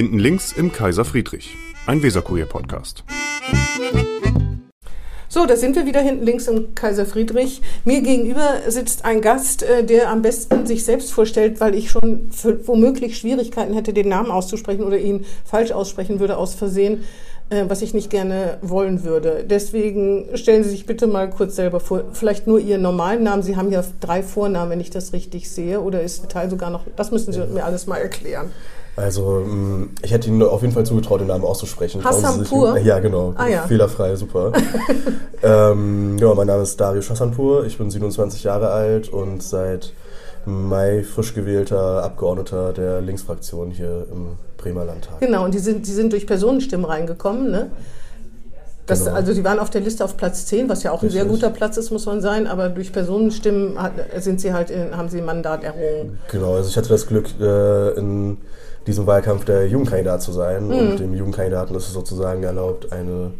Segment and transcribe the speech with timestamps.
[0.00, 3.04] Hinten links im Kaiser Friedrich, ein Weserkurier-Podcast.
[5.28, 7.60] So, da sind wir wieder hinten links im Kaiser Friedrich.
[7.84, 12.30] Mir gegenüber sitzt ein Gast, äh, der am besten sich selbst vorstellt, weil ich schon
[12.64, 17.04] womöglich Schwierigkeiten hätte, den Namen auszusprechen oder ihn falsch aussprechen würde aus Versehen,
[17.50, 19.44] äh, was ich nicht gerne wollen würde.
[19.46, 22.04] Deswegen stellen Sie sich bitte mal kurz selber vor.
[22.14, 23.42] Vielleicht nur Ihren normalen Namen.
[23.42, 25.82] Sie haben ja drei Vornamen, wenn ich das richtig sehe.
[25.82, 28.50] Oder ist der Teil sogar noch, das müssen Sie mir alles mal erklären.
[29.00, 32.04] Also, mm, ich hätte Ihnen auf jeden Fall zugetraut, den Namen auszusprechen.
[32.04, 32.78] Hassanpur?
[32.78, 33.34] Ja, genau.
[33.36, 33.62] Ah, ja.
[33.62, 34.52] Fehlerfrei, super.
[35.42, 37.64] ähm, ja, mein Name ist Darius Hassanpur.
[37.64, 39.92] Ich bin 27 Jahre alt und seit
[40.46, 45.20] Mai frisch gewählter Abgeordneter der Linksfraktion hier im Bremer Landtag.
[45.20, 47.70] Genau, und die sind, die sind durch Personenstimmen reingekommen, ne?
[48.86, 49.16] Das, genau.
[49.16, 51.20] Also die waren auf der Liste auf Platz 10, was ja auch Richtig.
[51.20, 54.70] ein sehr guter Platz ist, muss man sein, aber durch Personenstimmen hat, sind sie halt
[54.70, 56.18] in, haben sie ein Mandat errungen.
[56.30, 58.38] Genau, also ich hatte das Glück, äh, in
[58.90, 60.66] diesem Wahlkampf der Jugendkandidat zu sein.
[60.66, 60.72] Mhm.
[60.72, 63.32] Und dem Jugendkandidaten ist es sozusagen erlaubt, eine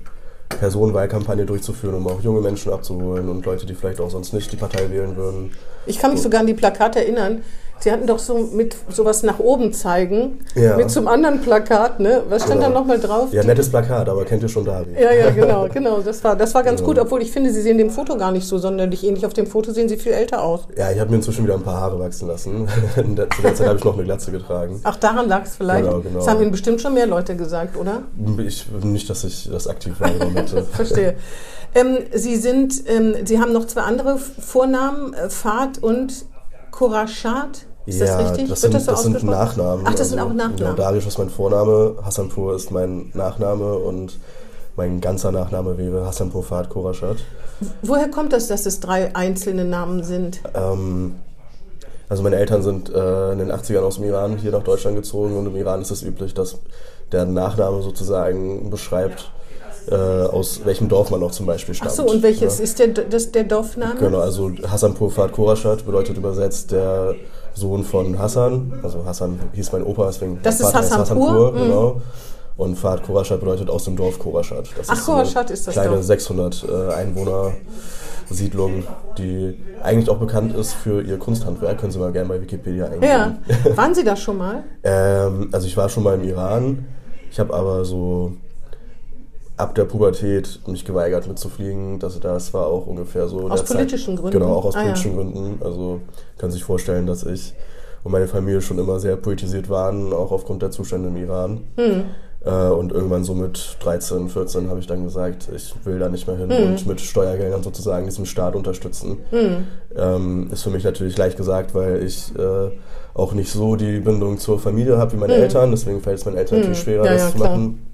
[0.48, 4.56] Personenwahlkampagne durchzuführen, um auch junge Menschen abzuholen und Leute, die vielleicht auch sonst nicht die
[4.56, 5.52] Partei wählen würden.
[5.90, 7.42] Ich kann mich sogar an die Plakate erinnern,
[7.80, 10.76] Sie hatten doch so mit sowas nach oben zeigen, ja.
[10.76, 12.22] mit zum anderen Plakat, ne?
[12.28, 12.74] Was stand genau.
[12.74, 13.32] da nochmal drauf?
[13.32, 15.00] Ja, nettes Plakat, aber kennt ihr schon David?
[15.00, 16.00] Ja, ja, genau, genau.
[16.00, 16.92] Das war, das war ganz genau.
[16.92, 19.24] gut, obwohl ich finde, Sie sehen dem Foto gar nicht so sonderlich ähnlich.
[19.24, 20.68] Auf dem Foto sehen Sie viel älter aus.
[20.76, 22.68] Ja, ich habe mir inzwischen wieder ein paar Haare wachsen lassen.
[22.96, 24.80] Zu der Zeit habe ich noch eine Glatze getragen.
[24.84, 25.86] Ach, daran lag es vielleicht?
[25.86, 26.18] Genau, genau.
[26.18, 28.02] Das haben Ihnen bestimmt schon mehr Leute gesagt, oder?
[28.46, 30.62] Ich, nicht, dass ich das aktiv wahrgenommen hätte.
[30.70, 31.16] Verstehe.
[31.74, 36.24] Ähm, Sie sind, ähm, Sie haben noch zwei andere Vornamen, äh, Fahrt und
[36.70, 37.66] Kurachat.
[37.86, 38.48] Ist ja, das richtig?
[38.48, 39.84] Das sind, das, so das sind Nachnamen.
[39.86, 40.76] Ach, das also, sind auch Nachnamen.
[40.76, 44.18] Darius ist mein Vorname, Hassanpur ist mein Nachname und
[44.76, 47.18] mein ganzer Nachname wäre Hassanpur Fahd Korashat.
[47.82, 50.40] Woher kommt das, dass es drei einzelne Namen sind?
[50.54, 51.16] Ähm,
[52.08, 55.36] also meine Eltern sind äh, in den 80ern aus dem Iran hier nach Deutschland gezogen
[55.36, 56.58] und im Iran ist es üblich, dass
[57.12, 59.30] der Nachname sozusagen beschreibt,
[59.88, 61.90] äh, aus welchem Dorf man auch zum Beispiel stammt.
[61.90, 62.64] Ach so, und welches ja.
[62.64, 63.94] ist der, das, der Dorfname?
[63.98, 67.14] Genau, also Hassanpur Fahd Korashat bedeutet übersetzt der
[67.54, 68.80] Sohn von Hassan.
[68.82, 71.52] Also Hassan hieß mein Opa, deswegen das ist Hassan, Hassan Pur.
[71.52, 71.58] Mhm.
[71.58, 72.00] Genau.
[72.56, 74.66] Und Fahrt Koraschat bedeutet aus dem Dorf Koraschat.
[74.76, 76.04] Das Ach, Koraschat ist das kleine Dorf.
[76.04, 77.52] 600 äh, Einwohner
[78.28, 78.84] Siedlung,
[79.16, 81.78] die eigentlich auch bekannt ist für ihr Kunsthandwerk.
[81.78, 83.04] Können Sie mal gerne bei Wikipedia eingeben.
[83.04, 83.38] Ja.
[83.76, 84.64] Waren Sie da schon mal?
[84.84, 86.84] ähm, also ich war schon mal im Iran.
[87.30, 88.32] Ich habe aber so
[89.60, 91.98] ab der Pubertät mich geweigert mitzufliegen.
[91.98, 93.48] Das, das war auch ungefähr so.
[93.48, 94.22] Aus politischen Zeit.
[94.22, 94.38] Gründen?
[94.38, 95.16] Genau, auch aus ah, politischen ja.
[95.16, 95.62] Gründen.
[95.62, 96.00] Also
[96.38, 97.54] kann sich vorstellen, dass ich
[98.02, 101.64] und meine Familie schon immer sehr politisiert waren, auch aufgrund der Zustände im Iran.
[101.76, 102.04] Hm.
[102.42, 106.26] Äh, und irgendwann so mit 13, 14 habe ich dann gesagt, ich will da nicht
[106.26, 106.70] mehr hin hm.
[106.70, 109.18] und mit Steuergeldern sozusagen diesen Staat unterstützen.
[109.28, 109.66] Hm.
[109.94, 112.70] Ähm, ist für mich natürlich leicht gesagt, weil ich äh,
[113.12, 115.42] auch nicht so die Bindung zur Familie habe wie meine hm.
[115.42, 115.70] Eltern.
[115.70, 116.84] Deswegen fällt es meinen Eltern natürlich hm.
[116.84, 117.89] schwerer, ja, das ja, zu machen.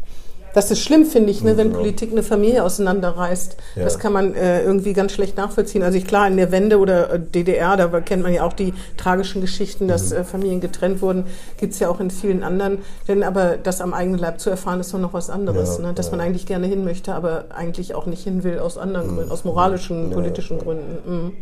[0.57, 1.81] Das ist schlimm, finde ich, ne, wenn genau.
[1.81, 3.57] Politik eine Familie auseinanderreißt.
[3.75, 3.85] Ja.
[3.85, 5.83] Das kann man äh, irgendwie ganz schlecht nachvollziehen.
[5.83, 8.73] Also ich, klar, in der Wende oder äh, DDR, da kennt man ja auch die
[8.97, 10.17] tragischen Geschichten, dass mhm.
[10.17, 11.27] äh, Familien getrennt wurden.
[11.59, 12.79] Gibt's ja auch in vielen anderen.
[13.07, 15.77] Denn aber das am eigenen Leib zu erfahren, ist doch noch was anderes.
[15.77, 15.93] Ja, ne?
[15.93, 16.13] Dass ja.
[16.13, 19.17] man eigentlich gerne hin möchte, aber eigentlich auch nicht hin will aus anderen mhm.
[19.17, 20.97] Gründen, aus moralischen, politischen Gründen.
[21.07, 21.33] Mhm.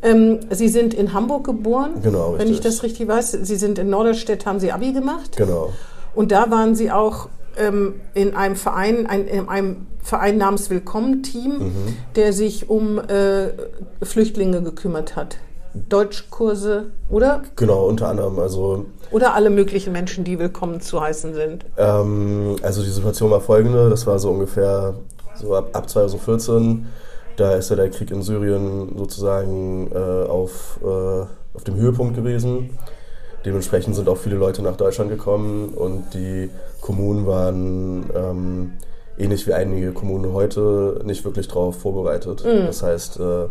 [0.00, 3.32] Ähm, Sie sind in Hamburg geboren, genau, wenn ich das richtig weiß.
[3.32, 5.36] Sie sind in Norderstedt, haben Sie Abi gemacht.
[5.36, 5.72] Genau.
[6.14, 7.28] Und da waren Sie auch
[7.58, 11.96] ähm, in einem Verein, ein, in einem Verein namens Willkommen-Team, mhm.
[12.16, 13.48] der sich um äh,
[14.02, 15.36] Flüchtlinge gekümmert hat.
[15.74, 17.42] Deutschkurse, oder?
[17.56, 18.38] Genau, unter anderem.
[18.38, 21.64] Also oder alle möglichen Menschen, die willkommen zu heißen sind?
[21.76, 24.94] Ähm, also die Situation war folgende, das war so ungefähr
[25.34, 26.86] so ab, ab 2014.
[27.36, 32.70] Da ist ja der Krieg in Syrien sozusagen äh, auf, äh, auf dem Höhepunkt gewesen.
[33.44, 36.50] Dementsprechend sind auch viele Leute nach Deutschland gekommen und die
[36.88, 38.72] Kommunen waren ähm,
[39.18, 42.42] ähnlich wie einige Kommunen heute nicht wirklich darauf vorbereitet.
[42.46, 42.64] Mhm.
[42.64, 43.48] Das heißt, äh,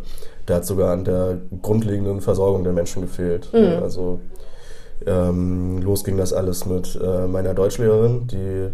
[0.47, 3.53] da hat sogar an der grundlegenden Versorgung der Menschen gefehlt.
[3.53, 3.83] Mhm.
[3.83, 4.21] Also
[5.05, 8.69] ähm, los ging das alles mit äh, meiner Deutschlehrerin, die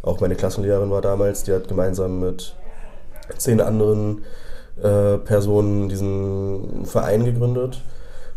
[0.00, 1.42] auch meine Klassenlehrerin war damals.
[1.42, 2.56] Die hat gemeinsam mit
[3.36, 4.22] zehn anderen
[4.82, 7.82] äh, Personen diesen Verein gegründet.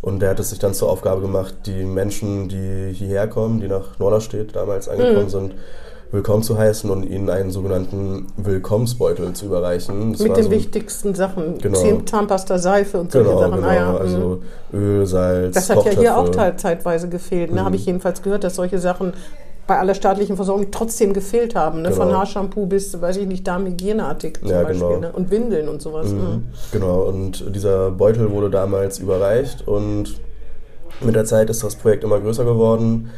[0.01, 3.67] Und der hat es sich dann zur Aufgabe gemacht, die Menschen, die hierher kommen, die
[3.67, 5.29] nach Norderstedt damals angekommen mhm.
[5.29, 5.55] sind,
[6.11, 10.13] willkommen zu heißen und ihnen einen sogenannten Willkommensbeutel zu überreichen.
[10.13, 11.59] Das Mit den so, wichtigsten Sachen.
[11.59, 12.01] Genau.
[12.05, 13.55] Zahnpasta, Seife und solche genau, Sachen.
[13.57, 13.95] Genau, ah, ja.
[13.95, 14.79] also mhm.
[14.79, 17.51] Öl, Salz, Das hat ja hier auch zeitweise gefehlt.
[17.51, 17.61] Ne?
[17.61, 17.65] Mhm.
[17.65, 19.13] Habe ich jedenfalls gehört, dass solche Sachen
[19.71, 21.81] bei aller staatlichen Versorgung trotzdem gefehlt haben.
[21.81, 21.91] Ne?
[21.91, 22.01] Genau.
[22.01, 24.85] Von Haarshampoo bis, weiß ich nicht, Darmhygieneartikel zum ja, Beispiel.
[24.85, 24.99] Genau.
[24.99, 25.13] Ne?
[25.13, 26.09] Und Windeln und sowas.
[26.09, 26.19] Mhm.
[26.19, 26.43] Mhm.
[26.73, 30.19] Genau, und dieser Beutel wurde damals überreicht und
[30.99, 33.11] mit der Zeit ist das Projekt immer größer geworden.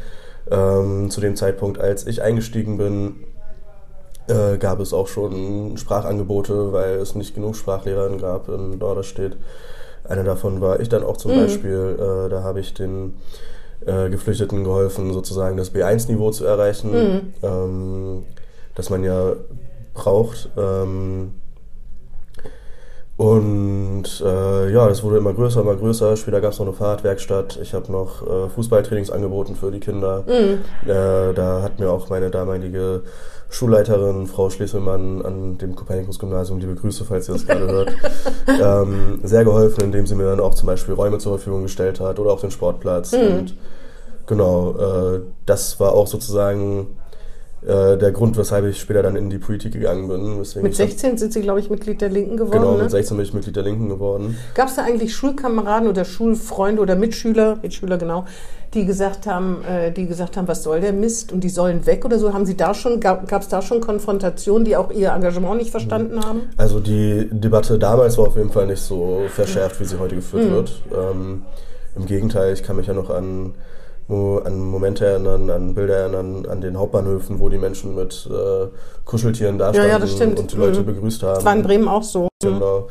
[0.51, 3.15] Ähm, zu dem Zeitpunkt, als ich eingestiegen bin,
[4.27, 9.37] äh, gab es auch schon Sprachangebote, weil es nicht genug Sprachlehrer gab in Norderstedt.
[10.07, 11.37] Einer davon war ich dann auch zum mhm.
[11.37, 11.97] Beispiel.
[11.97, 13.15] Äh, da habe ich den
[13.85, 17.33] äh, Geflüchteten geholfen, sozusagen das B1-Niveau zu erreichen, mhm.
[17.41, 18.23] ähm,
[18.75, 19.33] das man ja
[19.93, 20.49] braucht.
[20.57, 21.31] Ähm,
[23.15, 26.17] und äh, ja, das wurde immer größer, immer größer.
[26.17, 27.59] Später gab es noch eine Fahrradwerkstatt.
[27.61, 30.23] Ich habe noch äh, Fußballtrainings angeboten für die Kinder.
[30.27, 30.89] Mhm.
[30.89, 33.03] Äh, da hat mir auch meine damalige
[33.53, 37.93] Schulleiterin, Frau Schlesselmann an dem Kopernikus-Gymnasium, liebe Grüße, falls ihr das gerade hört,
[38.47, 42.17] ähm, sehr geholfen, indem sie mir dann auch zum Beispiel Räume zur Verfügung gestellt hat
[42.19, 43.11] oder auch den Sportplatz.
[43.11, 43.37] Mhm.
[43.37, 43.57] Und
[44.25, 46.97] genau, äh, das war auch sozusagen
[47.65, 50.37] äh, der Grund, weshalb ich später dann in die Politik gegangen bin.
[50.37, 52.61] mit 16 sind Sie, glaube ich, Mitglied der Linken geworden.
[52.61, 54.37] Genau, mit 16 bin ich Mitglied der Linken geworden.
[54.53, 58.25] Gab es da eigentlich Schulkameraden oder Schulfreunde oder Mitschüler, Mitschüler genau,
[58.73, 62.03] die gesagt haben, äh, die gesagt haben, was soll der Mist und die sollen weg
[62.05, 62.33] oder so?
[62.33, 66.19] Haben Sie da schon, gab es da schon Konfrontationen, die auch Ihr Engagement nicht verstanden
[66.25, 66.41] haben?
[66.57, 70.49] Also die Debatte damals war auf jeden Fall nicht so verschärft, wie sie heute geführt
[70.49, 70.53] mhm.
[70.53, 70.81] wird.
[70.91, 71.41] Ähm,
[71.95, 73.53] Im Gegenteil, ich kann mich ja noch an
[74.09, 78.67] an Momente erinnern, an Bilder erinnern, an den Hauptbahnhöfen, wo die Menschen mit äh,
[79.05, 80.85] Kuscheltieren da standen ja, ja, und die Leute mhm.
[80.85, 81.35] begrüßt haben.
[81.35, 82.27] Das war in Bremen auch so.
[82.41, 82.87] Genau.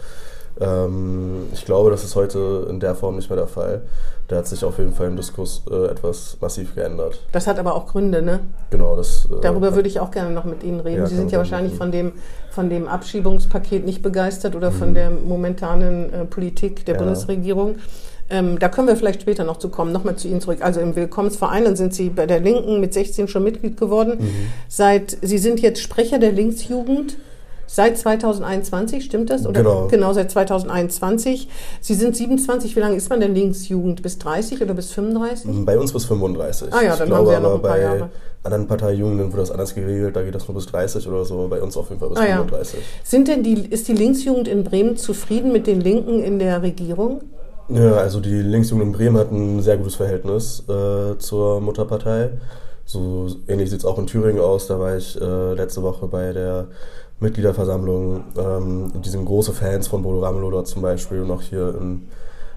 [0.60, 3.82] Ähm, ich glaube, das ist heute in der Form nicht mehr der Fall.
[4.28, 7.20] Da hat sich auf jeden Fall im Diskurs äh, etwas massiv geändert.
[7.32, 8.40] Das hat aber auch Gründe, ne?
[8.70, 9.26] Genau, das.
[9.26, 11.00] Äh, Darüber würde ich auch gerne noch mit Ihnen reden.
[11.00, 12.12] Ja, Sie sind ja wahrscheinlich von dem,
[12.50, 14.74] von dem Abschiebungspaket nicht begeistert oder mhm.
[14.74, 16.94] von der momentanen äh, Politik der.
[16.94, 17.76] Bundesregierung.
[18.30, 19.92] Ähm, da können wir vielleicht später noch zu kommen.
[19.92, 20.58] Nochmal zu Ihnen zurück.
[20.60, 24.18] Also im Willkommensverein, dann sind Sie bei der Linken mit 16 schon Mitglied geworden.
[24.20, 24.46] Mhm.
[24.68, 27.16] Seit, Sie sind jetzt Sprecher der Linksjugend.
[27.66, 29.46] Seit 2021, stimmt das?
[29.46, 29.62] Oder?
[29.62, 29.88] Genau.
[29.90, 31.48] Genau, seit 2021.
[31.80, 34.02] Sie sind 27, wie lange ist man denn Linksjugend?
[34.02, 35.64] Bis 30 oder bis 35?
[35.64, 36.68] Bei uns bis 35.
[36.70, 38.10] Ah ja, dann ich haben Sie ja noch ein paar Jahre.
[38.42, 41.46] Bei anderen Parteijugenden wird das anders geregelt, da geht das nur bis 30 oder so,
[41.48, 42.74] bei uns auf jeden Fall bis ah, 35.
[42.74, 42.84] Ja.
[43.04, 47.22] Sind denn die, ist die Linksjugend in Bremen zufrieden mit den Linken in der Regierung?
[47.74, 52.30] Ja, also die Linksjugend in Bremen hat ein sehr gutes Verhältnis äh, zur Mutterpartei.
[52.84, 54.66] So ähnlich sieht es auch in Thüringen aus.
[54.66, 56.66] Da war ich äh, letzte Woche bei der
[57.20, 58.24] Mitgliederversammlung.
[58.36, 62.08] Ähm, die sind große Fans von Bodo Ramelow dort zum Beispiel und auch hier in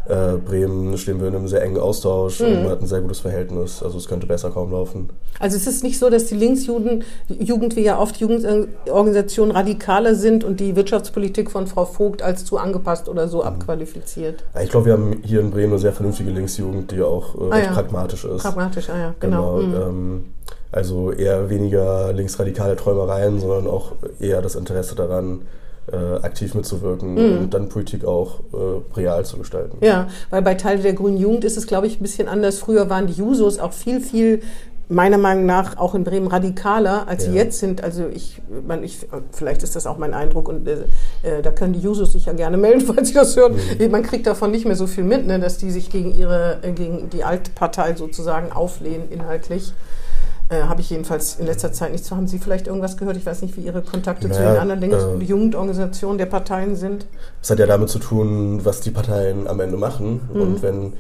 [0.08, 2.48] äh, Bremen stehen wir in einem sehr engen Austausch mhm.
[2.48, 3.82] und man hat ein sehr gutes Verhältnis.
[3.82, 5.10] Also es könnte besser kaum laufen.
[5.40, 10.44] Also es ist nicht so, dass die Linksjugend, Jugend wie ja oft Jugendorganisationen radikaler sind
[10.44, 13.48] und die Wirtschaftspolitik von Frau Vogt als zu angepasst oder so mhm.
[13.48, 14.44] abqualifiziert.
[14.54, 17.52] Ja, ich glaube, wir haben hier in Bremen eine sehr vernünftige Linksjugend, die auch äh,
[17.52, 17.72] ah, ja.
[17.72, 18.44] pragmatisch ist.
[18.44, 19.58] Pragmatisch, ah ja, genau.
[19.58, 19.74] genau mhm.
[19.74, 20.26] ähm,
[20.72, 25.44] also eher weniger linksradikale Träumereien, sondern auch eher das Interesse daran,
[25.92, 27.38] äh, aktiv mitzuwirken mhm.
[27.38, 29.78] und dann Politik auch äh, real zu gestalten.
[29.82, 32.60] Ja, weil bei Teil der Grünen Jugend ist es, glaube ich, ein bisschen anders.
[32.60, 34.42] Früher waren die Jusos auch viel, viel
[34.88, 37.32] meiner Meinung nach auch in Bremen radikaler, als ja.
[37.32, 37.84] sie jetzt sind.
[37.84, 39.00] Also ich, man, ich,
[39.32, 40.86] vielleicht ist das auch mein Eindruck und äh,
[41.24, 43.56] äh da können die Jusos sich ja gerne melden, falls sie das hören.
[43.80, 43.92] Mhm.
[43.92, 46.72] Man kriegt davon nicht mehr so viel mit, ne, dass die sich gegen ihre, äh,
[46.72, 49.74] gegen die Altpartei sozusagen auflehnen inhaltlich.
[50.50, 52.16] Äh, Habe ich jedenfalls in letzter Zeit nicht so.
[52.16, 53.18] Haben Sie vielleicht irgendwas gehört?
[53.18, 56.76] Ich weiß nicht, wie Ihre Kontakte naja, zu den anderen Links äh, Jugendorganisationen der Parteien
[56.76, 57.08] sind.
[57.42, 60.22] Es hat ja damit zu tun, was die Parteien am Ende machen.
[60.32, 60.42] Mhm.
[60.42, 60.94] Und wenn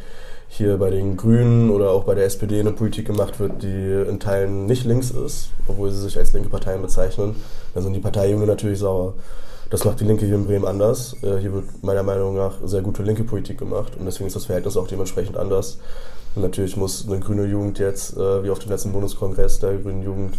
[0.48, 4.20] hier bei den Grünen oder auch bei der SPD eine Politik gemacht wird, die in
[4.20, 7.36] Teilen nicht links ist, obwohl sie sich als linke Parteien bezeichnen,
[7.74, 9.14] dann sind die Parteijunge natürlich sauer.
[9.70, 11.16] Das macht die Linke hier in Bremen anders.
[11.24, 14.46] Äh, hier wird meiner Meinung nach sehr gute linke Politik gemacht und deswegen ist das
[14.46, 15.80] Verhältnis auch dementsprechend anders.
[16.36, 20.04] Und natürlich muss eine grüne Jugend jetzt, äh, wie auf dem letzten Bundeskongress der grünen
[20.04, 20.38] Jugend,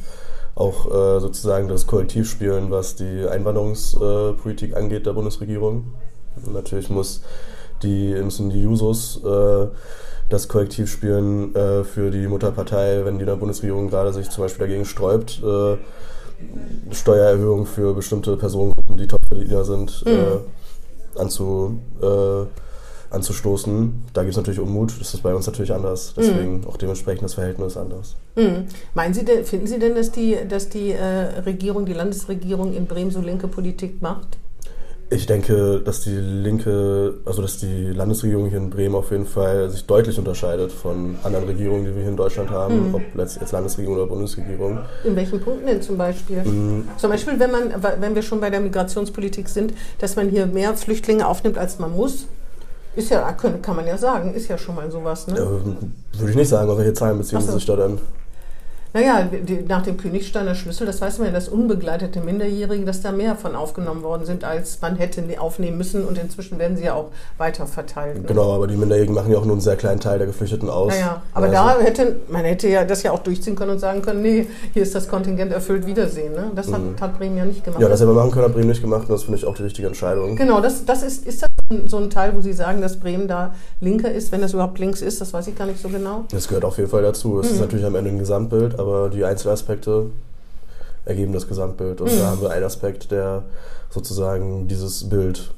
[0.54, 5.94] auch äh, sozusagen das Kollektiv spielen, was die Einwanderungspolitik äh, angeht der Bundesregierung.
[6.44, 7.22] Und natürlich muss
[7.82, 9.66] die, müssen die Jusos äh,
[10.28, 14.44] das Kollektiv spielen äh, für die Mutterpartei, wenn die in der Bundesregierung gerade sich zum
[14.44, 15.42] Beispiel dagegen sträubt,
[16.90, 20.40] Steuererhöhungen für bestimmte Personengruppen, die Topverdiener sind, mhm.
[21.18, 21.78] anzu
[23.10, 24.04] anzustoßen.
[24.12, 24.92] Da gibt es natürlich Unmut.
[25.00, 26.14] Das ist bei uns natürlich anders.
[26.16, 26.66] Deswegen mhm.
[26.66, 28.16] auch dementsprechend das Verhältnis anders.
[28.36, 28.66] Mhm.
[28.94, 32.86] Meinen Sie denn, finden Sie denn, dass die, dass die äh, Regierung, die Landesregierung in
[32.86, 34.38] Bremen so linke Politik macht?
[35.08, 39.70] Ich denke, dass die linke, also dass die Landesregierung hier in Bremen auf jeden Fall
[39.70, 42.94] sich deutlich unterscheidet von anderen Regierungen, die wir hier in Deutschland haben, mhm.
[42.96, 44.80] ob jetzt Landesregierung oder Bundesregierung.
[45.04, 46.42] In welchen Punkten denn zum Beispiel?
[46.42, 46.88] Mhm.
[46.96, 50.74] Zum Beispiel, wenn man, wenn wir schon bei der Migrationspolitik sind, dass man hier mehr
[50.74, 52.26] Flüchtlinge aufnimmt, als man muss.
[52.96, 55.36] Ist ja, kann man ja sagen, ist ja schon mal sowas, ne?
[55.36, 57.98] Ja, würde ich nicht sagen, auf welche Zahlen beziehen Sie sich da denn?
[58.96, 63.12] Naja, die, nach dem Königsteiner Schlüssel, das weiß man ja, dass unbegleitete Minderjährige, dass da
[63.12, 66.02] mehr von aufgenommen worden sind, als man hätte aufnehmen müssen.
[66.02, 68.22] Und inzwischen werden sie ja auch weiter verteilt.
[68.22, 68.24] Ne?
[68.26, 70.94] Genau, aber die Minderjährigen machen ja auch nur einen sehr kleinen Teil der Geflüchteten aus.
[70.94, 71.54] Naja, aber also.
[71.54, 74.82] da hätte, man hätte ja das ja auch durchziehen können und sagen können, nee, hier
[74.82, 76.32] ist das Kontingent erfüllt, Wiedersehen.
[76.32, 76.52] Ne?
[76.54, 76.98] Das hat, mhm.
[76.98, 77.82] hat, Bremen ja nicht gemacht.
[77.82, 79.56] Ja, das hätte man machen können, hat Bremen nicht gemacht und das finde ich auch
[79.56, 80.36] die richtige Entscheidung.
[80.36, 81.50] Genau, das, das ist, ist das
[81.86, 85.02] so ein Teil, wo Sie sagen, dass Bremen da linker ist, wenn das überhaupt links
[85.02, 86.24] ist, das weiß ich gar nicht so genau.
[86.30, 87.40] Das gehört auf jeden Fall dazu.
[87.40, 87.54] Es mhm.
[87.54, 90.10] ist natürlich am Ende ein Gesamtbild, aber die Einzelaspekte
[91.04, 92.00] ergeben das Gesamtbild.
[92.00, 92.18] Und mhm.
[92.18, 93.42] da haben wir einen Aspekt, der
[93.90, 95.50] sozusagen dieses Bild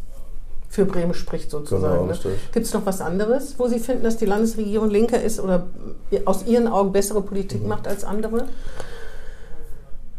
[0.71, 2.09] für Bremen spricht sozusagen.
[2.09, 2.19] Genau, ne?
[2.53, 5.67] Gibt es noch was anderes, wo Sie finden, dass die Landesregierung linker ist oder
[6.27, 7.69] aus Ihren Augen bessere Politik mhm.
[7.69, 8.45] macht als andere?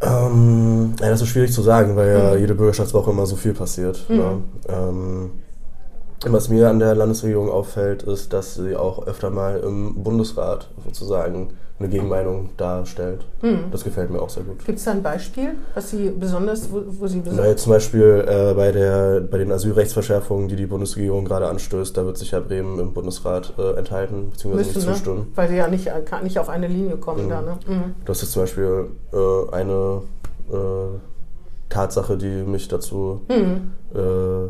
[0.01, 2.39] Ähm, ja, das ist schwierig zu sagen, weil ja mhm.
[2.39, 4.03] jede Bürgerschaftswoche immer so viel passiert.
[4.09, 4.17] Mhm.
[4.17, 4.43] Ne?
[4.69, 5.31] Ähm,
[6.25, 11.51] was mir an der Landesregierung auffällt, ist, dass sie auch öfter mal im Bundesrat sozusagen
[11.79, 13.25] eine Gegenmeinung darstellt.
[13.41, 13.71] Hm.
[13.71, 14.65] Das gefällt mir auch sehr gut.
[14.65, 17.47] Gibt es da ein Beispiel, was Sie besonders, wo, wo Sie besonders...
[17.47, 22.05] Na, zum Beispiel äh, bei, der, bei den Asylrechtsverschärfungen, die die Bundesregierung gerade anstößt, da
[22.05, 24.93] wird sich ja Bremen im Bundesrat äh, enthalten, beziehungsweise Müssen, nicht ne?
[24.93, 25.31] zustimmen.
[25.35, 25.89] Weil die ja nicht,
[26.23, 27.29] nicht auf eine Linie kommen mhm.
[27.29, 27.41] da.
[27.41, 27.57] Ne?
[27.65, 27.95] Mhm.
[28.05, 30.01] Das ist zum Beispiel äh, eine
[30.51, 30.99] äh,
[31.69, 33.71] Tatsache, die mich dazu mhm.
[33.91, 34.49] Äh,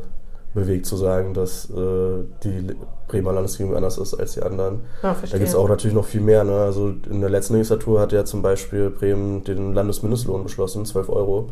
[0.53, 2.75] bewegt zu sagen, dass äh, die
[3.07, 4.81] Bremer Landesregierung anders ist als die anderen.
[5.03, 6.43] Ja, da gibt es auch natürlich noch viel mehr.
[6.43, 6.53] Ne?
[6.53, 11.49] Also in der letzten Legislatur hat ja zum Beispiel Bremen den Landesmindestlohn beschlossen, 12 Euro.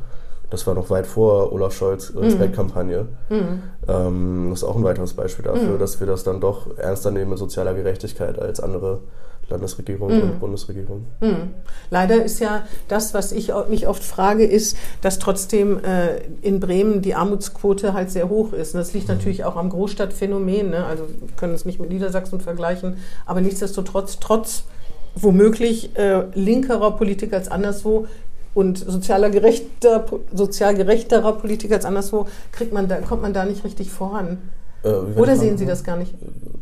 [0.49, 3.07] Das war noch weit vor Olaf Scholz äh, Respektkampagne.
[3.29, 3.63] Mhm.
[3.87, 5.79] Ähm, das ist auch ein weiteres Beispiel dafür, mhm.
[5.79, 9.01] dass wir das dann doch ernster nehmen mit sozialer Gerechtigkeit als andere
[9.49, 10.21] Landesregierung mhm.
[10.21, 11.05] und Bundesregierung.
[11.21, 11.53] Mhm.
[11.89, 17.01] Leider ist ja das, was ich mich oft frage, ist, dass trotzdem äh, in Bremen
[17.01, 18.73] die Armutsquote halt sehr hoch ist.
[18.73, 19.15] Und das liegt mhm.
[19.15, 20.71] natürlich auch am Großstadtphänomen.
[20.71, 20.85] Ne?
[20.85, 24.63] Also wir können es nicht mit Niedersachsen vergleichen, aber nichtsdestotrotz, trotz
[25.15, 28.07] womöglich äh, linkerer Politik als anderswo,
[28.57, 33.63] und sozialer gerechter, sozial gerechterer Politik als anderswo, kriegt man da, kommt man da nicht
[33.63, 34.39] richtig voran.
[34.83, 36.13] Äh, Oder sehen Sie das gar nicht?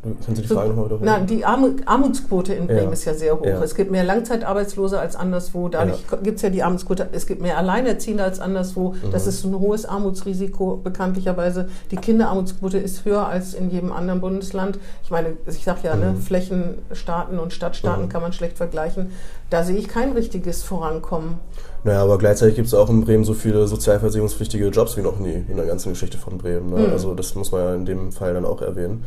[0.01, 1.05] Können Sie die Frage nochmal wiederholen?
[1.05, 2.91] Nein, die Armutsquote in Bremen ja.
[2.91, 3.45] ist ja sehr hoch.
[3.45, 3.61] Ja.
[3.63, 5.67] Es gibt mehr Langzeitarbeitslose als anderswo.
[5.67, 6.17] Dadurch ja.
[6.17, 7.09] gibt es ja die Armutsquote.
[7.11, 8.91] Es gibt mehr Alleinerziehende als anderswo.
[8.91, 9.11] Mhm.
[9.11, 11.69] Das ist ein hohes Armutsrisiko bekanntlicherweise.
[11.91, 14.79] Die Kinderarmutsquote ist höher als in jedem anderen Bundesland.
[15.03, 16.13] Ich meine, ich sage ja, ne, mhm.
[16.13, 18.09] ne, Flächenstaaten und Stadtstaaten mhm.
[18.09, 19.11] kann man schlecht vergleichen.
[19.49, 21.39] Da sehe ich kein richtiges Vorankommen.
[21.85, 25.45] Naja, aber gleichzeitig gibt es auch in Bremen so viele sozialversicherungspflichtige Jobs wie noch nie
[25.47, 26.71] in der ganzen Geschichte von Bremen.
[26.71, 26.79] Ne?
[26.79, 26.91] Mhm.
[26.91, 29.03] Also das muss man ja in dem Fall dann auch erwähnen.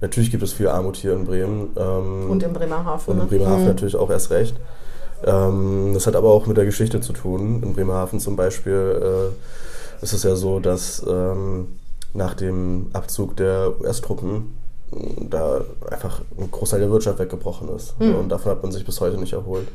[0.00, 1.70] Natürlich gibt es viel Armut hier in Bremen.
[1.76, 3.12] Ähm, und in Bremerhaven.
[3.12, 3.28] Und in ne?
[3.28, 3.68] Bremerhaven mhm.
[3.68, 4.54] natürlich auch erst recht.
[5.24, 7.60] Ähm, das hat aber auch mit der Geschichte zu tun.
[7.60, 9.32] In Bremerhaven zum Beispiel
[10.00, 11.66] äh, ist es ja so, dass ähm,
[12.14, 14.54] nach dem Abzug der US-Truppen
[15.28, 17.98] da einfach ein Großteil der Wirtschaft weggebrochen ist.
[17.98, 18.14] Mhm.
[18.14, 19.66] Und davon hat man sich bis heute nicht erholt.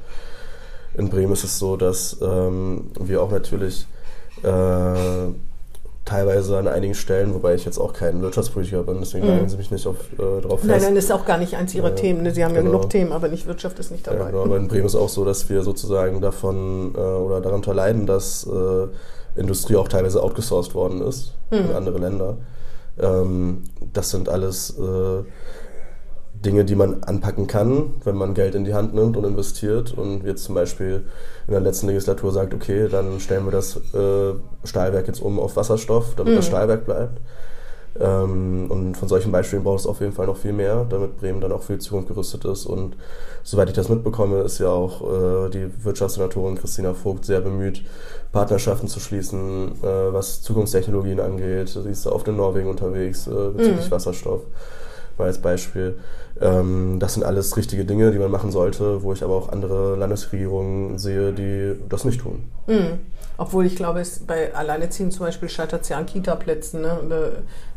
[0.98, 3.88] In Bremen ist es so, dass ähm, wir auch natürlich
[4.44, 5.30] äh,
[6.06, 9.48] teilweise an einigen Stellen, wobei ich jetzt auch kein Wirtschaftspolitiker bin, deswegen mhm.
[9.50, 10.72] Sie mich nicht auf, äh, darauf fest.
[10.72, 12.24] Nein, nein, das ist auch gar nicht eins Ihrer äh, Themen.
[12.24, 12.32] Ne?
[12.34, 12.66] Sie haben genau.
[12.66, 14.20] ja genug Themen, aber nicht Wirtschaft ist nicht dabei.
[14.20, 17.74] Ja, genau, aber in Bremen ist auch so, dass wir sozusagen davon äh, oder darunter
[17.74, 21.58] leiden, dass äh, Industrie auch teilweise outgesourced worden ist mhm.
[21.58, 22.38] in andere Länder.
[23.00, 23.64] Ähm,
[23.94, 25.24] das sind alles äh,
[26.46, 30.24] Dinge, die man anpacken kann, wenn man Geld in die Hand nimmt und investiert und
[30.26, 31.06] jetzt zum Beispiel
[31.48, 35.56] in der letzten Legislatur sagt, okay, dann stellen wir das äh, Stahlwerk jetzt um auf
[35.56, 36.38] Wasserstoff, damit mhm.
[36.38, 37.20] das Stahlwerk bleibt.
[38.00, 41.42] Ähm, und von solchen Beispielen braucht es auf jeden Fall noch viel mehr, damit Bremen
[41.42, 42.66] dann auch für die Zukunft gerüstet ist.
[42.66, 42.96] Und
[43.44, 47.84] soweit ich das mitbekomme, ist ja auch äh, die Wirtschaftssenatorin Christina Vogt sehr bemüht,
[48.32, 51.70] Partnerschaften zu schließen, äh, was Zukunftstechnologien angeht.
[51.70, 53.92] Sie ist oft in Norwegen unterwegs äh, bezüglich mhm.
[53.92, 54.42] Wasserstoff
[55.18, 55.98] mal als Beispiel.
[56.42, 59.96] Ähm, das sind alles richtige Dinge, die man machen sollte, wo ich aber auch andere
[59.96, 62.44] Landesregierungen sehe, die das nicht tun.
[62.68, 63.00] Mhm.
[63.40, 66.82] Obwohl ich glaube, es bei Alleinerziehenden zum Beispiel scheitert es ja an Kita-Plätzen.
[66.82, 66.98] Ne?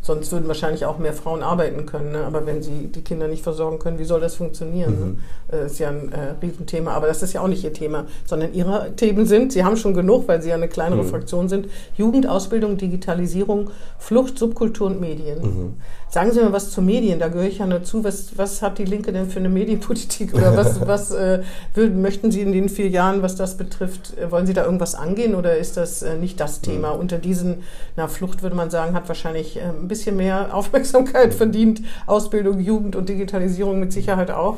[0.02, 2.12] Sonst würden wahrscheinlich auch mehr Frauen arbeiten können.
[2.12, 2.24] Ne?
[2.24, 4.98] Aber wenn sie die Kinder nicht versorgen können, wie soll das funktionieren?
[4.98, 5.04] Ne?
[5.04, 5.12] Mhm.
[5.12, 5.18] Ne?
[5.62, 6.92] Das ist ja ein äh, Riesenthema.
[6.92, 9.92] Aber das ist ja auch nicht ihr Thema, sondern ihre Themen sind, sie haben schon
[9.92, 11.08] genug, weil sie ja eine kleinere mhm.
[11.08, 15.42] Fraktion sind, Jugend, Ausbildung, Digitalisierung, Flucht, Subkultur und Medien.
[15.42, 15.74] Mhm.
[16.08, 18.02] Sagen Sie mir was zu Medien, da gehöre ich ja dazu.
[18.02, 20.34] Was, was hat die Linke denn für eine Medienpolitik?
[20.34, 21.42] Oder was, was äh,
[21.74, 24.79] will, möchten Sie in den vier Jahren, was das betrifft, äh, wollen Sie da irgendwas
[24.94, 26.94] angehen oder ist das äh, nicht das Thema?
[26.94, 27.00] Mhm.
[27.00, 27.62] Unter diesen,
[27.96, 31.82] na, Flucht würde man sagen, hat wahrscheinlich äh, ein bisschen mehr Aufmerksamkeit verdient.
[32.06, 34.56] Ausbildung, Jugend und Digitalisierung mit Sicherheit auch.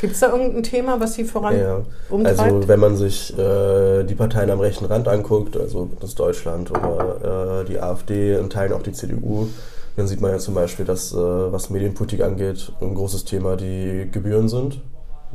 [0.00, 2.40] Gibt es da irgendein Thema, was Sie voran ja, umtreibt?
[2.40, 7.62] Also wenn man sich äh, die Parteien am rechten Rand anguckt, also das Deutschland oder
[7.62, 9.48] äh, die AfD, in Teilen auch die CDU,
[9.96, 14.08] dann sieht man ja zum Beispiel, dass äh, was Medienpolitik angeht, ein großes Thema die
[14.10, 14.80] Gebühren sind.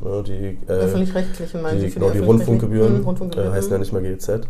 [0.03, 3.51] Ne, die, äh, Öffentlich-rechtlichen meinen die, Sie für genau, die, die Rundfunkgebühren, Rundfunkgebühren.
[3.51, 4.41] Äh, heißen ja nicht mehr GEZ.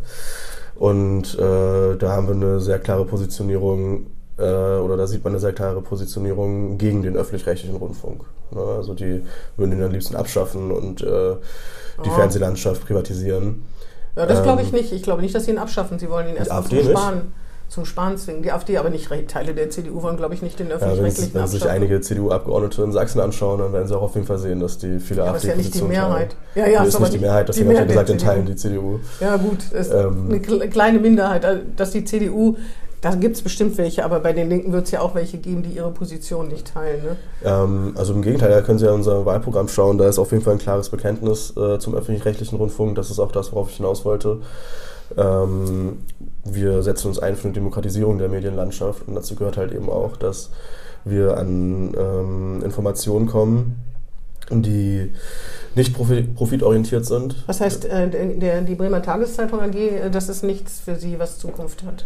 [0.75, 5.39] Und äh, da haben wir eine sehr klare Positionierung äh, oder da sieht man eine
[5.39, 8.23] sehr klare Positionierung gegen den öffentlich-rechtlichen Rundfunk.
[8.51, 8.61] Ne?
[8.61, 9.23] Also die
[9.57, 11.35] würden ihn am liebsten abschaffen und äh,
[12.05, 12.13] die oh.
[12.13, 13.63] Fernsehlandschaft privatisieren.
[14.15, 14.93] Ja, das ähm, glaube ich nicht.
[14.93, 15.99] Ich glaube nicht, dass sie ihn abschaffen.
[15.99, 17.33] Sie wollen ihn erstmal Sparen
[17.69, 18.41] zum Sparen zwingen.
[18.41, 21.47] Die AfD, aber nicht Teile der CDU wollen, glaube ich, nicht den öffentlich-rechtlichen ja, Wenn
[21.47, 24.77] sich einige CDU-Abgeordnete in Sachsen anschauen, dann werden sie auch auf jeden Fall sehen, dass
[24.77, 26.35] die viele ja, AfD Das ist ja nicht die Mehrheit.
[26.55, 28.99] Ja, ja, das ist nicht die Mehrheit, das haben ja gesagt, in Teilen die CDU.
[29.19, 32.57] Ja gut, ist ähm, eine kleine Minderheit, also, dass die CDU
[33.01, 35.63] da gibt es bestimmt welche, aber bei den Linken wird es ja auch welche geben,
[35.63, 37.01] die ihre Position nicht teilen.
[37.03, 37.15] Ne?
[37.45, 39.97] Ähm, also im Gegenteil, da können Sie ja unser Wahlprogramm schauen.
[39.97, 42.95] Da ist auf jeden Fall ein klares Bekenntnis äh, zum öffentlich-rechtlichen Rundfunk.
[42.95, 44.41] Das ist auch das, worauf ich hinaus wollte.
[45.17, 45.99] Ähm,
[46.43, 50.17] wir setzen uns ein für eine Demokratisierung der Medienlandschaft und dazu gehört halt eben auch,
[50.17, 50.51] dass
[51.05, 53.77] wir an ähm, Informationen kommen,
[54.49, 55.11] die
[55.75, 57.43] nicht profitorientiert sind.
[57.47, 61.37] Was heißt, äh, der, die Bremer Tageszeitung AG, äh, das ist nichts für Sie, was
[61.37, 62.05] Zukunft hat?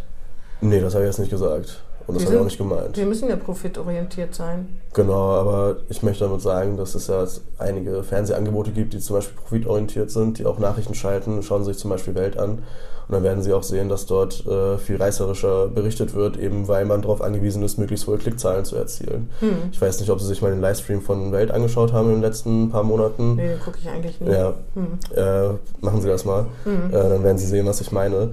[0.62, 1.82] Nee, das habe ich jetzt nicht gesagt.
[2.06, 2.98] Und das habe ich auch nicht gemeint.
[2.98, 4.68] Wir müssen ja profitorientiert sein.
[4.94, 7.26] Genau, aber ich möchte damit sagen, dass es ja
[7.60, 11.90] einige Fernsehangebote gibt, die zum Beispiel profitorientiert sind, die auch Nachrichten schalten, schauen sich zum
[11.90, 12.64] Beispiel Welt an.
[13.08, 16.86] Und dann werden sie auch sehen, dass dort äh, viel reißerischer berichtet wird, eben weil
[16.86, 19.30] man darauf angewiesen ist, möglichst hohe Klickzahlen zu erzielen.
[19.40, 19.56] Hm.
[19.72, 22.22] Ich weiß nicht, ob Sie sich mal den Livestream von Welt angeschaut haben in den
[22.22, 23.36] letzten paar Monaten.
[23.36, 24.32] Nee, gucke ich eigentlich nicht.
[24.32, 25.00] Ja, hm.
[25.16, 26.46] äh, machen Sie das mal.
[26.64, 26.90] Hm.
[26.90, 28.32] Äh, dann werden Sie sehen, was ich meine.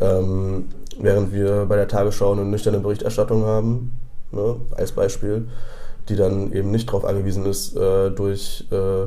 [0.00, 0.66] Ähm,
[0.98, 3.92] während wir bei der Tagesschau eine nüchterne Berichterstattung haben,
[4.30, 5.48] ne, als Beispiel,
[6.08, 9.06] die dann eben nicht darauf angewiesen ist, äh, durch äh,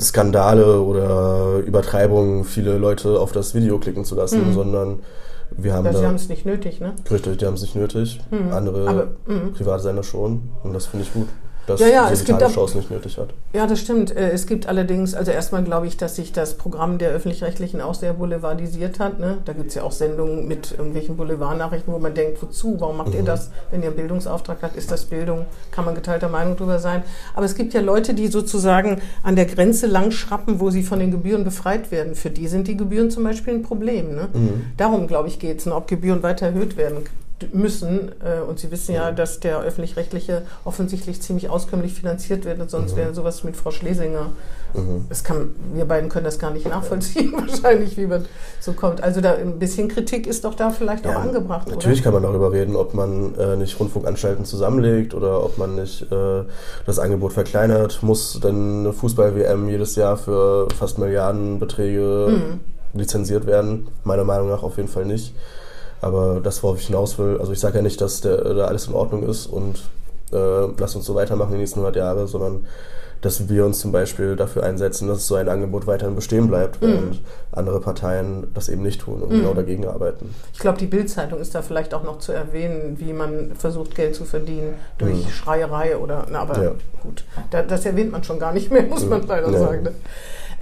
[0.00, 4.54] Skandale oder Übertreibungen viele Leute auf das Video klicken zu lassen, mhm.
[4.54, 4.98] sondern
[5.50, 5.84] wir haben.
[5.84, 6.94] Ja, da, sie haben es nicht nötig, ne?
[7.10, 8.20] Richtig, die haben es nicht nötig.
[8.30, 8.52] Mhm.
[8.52, 9.52] Andere Aber, mhm.
[9.52, 10.50] private Sender schon.
[10.62, 11.28] Und das finde ich gut
[11.70, 13.30] dass ja, ja, es gibt Tagesschau nicht nötig hat.
[13.52, 14.14] Ja, das stimmt.
[14.14, 17.94] Äh, es gibt allerdings, also erstmal glaube ich, dass sich das Programm der Öffentlich-Rechtlichen auch
[17.94, 19.20] sehr boulevardisiert hat.
[19.20, 19.38] Ne?
[19.44, 23.08] Da gibt es ja auch Sendungen mit irgendwelchen Boulevardnachrichten, wo man denkt, wozu, warum macht
[23.08, 23.14] mhm.
[23.14, 23.50] ihr das?
[23.70, 27.02] Wenn ihr einen Bildungsauftrag habt, ist das Bildung, kann man geteilter Meinung drüber sein.
[27.34, 31.10] Aber es gibt ja Leute, die sozusagen an der Grenze langschrappen, wo sie von den
[31.10, 32.14] Gebühren befreit werden.
[32.14, 34.14] Für die sind die Gebühren zum Beispiel ein Problem.
[34.14, 34.28] Ne?
[34.32, 34.64] Mhm.
[34.76, 37.04] Darum, glaube ich, geht es, ob Gebühren weiter erhöht werden
[37.52, 38.12] müssen.
[38.24, 42.70] Äh, und Sie wissen ja, dass der öffentlich-rechtliche offensichtlich ziemlich auskömmlich finanziert wird.
[42.70, 42.96] Sonst mhm.
[42.96, 44.32] wäre sowas mit Frau Schlesinger.
[44.74, 45.06] Mhm.
[45.08, 48.26] Das kann, wir beiden können das gar nicht nachvollziehen, wahrscheinlich, wie man
[48.60, 49.02] so kommt.
[49.02, 51.68] Also da ein bisschen Kritik ist doch da vielleicht ja, auch angebracht.
[51.68, 52.04] Natürlich oder?
[52.04, 56.44] kann man darüber reden, ob man äh, nicht Rundfunkanstalten zusammenlegt oder ob man nicht äh,
[56.86, 58.02] das Angebot verkleinert.
[58.02, 62.60] Muss dann eine Fußball-WM jedes Jahr für fast Milliardenbeträge mhm.
[62.98, 63.88] lizenziert werden?
[64.04, 65.34] Meiner Meinung nach auf jeden Fall nicht.
[66.00, 68.86] Aber das, worauf ich hinaus will, also ich sage ja nicht, dass der, da alles
[68.86, 69.80] in Ordnung ist und
[70.32, 72.66] äh, lass uns so weitermachen die nächsten 100 Jahre, sondern
[73.20, 77.14] dass wir uns zum Beispiel dafür einsetzen, dass so ein Angebot weiterhin bestehen bleibt, während
[77.14, 77.26] mhm.
[77.52, 79.40] andere Parteien das eben nicht tun und mhm.
[79.40, 80.34] genau dagegen arbeiten.
[80.54, 84.14] Ich glaube, die Bildzeitung ist da vielleicht auch noch zu erwähnen, wie man versucht, Geld
[84.14, 85.30] zu verdienen durch mhm.
[85.30, 86.70] Schreierei oder, na, aber ja.
[87.02, 89.28] gut, da, das erwähnt man schon gar nicht mehr, muss man mhm.
[89.28, 89.58] leider ja.
[89.58, 89.82] sagen.
[89.82, 89.92] Ne?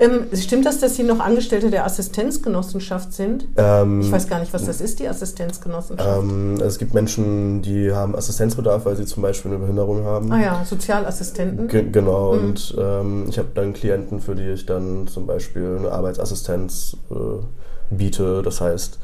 [0.00, 3.48] Ähm, stimmt das, dass Sie noch Angestellte der Assistenzgenossenschaft sind?
[3.56, 6.22] Ähm, ich weiß gar nicht, was das ist, die Assistenzgenossenschaft.
[6.22, 10.30] Ähm, es gibt Menschen, die haben Assistenzbedarf, weil sie zum Beispiel eine Behinderung haben.
[10.30, 11.66] Ah ja, Sozialassistenten.
[11.66, 12.40] G genau, mhm.
[12.40, 17.14] und ähm, ich habe dann Klienten, für die ich dann zum Beispiel eine Arbeitsassistenz äh,
[17.90, 18.42] biete.
[18.42, 18.98] Das heißt,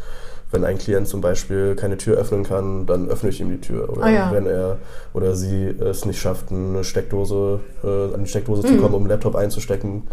[0.53, 3.91] wenn ein Klient zum Beispiel keine Tür öffnen kann, dann öffne ich ihm die Tür.
[3.91, 4.33] Oder ah, ja.
[4.33, 4.79] wenn er
[5.13, 8.67] oder sie es nicht schafft, eine Steckdose, äh, an die Steckdose mhm.
[8.69, 10.05] zu kommen, um einen Laptop einzustecken,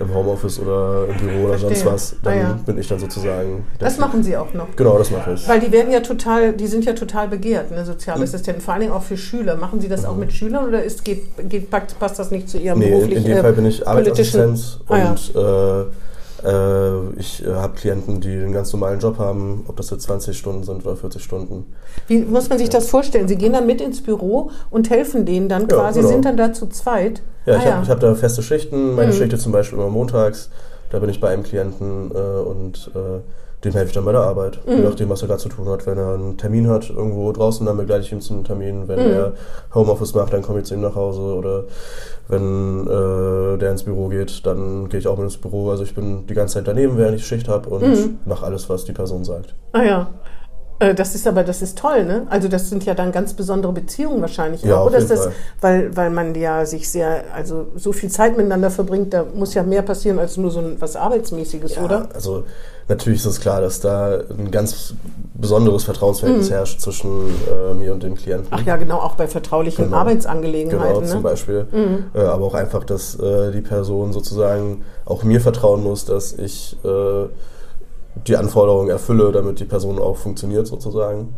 [0.00, 1.76] im Homeoffice oder im Büro oder Verstehe.
[1.76, 2.58] sonst was, dann ah, ja.
[2.64, 3.66] bin ich dann sozusagen.
[3.78, 4.68] Das machen Sie auch noch.
[4.76, 5.48] Genau, das mache ich.
[5.48, 8.64] Weil die werden ja total, die sind ja total begehrt, ne, Sozialassistenten, mhm.
[8.64, 9.56] vor allen Dingen auch für Schüler.
[9.56, 10.08] Machen Sie das mhm.
[10.08, 13.26] auch mit Schülern oder ist, geht, geht, passt das nicht zu Ihrem nee, beruflichen?
[13.26, 15.40] In dem Fall bin ich Arbeitsassistent ah, und ja.
[15.40, 15.86] äh, äh,
[16.40, 20.62] ich äh, habe Klienten, die einen ganz normalen Job haben, ob das jetzt 20 Stunden
[20.62, 21.66] sind oder 40 Stunden.
[22.06, 23.26] Wie muss man sich das vorstellen?
[23.26, 26.08] Sie gehen dann mit ins Büro und helfen denen dann quasi, ja, genau.
[26.12, 27.22] sind dann da zu zweit?
[27.44, 27.88] Ja, ah, ich habe ja.
[27.88, 28.94] hab da feste Schichten.
[28.94, 29.16] Meine mhm.
[29.16, 30.50] Schicht ist zum Beispiel immer montags.
[30.90, 33.20] Da bin ich bei einem Klienten äh, und äh,
[33.64, 34.60] dem helfe ich dann bei der Arbeit.
[34.66, 34.76] Mhm.
[34.76, 35.86] Je nachdem, was er gerade zu tun hat.
[35.86, 38.86] Wenn er einen Termin hat irgendwo draußen, dann begleite ich ihn zum Termin.
[38.86, 39.12] Wenn mhm.
[39.12, 39.32] er
[39.74, 41.20] Homeoffice macht, dann komme ich zu ihm nach Hause.
[41.20, 41.64] Oder
[42.28, 45.70] wenn äh, der ins Büro geht, dann gehe ich auch mit ins Büro.
[45.70, 48.18] Also ich bin die ganze Zeit daneben, während ich Schicht habe und mhm.
[48.24, 49.54] mache alles, was die Person sagt.
[49.72, 50.10] Ah ja.
[50.80, 52.26] Äh, das ist aber, das ist toll, ne?
[52.30, 54.62] Also das sind ja dann ganz besondere Beziehungen wahrscheinlich.
[54.62, 55.32] Ja, Oder ist das, Fall.
[55.60, 59.62] weil, weil man ja sich sehr, also so viel Zeit miteinander verbringt, da muss ja
[59.62, 62.08] mehr passieren als nur so ein, was Arbeitsmäßiges, Ja, oder?
[62.14, 62.44] Also
[62.86, 64.94] natürlich ist es klar, dass da ein ganz
[65.34, 68.46] besonderes Vertrauensverhältnis herrscht zwischen äh, mir und dem Klienten.
[68.46, 68.50] Mhm.
[68.60, 69.96] Ach ja, genau, auch bei vertraulichen Genau.
[69.96, 70.94] Arbeitsangelegenheiten.
[70.94, 71.22] Genau, zum ne?
[71.22, 71.66] Beispiel.
[72.14, 76.76] Äh, aber auch einfach, dass äh, die Person sozusagen auch mir vertrauen muss, dass ich
[76.84, 77.26] äh,
[78.26, 81.34] die Anforderungen erfülle, damit die Person auch funktioniert sozusagen.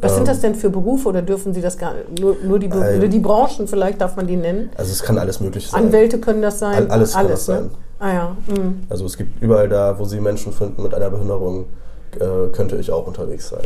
[0.00, 2.68] Was Ähm, sind das denn für Berufe oder dürfen Sie das gar nur, nur die,
[2.68, 4.70] Be Äh, oder die Branchen, vielleicht darf man die nennen?
[4.76, 5.84] Also es kann alles möglich sein.
[5.84, 6.74] Anwälte können das sein?
[6.74, 7.54] All- alles kann das ne?
[7.54, 7.70] sein.
[7.98, 8.36] Ah ja.
[8.48, 8.82] mhm.
[8.88, 11.66] Also es gibt überall da, wo Sie Menschen finden mit einer Behinderung,
[12.18, 13.60] äh, könnte ich auch unterwegs sein.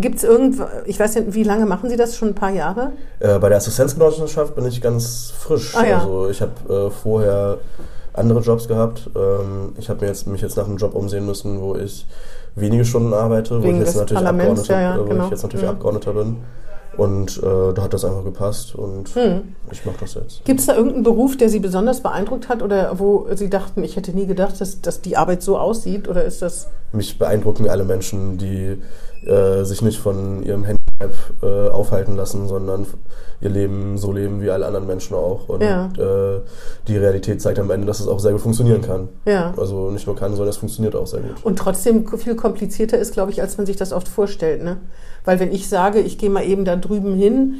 [0.00, 2.16] Gibt es irgendwo, ich weiß nicht, wie lange machen Sie das?
[2.16, 2.92] Schon ein paar Jahre?
[3.20, 5.74] Äh, bei der Assistenzgenossenschaft bin ich ganz frisch.
[5.76, 5.98] Ah, ja.
[6.00, 7.58] Also ich habe äh, vorher
[8.14, 9.10] andere Jobs gehabt.
[9.14, 12.06] Ähm, ich habe mir jetzt, mich jetzt nach einem Job umsehen müssen, wo ich
[12.54, 13.94] wenige Stunden arbeite, wo ich jetzt
[14.68, 15.24] ja, ja, wo genau.
[15.24, 15.70] ich jetzt natürlich Mhm.
[15.72, 16.36] Abgeordneter bin.
[16.96, 19.54] Und äh, da hat das einfach gepasst und Hm.
[19.72, 20.44] ich mache das jetzt.
[20.44, 23.96] Gibt es da irgendeinen Beruf, der Sie besonders beeindruckt hat oder wo Sie dachten, ich
[23.96, 26.06] hätte nie gedacht, dass, dass die Arbeit so aussieht?
[26.06, 26.68] Oder ist das.
[26.92, 28.78] Mich beeindrucken alle Menschen, die
[29.26, 30.83] äh, sich nicht von ihrem Handicap
[31.42, 32.86] äh, aufhalten lassen, sondern
[33.40, 35.48] ihr Leben so leben wie alle anderen Menschen auch.
[35.48, 35.86] Und Ja.
[35.98, 36.40] äh,
[36.88, 39.08] die Realität zeigt am Ende, dass es auch sehr gut funktionieren kann.
[39.26, 39.52] Ja.
[39.56, 41.44] Also nicht nur kann, sondern es funktioniert auch sehr gut.
[41.44, 44.62] Und trotzdem viel komplizierter ist, glaube ich, als man sich das oft vorstellt.
[44.62, 44.78] Ne?
[45.24, 47.54] Weil wenn ich sage, ich gehe mal eben da drüben hin,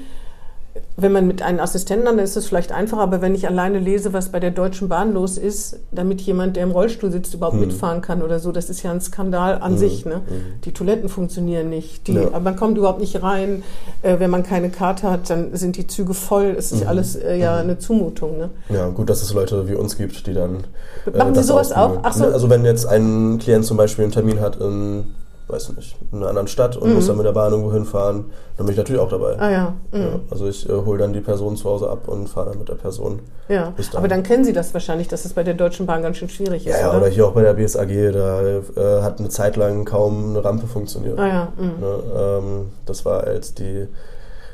[0.97, 4.13] wenn man mit einem Assistenten, dann ist es vielleicht einfacher, aber wenn ich alleine lese,
[4.13, 7.67] was bei der Deutschen Bahn los ist, damit jemand, der im Rollstuhl sitzt, überhaupt Hm.
[7.69, 10.05] mitfahren kann oder so, das ist ja ein Skandal an sich.
[10.05, 10.23] Ne?
[10.65, 12.39] Die Toiletten funktionieren nicht, die, Ja.
[12.41, 13.63] man kommt überhaupt nicht rein.
[14.03, 16.55] Äh, wenn man keine Karte hat, dann sind die Züge voll.
[16.59, 16.89] Es ist Mhm.
[16.89, 18.39] alles äh, ja eine Zumutung.
[18.39, 18.51] Ne?
[18.69, 20.65] Ja, gut, dass es Leute wie uns gibt, die dann.
[21.13, 21.99] äh, Machen Sie sowas auch?
[22.03, 22.25] Ach so.
[22.27, 25.05] Ne, Also, wenn jetzt ein Klient zum Beispiel einen Termin hat in,
[25.49, 28.25] weiß nicht, in einer anderen Stadt und muss dann mit der Bahn irgendwo hinfahren,
[28.57, 29.35] dann bin ich natürlich auch dabei.
[29.35, 29.41] Mhm.
[29.43, 29.75] Ah ja.
[29.93, 30.01] Mhm.
[30.01, 32.69] Ja, also, ich äh, hole dann die Person zu Hause ab und fahre dann mit
[32.69, 33.21] der Person.
[33.49, 33.97] Ja, dahin.
[33.97, 36.67] aber dann kennen Sie das wahrscheinlich, dass es bei der Deutschen Bahn ganz schön schwierig
[36.67, 36.99] ist, Ja, ja, oder?
[36.99, 40.67] oder hier auch bei der BSAG, da äh, hat eine Zeit lang kaum eine Rampe
[40.67, 41.19] funktioniert.
[41.19, 41.73] Ah ja, mhm.
[41.81, 43.87] Ne, ähm, das war als die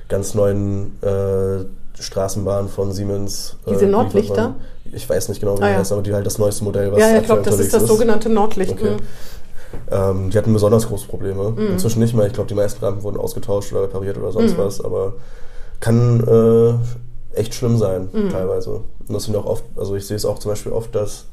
[0.09, 1.64] ganz neuen äh,
[2.03, 3.57] Straßenbahnen von Siemens.
[3.66, 4.55] äh, Diese geliefert Nordlichter?
[4.92, 5.79] Ich weiß nicht genau, wie Ah, die ja.
[5.79, 7.87] heißt, aber die halt das neueste Modell, was ja, ja, ich glaube, das ist das
[7.87, 8.72] sogenannte Nordlicht.
[8.72, 8.96] Okay.
[9.90, 11.50] Ähm, die hatten besonders große Probleme.
[11.50, 11.72] Mhm.
[11.72, 12.26] Inzwischen nicht mehr.
[12.26, 14.62] Ich glaube, die meisten Rampen wurden ausgetauscht oder repariert oder sonst Mhm.
[14.62, 14.80] was.
[14.85, 15.14] Aber
[15.80, 18.30] kann äh, echt schlimm sein, Mhm.
[18.30, 18.70] teilweise.
[18.70, 21.26] Und das sind auch oft, also ich sehe es auch zum Beispiel oft, dass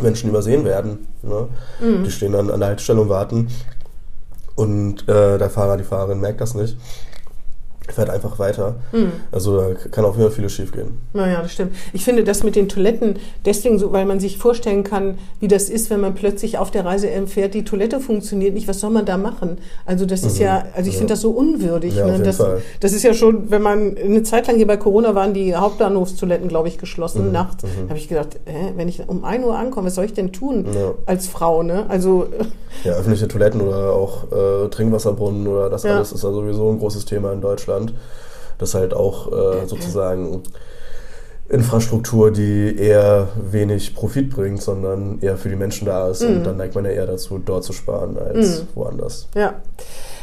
[0.00, 1.06] Menschen übersehen werden.
[1.22, 1.48] Ne?
[1.80, 2.04] Mhm.
[2.04, 3.48] Die stehen dann an der Haltestelle und warten.
[4.54, 6.76] Und äh, der Fahrer, die Fahrerin merkt das nicht.
[7.90, 8.76] Fährt einfach weiter.
[8.92, 9.12] Mhm.
[9.32, 10.98] Also da kann auch immer vieles schief gehen.
[11.14, 11.74] Naja, das stimmt.
[11.92, 15.70] Ich finde das mit den Toiletten deswegen so, weil man sich vorstellen kann, wie das
[15.70, 19.04] ist, wenn man plötzlich auf der Reise fährt, die Toilette funktioniert nicht, was soll man
[19.06, 19.58] da machen?
[19.86, 20.42] Also das ist Mhm.
[20.44, 20.98] ja, also ich Ja.
[20.98, 21.94] finde das so unwürdig.
[21.96, 22.12] Ja, ne?
[22.12, 22.42] jeden das,
[22.80, 26.48] das ist ja schon, wenn man eine Zeit lang hier bei Corona waren die Hauptbahnhofstoiletten,
[26.48, 27.32] glaube ich, geschlossen Mhm.
[27.32, 27.62] nachts.
[27.64, 27.68] Mhm.
[27.84, 30.32] Da habe ich gedacht, hä, wenn ich um 1 Uhr ankomme, was soll ich denn
[30.32, 30.92] tun Ja.
[31.06, 31.62] als Frau?
[31.62, 31.86] Ne?
[31.88, 32.26] Also
[32.84, 37.06] Ja, öffentliche Toiletten oder auch äh, Trinkwasserbrunnen oder das alles ist ja sowieso ein großes
[37.06, 37.77] Thema in Deutschland.
[38.58, 40.42] Das ist halt auch äh, sozusagen
[41.48, 46.22] Infrastruktur, die eher wenig Profit bringt, sondern eher für die Menschen da ist.
[46.22, 46.36] Mhm.
[46.38, 49.28] Und dann neigt man ja eher dazu, dort zu sparen als woanders.
[49.34, 49.54] ja.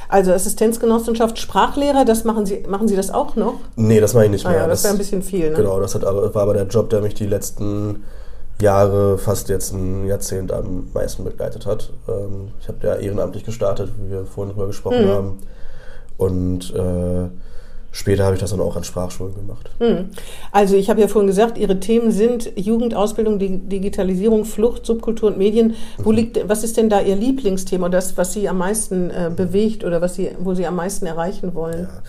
[0.08, 3.56] Also Assistenzgenossenschaft, Sprachlehrer, das machen Sie, machen Sie das auch noch?
[3.76, 4.60] Nee, das mache ich nicht Ah mehr.
[4.60, 5.50] ja, das wäre ein bisschen viel.
[5.50, 5.56] Ne?
[5.56, 8.04] Genau, das hat war aber der Job, der mich die letzten
[8.62, 11.91] Jahre, fast jetzt ein Jahrzehnt am meisten begleitet hat.
[12.08, 15.10] Ähm, ich habe ja ehrenamtlich gestartet, wie wir vorhin drüber gesprochen Mhm.
[15.10, 15.38] haben.
[16.17, 17.28] Und äh,
[17.91, 19.69] später habe ich das dann auch an Sprachschulen gemacht.
[19.80, 20.10] Hm.
[20.51, 25.38] Also ich habe ja vorhin gesagt, Ihre Themen sind Jugendausbildung, Di- Digitalisierung, Flucht, Subkultur und
[25.38, 25.75] Medien.
[25.97, 26.15] Wo Mhm.
[26.17, 30.01] liegt, was ist denn da Ihr Lieblingsthema, das, was Sie am meisten äh, bewegt oder
[30.01, 31.84] was Sie, wo Sie am meisten erreichen wollen?
[31.84, 32.01] Ja.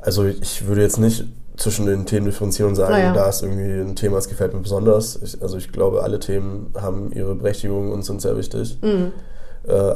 [0.00, 1.24] Also ich würde jetzt nicht
[1.56, 3.12] zwischen den Themen differenzieren und sagen, ja.
[3.14, 5.20] da ist irgendwie ein Thema, das gefällt mir besonders.
[5.22, 8.76] Ich, also ich glaube, alle Themen haben ihre Berechtigung und sind sehr wichtig.
[8.82, 9.12] Mhm.
[9.66, 9.94] Äh,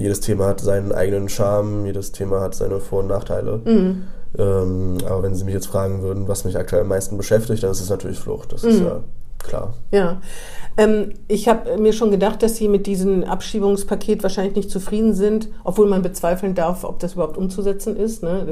[0.00, 3.60] jedes Thema hat seinen eigenen Charme, jedes Thema hat seine Vor- und Nachteile.
[3.64, 4.04] Mhm.
[4.38, 7.70] Ähm, aber wenn Sie mich jetzt fragen würden, was mich aktuell am meisten beschäftigt, dann
[7.70, 8.52] ist es natürlich Flucht.
[8.52, 8.86] Das ist Mhm.
[8.86, 9.00] ja
[9.38, 9.74] klar.
[9.90, 10.20] Ja,
[10.78, 15.48] ähm, ich habe mir schon gedacht, dass Sie mit diesem Abschiebungspaket wahrscheinlich nicht zufrieden sind,
[15.64, 18.22] obwohl man bezweifeln darf, ob das überhaupt umzusetzen ist.
[18.22, 18.46] Ne?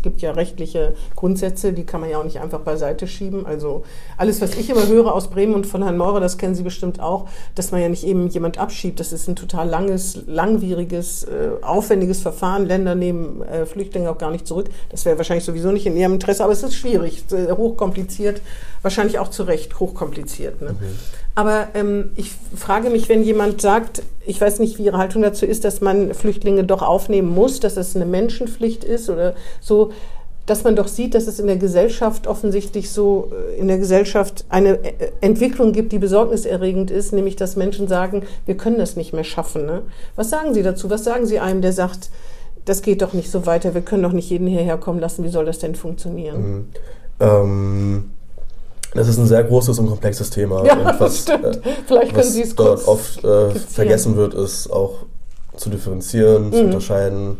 [0.00, 3.46] Gibt ja rechtliche Grundsätze, die kann man ja auch nicht einfach beiseite schieben.
[3.46, 3.82] Also
[4.16, 7.00] alles, was ich immer höre aus Bremen und von Herrn Meurer, das kennen Sie bestimmt
[7.00, 9.00] auch, dass man ja nicht eben jemand abschiebt.
[9.00, 12.64] Das ist ein total langes, langwieriges, äh, aufwendiges Verfahren.
[12.64, 14.68] Länder nehmen äh, Flüchtlinge auch gar nicht zurück.
[14.90, 18.40] Das wäre wahrscheinlich sowieso nicht in Ihrem Interesse, aber es ist schwierig, äh, hochkompliziert,
[18.82, 20.31] wahrscheinlich auch zu Recht hochkompliziert.
[20.32, 20.60] Kompliziert.
[20.62, 20.72] Ne?
[20.72, 20.98] Mhm.
[21.34, 25.46] Aber ähm, ich frage mich, wenn jemand sagt, ich weiß nicht, wie Ihre Haltung dazu
[25.46, 29.92] ist, dass man Flüchtlinge doch aufnehmen muss, dass es eine Menschenpflicht ist oder so,
[30.44, 34.44] dass man doch sieht, dass es in der Gesellschaft offensichtlich so, äh, in der Gesellschaft
[34.48, 39.12] eine äh, Entwicklung gibt, die besorgniserregend ist, nämlich dass Menschen sagen, wir können das nicht
[39.12, 39.66] mehr schaffen.
[39.66, 39.82] Ne?
[40.16, 40.90] Was sagen Sie dazu?
[40.90, 42.10] Was sagen Sie einem, der sagt,
[42.64, 45.28] das geht doch nicht so weiter, wir können doch nicht jeden hierher kommen lassen, wie
[45.28, 46.42] soll das denn funktionieren?
[46.42, 46.64] Mhm.
[47.18, 48.10] Ähm,
[48.94, 50.64] das ist ein sehr großes und komplexes Thema.
[50.64, 51.44] Ja, und was, stimmt.
[51.44, 55.06] Äh, Vielleicht können Sie es dort oft äh, vergessen wird, ist auch
[55.56, 56.52] zu differenzieren, mhm.
[56.52, 57.38] zu unterscheiden,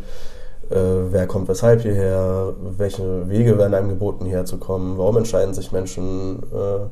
[0.69, 0.75] äh,
[1.11, 5.71] wer kommt weshalb hierher, welche Wege werden einem geboten, hierher zu kommen, warum entscheiden sich
[5.71, 6.87] Menschen äh,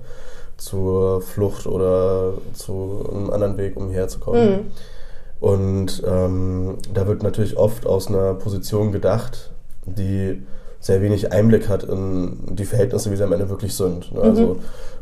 [0.57, 4.51] zur Flucht oder zu einem anderen Weg, um hierher zu kommen.
[4.51, 4.59] Mhm.
[5.39, 9.51] Und ähm, da wird natürlich oft aus einer Position gedacht,
[9.85, 10.43] die
[10.81, 14.11] sehr wenig Einblick hat in die Verhältnisse, wie sie am Ende wirklich sind.
[14.11, 14.19] Ne?
[14.19, 14.25] Mhm.
[14.25, 14.57] Also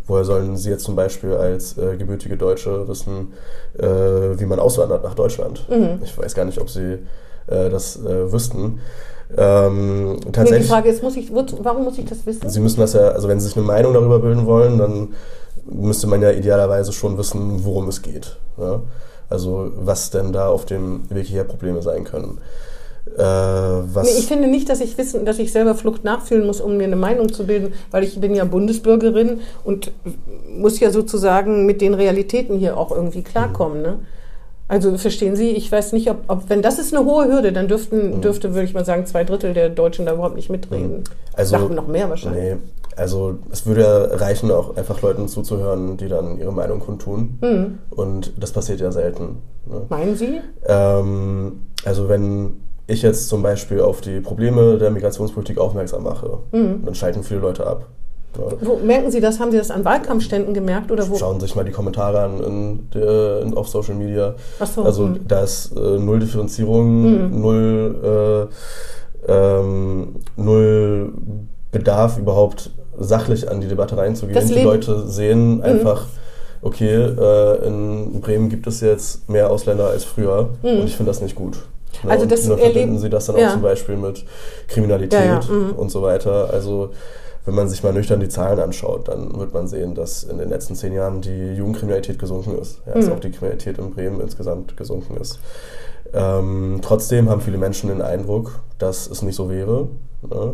[0.06, 3.34] woher sollen Sie jetzt zum Beispiel als äh, gebürtige Deutsche wissen,
[3.78, 5.66] äh, wie man auswandert nach Deutschland?
[5.70, 6.02] Mhm.
[6.04, 7.00] Ich weiß gar nicht, ob Sie
[7.48, 8.80] äh, das äh, wüssten.
[9.38, 12.50] Ähm, tatsächlich, nee, die Frage ist, muss ich, warum muss ich das wissen?
[12.50, 15.10] Sie müssen das ja, also wenn Sie sich eine Meinung darüber bilden wollen, dann
[15.66, 18.38] müsste man ja idealerweise schon wissen, worum es geht.
[18.58, 18.82] Ja?
[19.30, 22.40] Also was denn da auf dem Weg hierher Probleme sein können.
[23.18, 26.78] Äh, nee, ich finde nicht, dass ich wissen, dass ich selber Flucht nachfühlen muss, um
[26.78, 29.92] mir eine Meinung zu bilden, weil ich bin ja Bundesbürgerin und
[30.50, 33.82] muss ja sozusagen mit den Realitäten hier auch irgendwie klarkommen.
[33.82, 34.00] Ne?
[34.70, 37.68] Also verstehen Sie, ich weiß nicht, ob, ob, wenn das ist eine hohe Hürde, dann
[37.68, 38.22] dürften, mhm.
[38.22, 40.98] dürfte, würde ich mal sagen, zwei Drittel der Deutschen da überhaupt nicht mitreden.
[40.98, 41.04] Mhm.
[41.34, 42.44] Also Dachten noch mehr wahrscheinlich.
[42.44, 42.58] Nee,
[42.96, 47.40] also es würde reichen, auch einfach Leuten zuzuhören, die dann ihre Meinung kundtun.
[47.42, 47.80] Mhm.
[47.90, 49.38] Und das passiert ja selten.
[49.66, 49.82] Ne?
[49.90, 50.40] Meinen Sie?
[50.68, 52.58] Ähm, also wenn
[52.90, 56.84] ich jetzt zum Beispiel auf die Probleme der Migrationspolitik aufmerksam mache, mhm.
[56.84, 57.86] dann schalten viele Leute ab.
[58.38, 58.46] Ja.
[58.62, 59.40] Wo merken Sie das?
[59.40, 61.16] Haben Sie das an Wahlkampfständen gemerkt oder wo?
[61.18, 64.36] Schauen Sie sich mal die Kommentare an in der, in, auf Social Media.
[64.60, 65.20] Ach so, also mh.
[65.28, 67.42] da ist äh, null Differenzierung, mhm.
[67.42, 68.50] null,
[69.28, 71.14] äh, ähm, null
[71.72, 74.48] Bedarf überhaupt sachlich an die Debatte reinzugehen.
[74.48, 75.64] Die Leute sehen mhm.
[75.64, 76.06] einfach,
[76.62, 80.82] okay, äh, in Bremen gibt es jetzt mehr Ausländer als früher mhm.
[80.82, 81.58] und ich finde das nicht gut.
[82.04, 83.48] Ja, also das und verbinden sie das dann ja.
[83.48, 84.26] auch zum Beispiel mit
[84.68, 85.74] Kriminalität ja, mhm.
[85.74, 86.50] und so weiter.
[86.52, 86.92] Also
[87.46, 90.50] wenn man sich mal nüchtern die Zahlen anschaut, dann wird man sehen, dass in den
[90.50, 92.82] letzten zehn Jahren die Jugendkriminalität gesunken ist.
[92.86, 93.02] Ja, mhm.
[93.02, 95.40] Dass auch die Kriminalität in Bremen insgesamt gesunken ist.
[96.14, 99.88] Ähm, trotzdem haben viele Menschen den Eindruck, dass es nicht so wäre.
[100.22, 100.54] Ne?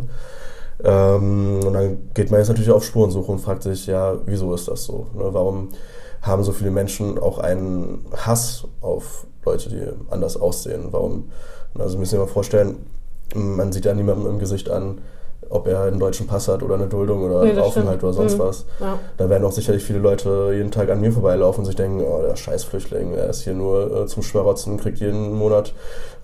[0.83, 4.67] Ähm, und dann geht man jetzt natürlich auf Spurensuche und fragt sich, ja, wieso ist
[4.67, 5.07] das so?
[5.13, 5.25] Ne?
[5.31, 5.69] Warum
[6.21, 10.87] haben so viele Menschen auch einen Hass auf Leute, die anders aussehen.
[10.91, 11.29] Warum?
[11.77, 12.77] Also müssen wir mal vorstellen,
[13.33, 14.99] man sieht ja niemandem im Gesicht an,
[15.49, 18.35] ob er einen deutschen Pass hat oder eine Duldung oder nee, einen Aufenthalt oder sonst
[18.35, 18.39] mhm.
[18.39, 18.65] was.
[18.79, 18.99] Ja.
[19.17, 22.21] Da werden auch sicherlich viele Leute jeden Tag an mir vorbeilaufen und sich denken, oh,
[22.21, 25.73] der Scheißflüchtling, er ist hier nur äh, zum Schwarotzen, kriegt jeden Monat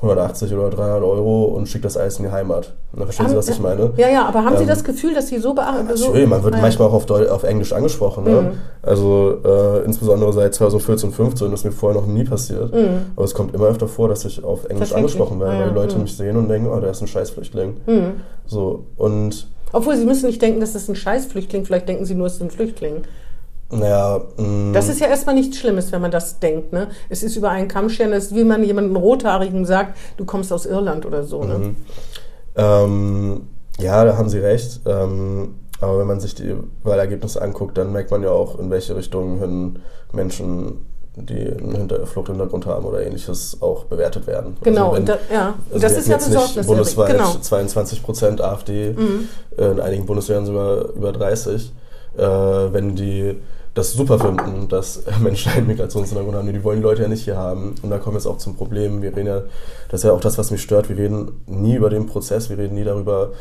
[0.01, 2.73] 180 oder 300 Euro und schickt das alles in die Heimat.
[2.91, 3.93] Na, verstehen haben, Sie, was ich meine?
[3.97, 5.95] Ja, ja, aber haben ähm, Sie das Gefühl, dass Sie so beachten?
[5.95, 6.61] So, man wird ah, ja.
[6.63, 8.23] manchmal auch auf, Deu auf Englisch angesprochen.
[8.23, 8.41] Ne?
[8.41, 8.51] Mhm.
[8.81, 12.73] Also äh, insbesondere seit 2014, 2015, das ist mir vorher noch nie passiert.
[12.73, 13.11] Mhm.
[13.15, 15.75] Aber es kommt immer öfter vor, dass ich auf Englisch angesprochen werde, ah, weil die
[15.75, 16.01] Leute mhm.
[16.01, 17.77] mich sehen und denken, oh, der ist ein Scheißflüchtling.
[17.85, 18.13] Mhm.
[18.47, 22.27] So, und obwohl Sie müssen nicht denken, das ist ein Scheißflüchtling, vielleicht denken Sie nur,
[22.27, 23.03] es ist ein Flüchtling.
[23.71, 24.21] Naja.
[24.37, 24.73] Mm.
[24.73, 26.73] das ist ja erstmal nichts Schlimmes, wenn man das denkt.
[26.73, 26.89] Ne?
[27.09, 30.51] Es ist über einen Kamm scheren, das ist wie man jemanden Rothaarigen sagt, du kommst
[30.51, 31.43] aus Irland oder so.
[31.43, 31.57] Ne?
[31.57, 31.75] Mhm.
[32.55, 33.47] Ähm,
[33.79, 34.81] ja, da haben Sie recht.
[34.85, 38.95] Ähm, aber wenn man sich die Wahlergebnisse anguckt, dann merkt man ja auch, in welche
[38.95, 39.79] Richtung hin
[40.11, 44.55] Menschen die einen Hinter Fluchthintergrund haben oder ähnliches auch bewertet werden.
[44.63, 45.53] Genau, also wenn, da, ja.
[45.69, 46.67] Also das ist ja besorgniserregend.
[46.67, 47.33] Bundesweit genau.
[47.33, 49.27] 22 Prozent AfD, mhm.
[49.57, 51.73] in einigen Bundesländern sogar über 30.
[52.17, 53.37] Äh, wenn die
[53.73, 56.51] das super finden, dass Menschen einen Migrationshintergrund haben.
[56.51, 57.75] Die wollen die Leute ja nicht hier haben.
[57.81, 59.01] Und da kommen wir jetzt auch zum Problem.
[59.01, 59.41] Wir reden ja,
[59.89, 60.89] das ist ja auch das, was mich stört.
[60.89, 62.49] Wir reden nie über den Prozess.
[62.49, 63.31] Wir reden nie darüber,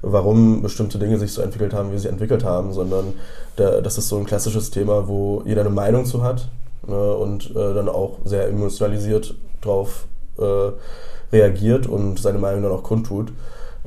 [0.00, 3.14] warum bestimmte Dinge sich so entwickelt haben, wie sie entwickelt haben, sondern
[3.56, 6.48] da, das ist so ein klassisches Thema, wo jeder eine Meinung zu hat
[6.86, 10.06] ne, und äh, dann auch sehr emotionalisiert drauf
[10.38, 10.72] äh,
[11.32, 13.32] reagiert und seine Meinung dann auch kundtut,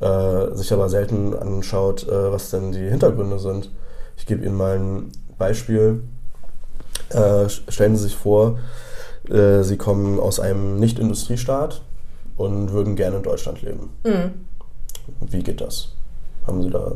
[0.02, 3.72] äh, sich aber selten anschaut, äh, was denn die Hintergründe sind.
[4.18, 6.04] Ich gebe Ihnen mal ein Beispiel.
[7.10, 8.60] Äh, stellen Sie sich vor,
[9.30, 11.82] äh, Sie kommen aus einem Nicht-Industriestaat
[12.36, 13.91] und würden gerne in Deutschland leben.
[14.04, 14.45] Mhm.
[15.21, 15.93] Wie geht das?
[16.45, 16.93] Haben Sie da,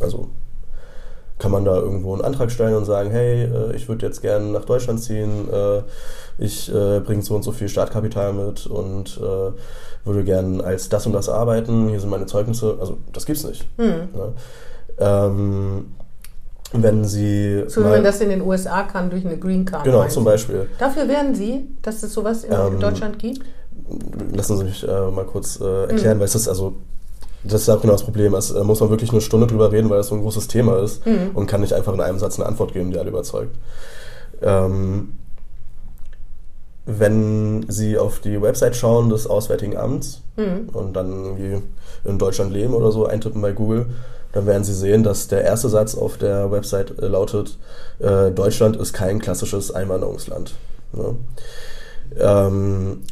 [0.00, 0.30] also
[1.38, 4.46] kann man da irgendwo einen Antrag stellen und sagen, hey, äh, ich würde jetzt gerne
[4.46, 5.82] nach Deutschland ziehen, äh,
[6.38, 9.20] ich äh, bringe so und so viel Startkapital mit und
[10.04, 12.76] würde gerne als das und das arbeiten, hier sind meine Zeugnisse.
[12.80, 13.66] Also das gibt's nicht.
[13.78, 14.08] Mhm.
[14.98, 15.26] Ja.
[15.26, 15.92] Ähm,
[16.72, 17.64] wenn Sie.
[17.68, 19.84] So wie man das in den USA kann durch eine Green Card.
[19.84, 20.68] Genau, zum Beispiel.
[20.78, 23.42] Dafür wären Sie, dass es sowas in ähm, Deutschland gibt?
[24.32, 26.20] Lassen Sie mich äh, mal kurz äh, erklären, mhm.
[26.20, 26.74] weil es ist also.
[27.44, 28.34] Das ist auch genau das Problem.
[28.34, 30.78] Es äh, muss man wirklich eine Stunde drüber reden, weil es so ein großes Thema
[30.78, 31.30] ist mhm.
[31.34, 33.56] und kann nicht einfach in einem Satz eine Antwort geben, die alle überzeugt.
[34.42, 35.14] Ähm,
[36.86, 40.68] wenn Sie auf die Website schauen des Auswärtigen Amts mhm.
[40.72, 41.62] und dann irgendwie
[42.04, 43.86] in Deutschland leben oder so eintippen bei Google,
[44.32, 47.58] dann werden Sie sehen, dass der erste Satz auf der Website äh, lautet,
[47.98, 50.54] äh, Deutschland ist kein klassisches Einwanderungsland.
[50.92, 51.16] Ne?
[52.18, 53.02] Ähm,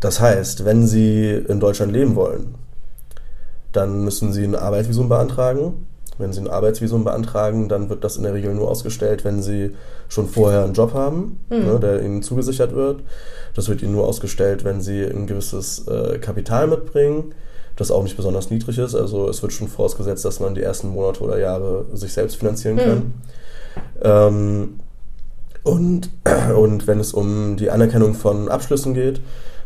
[0.00, 2.54] das heißt, wenn Sie in Deutschland leben wollen,
[3.72, 5.86] dann müssen Sie ein Arbeitsvisum beantragen.
[6.16, 9.74] Wenn Sie ein Arbeitsvisum beantragen, dann wird das in der Regel nur ausgestellt, wenn Sie
[10.08, 11.64] schon vorher einen Job haben, mhm.
[11.64, 13.02] ne, der Ihnen zugesichert wird.
[13.56, 17.34] Das wird Ihnen nur ausgestellt, wenn Sie ein gewisses äh, Kapital mitbringen
[17.76, 18.94] das auch nicht besonders niedrig ist.
[18.94, 22.76] Also es wird schon vorausgesetzt, dass man die ersten Monate oder Jahre sich selbst finanzieren
[22.76, 22.98] kann.
[22.98, 23.12] Mhm.
[24.02, 24.80] Ähm,
[25.62, 26.10] und,
[26.56, 29.20] und wenn es um die Anerkennung von Abschlüssen geht,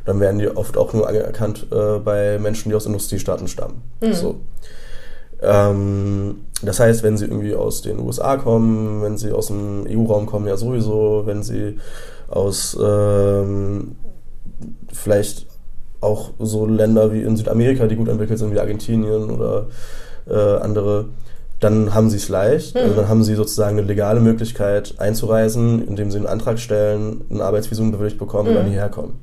[0.04, 3.82] dann werden die oft auch nur anerkannt äh, bei Menschen, die aus Industriestaaten stammen.
[4.00, 4.12] Mhm.
[4.14, 4.40] So.
[5.42, 10.26] Ähm, das heißt, wenn sie irgendwie aus den USA kommen, wenn sie aus dem EU-Raum
[10.26, 11.76] kommen, ja sowieso, wenn sie
[12.28, 13.96] aus ähm,
[14.92, 15.46] vielleicht
[16.00, 19.66] auch so Länder wie in Südamerika, die gut entwickelt sind, wie Argentinien oder
[20.28, 21.06] äh, andere,
[21.60, 22.74] dann haben sie es leicht.
[22.74, 22.80] Mhm.
[22.82, 27.40] Also dann haben sie sozusagen eine legale Möglichkeit einzureisen, indem sie einen Antrag stellen, ein
[27.40, 28.50] Arbeitsvisum bewilligt bekommen mhm.
[28.50, 28.72] und dann hm.
[28.72, 29.18] hierher kommen.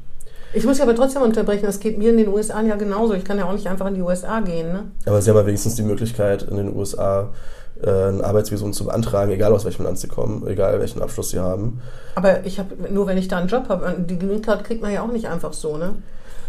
[0.54, 3.14] Ich muss ja aber trotzdem unterbrechen, das geht mir in den USA ja genauso.
[3.14, 4.72] Ich kann ja auch nicht einfach in die USA gehen.
[4.72, 4.84] Ne?
[5.06, 7.34] Aber sie haben ja wenigstens die Möglichkeit, in den USA
[7.84, 11.40] äh, ein Arbeitsvisum zu beantragen, egal aus welchem Land sie kommen, egal welchen Abschluss sie
[11.40, 11.82] haben.
[12.16, 14.94] Aber ich habe nur, wenn ich da einen Job habe, die Green Card kriegt man
[14.94, 15.96] ja auch nicht einfach so, ne?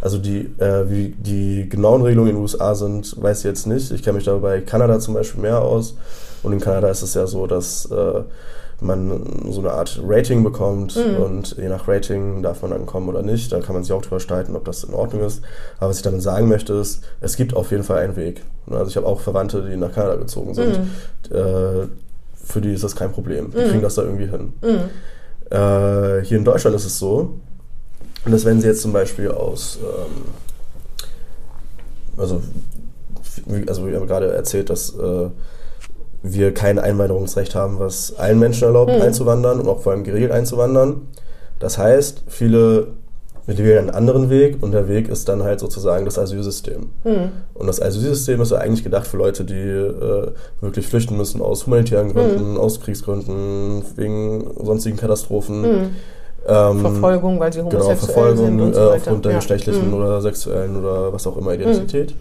[0.00, 3.90] Also die, äh, wie die genauen Regelungen in den USA sind, weiß ich jetzt nicht.
[3.90, 5.96] Ich kenne mich da bei Kanada zum Beispiel mehr aus.
[6.42, 8.22] Und in Kanada ist es ja so, dass äh,
[8.80, 11.16] man so eine Art Rating bekommt mhm.
[11.16, 13.50] und je nach Rating darf man dann kommen oder nicht.
[13.52, 15.42] Da kann man sich auch drüber streiten, ob das in Ordnung ist.
[15.78, 18.42] Aber was ich damit sagen möchte, ist, es gibt auf jeden Fall einen Weg.
[18.70, 20.78] Also ich habe auch Verwandte, die nach Kanada gezogen sind.
[20.78, 21.36] Mhm.
[21.36, 21.86] Äh,
[22.34, 23.50] für die ist das kein Problem.
[23.50, 23.68] Die mhm.
[23.68, 24.52] kriegen das da irgendwie hin.
[24.62, 25.50] Mhm.
[25.50, 27.38] Äh, hier in Deutschland ist es so,
[28.26, 30.24] und das wenn Sie jetzt zum Beispiel aus, ähm,
[32.16, 32.42] also,
[33.66, 35.30] also wir haben gerade erzählt, dass äh,
[36.22, 39.00] wir kein Einwanderungsrecht haben, was allen Menschen erlaubt, mhm.
[39.00, 41.08] einzuwandern und auch vor allem geregelt einzuwandern.
[41.58, 42.88] Das heißt, viele
[43.46, 46.88] wir wählen einen anderen Weg und der Weg ist dann halt sozusagen das Asylsystem.
[47.04, 47.30] Mhm.
[47.54, 51.64] Und das Asylsystem ist ja eigentlich gedacht für Leute, die äh, wirklich flüchten müssen aus
[51.64, 52.58] humanitären Gründen, mhm.
[52.58, 55.60] aus Kriegsgründen, wegen sonstigen Katastrophen.
[55.60, 55.88] Mhm.
[56.48, 58.94] Ähm, Verfolgung, weil sie genau, homosexuell genau, Verfolgung, sind und so weiter.
[58.94, 59.38] aufgrund der ja.
[59.38, 59.94] geschlechtlichen mhm.
[59.94, 62.14] oder sexuellen oder was auch immer Identität.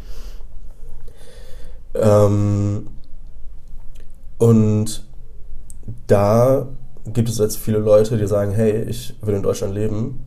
[1.93, 2.01] Mhm.
[2.01, 2.87] Ähm,
[4.39, 5.05] und
[6.07, 6.67] da
[7.05, 10.25] gibt es jetzt viele Leute, die sagen, hey, ich will in Deutschland leben.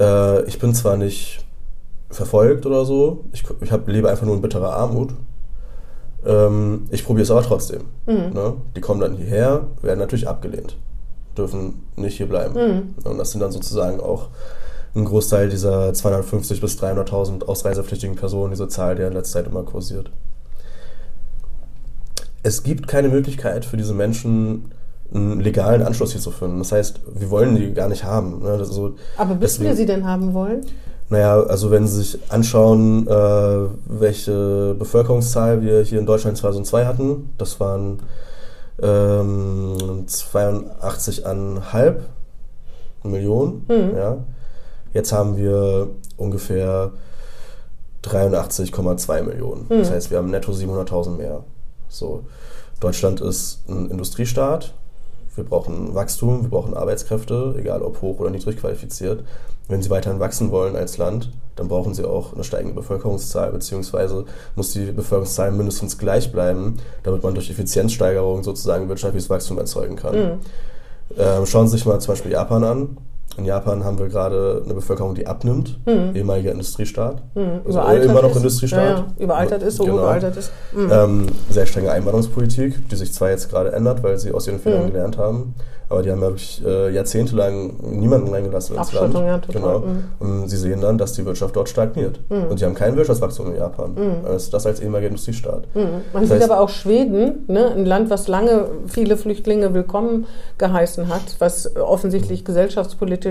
[0.00, 1.44] Äh, ich bin zwar nicht
[2.10, 5.14] verfolgt oder so, ich, ich hab, lebe einfach nur in bitterer Armut.
[6.26, 7.82] Ähm, ich probiere es aber trotzdem.
[8.06, 8.32] Mhm.
[8.34, 8.54] Ne?
[8.74, 10.76] Die kommen dann hierher, werden natürlich abgelehnt
[11.36, 12.54] dürfen nicht hier bleiben.
[12.54, 12.94] Mhm.
[13.04, 14.28] Und das sind dann sozusagen auch
[14.94, 19.62] ein Großteil dieser 250 bis 300.000 ausreisepflichtigen Personen, diese Zahl, die in letzter Zeit immer
[19.62, 20.10] kursiert.
[22.42, 24.72] Es gibt keine Möglichkeit für diese Menschen,
[25.14, 26.58] einen legalen Anschluss hier zu finden.
[26.58, 28.42] Das heißt, wir wollen die gar nicht haben.
[28.42, 28.64] Ne?
[28.64, 30.66] So, Aber müssen wir sie denn haben wollen?
[31.12, 37.30] Naja, also wenn Sie sich anschauen, äh, welche Bevölkerungszahl wir hier in Deutschland 2002 hatten,
[37.36, 37.98] das waren
[38.82, 41.94] ähm, 82,5
[43.04, 43.64] Millionen.
[43.68, 43.96] Mhm.
[43.96, 44.18] Ja.
[44.92, 46.92] Jetzt haben wir ungefähr
[48.04, 49.62] 83,2 Millionen.
[49.68, 49.78] Mhm.
[49.78, 51.44] Das heißt, wir haben netto 700.000 mehr.
[51.88, 52.24] So.
[52.80, 54.74] Deutschland ist ein Industriestaat.
[55.34, 59.24] Wir brauchen Wachstum, wir brauchen Arbeitskräfte, egal ob hoch oder niedrig qualifiziert.
[59.68, 64.24] Wenn sie weiterhin wachsen wollen als Land, dann brauchen sie auch eine steigende Bevölkerungszahl, beziehungsweise
[64.56, 70.14] muss die Bevölkerungszahl mindestens gleich bleiben, damit man durch Effizienzsteigerung sozusagen wirtschaftliches Wachstum erzeugen kann.
[70.14, 70.38] Mhm.
[71.16, 72.96] Ähm, schauen Sie sich mal zum Beispiel Japan an.
[73.38, 76.14] In Japan haben wir gerade eine Bevölkerung, die abnimmt, mhm.
[76.14, 77.22] ehemaliger Industriestaat.
[77.34, 77.60] Mhm.
[77.64, 78.36] Also immer noch ist.
[78.36, 78.84] Industriestaat.
[78.84, 79.06] Ja, ja.
[79.18, 79.98] Überaltert ist, so genau.
[79.98, 80.52] überaltert ist.
[80.72, 80.90] Mhm.
[80.92, 84.82] Ähm, sehr strenge Einwanderungspolitik, die sich zwar jetzt gerade ändert, weil sie aus ihren Fehlern
[84.82, 84.92] mhm.
[84.92, 85.54] gelernt haben,
[85.88, 89.14] aber die haben ja wirklich äh, jahrzehntelang niemanden reingelassen ins Land.
[89.14, 89.62] Ja, total.
[89.62, 89.78] Genau.
[89.80, 90.04] Mhm.
[90.20, 92.18] Und sie sehen dann, dass die Wirtschaft dort stagniert.
[92.30, 92.44] Mhm.
[92.50, 93.96] Und sie haben kein Wirtschaftswachstum in Japan.
[94.24, 95.68] Also das als ehemaliger Industriestaat.
[95.74, 100.26] Man das sieht heißt, aber auch Schweden, ne, ein Land, was lange viele Flüchtlinge willkommen
[100.56, 103.21] geheißen hat, was offensichtlich gesellschaftspolitisch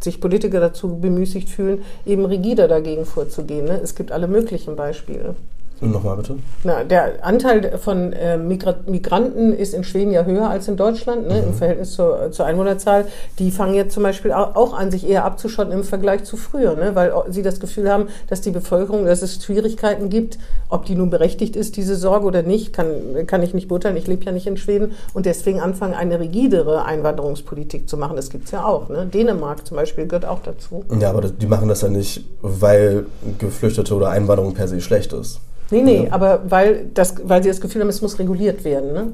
[0.00, 3.64] sich Politiker dazu bemüßigt fühlen, eben rigider dagegen vorzugehen.
[3.64, 3.80] Ne?
[3.82, 5.34] Es gibt alle möglichen Beispiele.
[5.80, 6.36] Nochmal bitte.
[6.64, 11.28] Na, der Anteil von äh, Migra Migranten ist in Schweden ja höher als in Deutschland,
[11.28, 11.48] ne, mhm.
[11.48, 13.04] im Verhältnis zur, zur, Einwohnerzahl.
[13.38, 16.94] Die fangen jetzt zum Beispiel auch an, sich eher abzuschotten im Vergleich zu früher, ne,
[16.94, 20.38] weil sie das Gefühl haben, dass die Bevölkerung, dass es Schwierigkeiten gibt,
[20.70, 23.98] ob die nun berechtigt ist, diese Sorge oder nicht, kann, kann ich nicht beurteilen.
[23.98, 28.16] Ich lebe ja nicht in Schweden und deswegen anfangen, eine rigidere Einwanderungspolitik zu machen.
[28.16, 28.88] Das gibt es ja auch.
[28.88, 29.04] Ne?
[29.12, 30.84] Dänemark zum Beispiel gehört auch dazu.
[30.98, 33.04] Ja, aber die machen das ja nicht, weil
[33.38, 35.40] Geflüchtete oder Einwanderung per se schlecht ist.
[35.70, 36.12] Nee, nee, ja.
[36.12, 38.92] aber weil, das, weil sie das Gefühl haben, es muss reguliert werden.
[38.92, 39.12] Ne?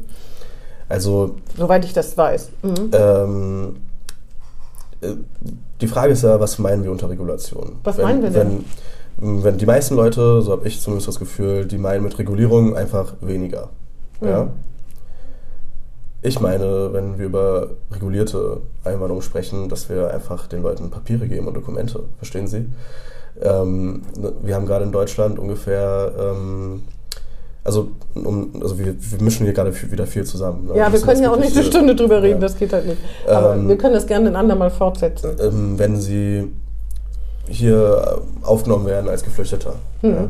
[0.89, 1.37] Also.
[1.57, 2.51] Soweit ich das weiß.
[2.63, 2.91] Mhm.
[2.93, 3.77] Ähm,
[5.01, 5.15] äh,
[5.81, 7.77] die Frage ist ja, was meinen wir unter Regulation?
[7.85, 8.65] Was wenn, meinen wir denn?
[9.17, 12.77] Wenn, wenn die meisten Leute, so habe ich zumindest das Gefühl, die meinen mit Regulierung
[12.77, 13.71] einfach weniger.
[14.21, 14.29] Mhm.
[14.29, 14.49] Ja?
[16.25, 21.49] Ich meine, wenn wir über regulierte Einwanderung sprechen, dass wir einfach den Leuten Papiere geben
[21.49, 22.05] und Dokumente.
[22.19, 22.67] Verstehen Sie?
[23.41, 24.03] Ähm,
[24.43, 26.83] wir haben gerade in Deutschland ungefähr, ähm,
[27.65, 30.67] also, um, also wir, wir, mischen hier gerade wieder viel zusammen.
[30.67, 30.77] Ne?
[30.77, 32.47] Ja, wir können ja auch nicht eine Stunde drüber reden, ja.
[32.47, 32.99] das geht halt nicht.
[33.27, 35.37] Aber ähm, wir können das gerne ein andermal fortsetzen.
[35.41, 36.53] Ähm, wenn Sie
[37.49, 40.11] hier aufgenommen werden als Geflüchteter, mhm.
[40.11, 40.29] ja,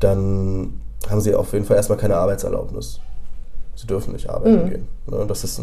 [0.00, 3.00] dann haben Sie auf jeden Fall erstmal keine Arbeitserlaubnis
[3.76, 4.70] sie dürfen nicht arbeiten mhm.
[4.70, 4.88] gehen.
[5.06, 5.24] Ne?
[5.28, 5.60] Das ist,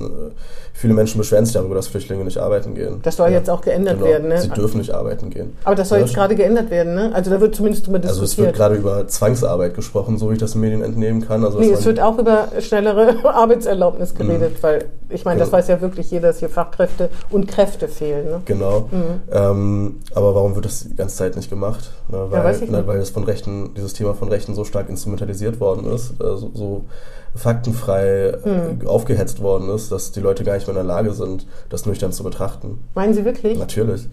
[0.73, 2.99] viele Menschen beschweren sich darüber, dass Flüchtlinge nicht arbeiten gehen.
[3.03, 3.37] Das soll ja.
[3.37, 4.09] jetzt auch geändert genau.
[4.09, 4.27] werden.
[4.27, 4.39] Ne?
[4.39, 5.57] Sie dürfen nicht arbeiten gehen.
[5.63, 6.93] Aber das soll ja, jetzt gerade geändert werden.
[6.93, 7.11] Ne?
[7.13, 8.21] Also da wird zumindest drüber diskutiert.
[8.21, 11.43] Also es wird gerade über Zwangsarbeit gesprochen, so wie ich das in Medien entnehmen kann.
[11.43, 14.63] Also nee, es wird auch über schnellere Arbeitserlaubnis geredet, mhm.
[14.63, 15.57] weil ich meine, das genau.
[15.57, 18.25] weiß ja wirklich jeder, dass hier Fachkräfte und Kräfte fehlen.
[18.25, 18.41] Ne?
[18.45, 18.87] Genau.
[18.91, 19.21] Mhm.
[19.31, 21.91] Ähm, aber warum wird das die ganze Zeit nicht gemacht?
[22.09, 22.27] Ne?
[22.29, 25.91] Weil, ja, ne, weil das von Rechten, dieses Thema von Rechten so stark instrumentalisiert worden
[25.91, 26.13] ist.
[26.21, 26.85] Also, so
[27.35, 28.87] faktenfrei mhm.
[28.87, 32.11] aufgehetzt worden ist, dass die Leute gar nicht mehr in der Lage sind, das nüchtern
[32.11, 32.79] zu betrachten.
[32.95, 33.57] Meinen Sie wirklich?
[33.57, 34.07] Natürlich.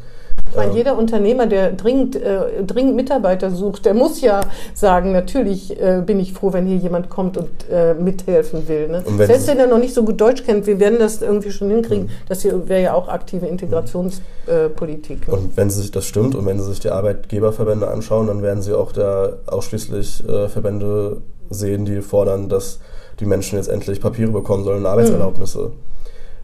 [0.50, 4.40] Ich meine, jeder Unternehmer, der dringend, äh, dringend Mitarbeiter sucht, der muss ja
[4.72, 8.88] sagen, natürlich äh, bin ich froh, wenn hier jemand kommt und äh, mithelfen will.
[8.88, 9.04] Ne?
[9.26, 12.04] Selbst wenn er noch nicht so gut Deutsch kennt, wir werden das irgendwie schon hinkriegen.
[12.04, 12.10] Mhm.
[12.28, 15.28] Das hier wäre ja auch aktive Integrationspolitik.
[15.28, 15.34] Ne?
[15.34, 18.62] Und wenn sie sich das stimmt und wenn sie sich die Arbeitgeberverbände anschauen, dann werden
[18.62, 21.18] sie auch da ausschließlich äh, Verbände
[21.50, 22.78] sehen, die fordern, dass
[23.20, 25.72] die Menschen jetzt endlich Papiere bekommen sollen und Arbeitserlaubnisse.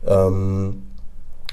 [0.03, 0.09] Mhm.
[0.09, 0.83] Ähm,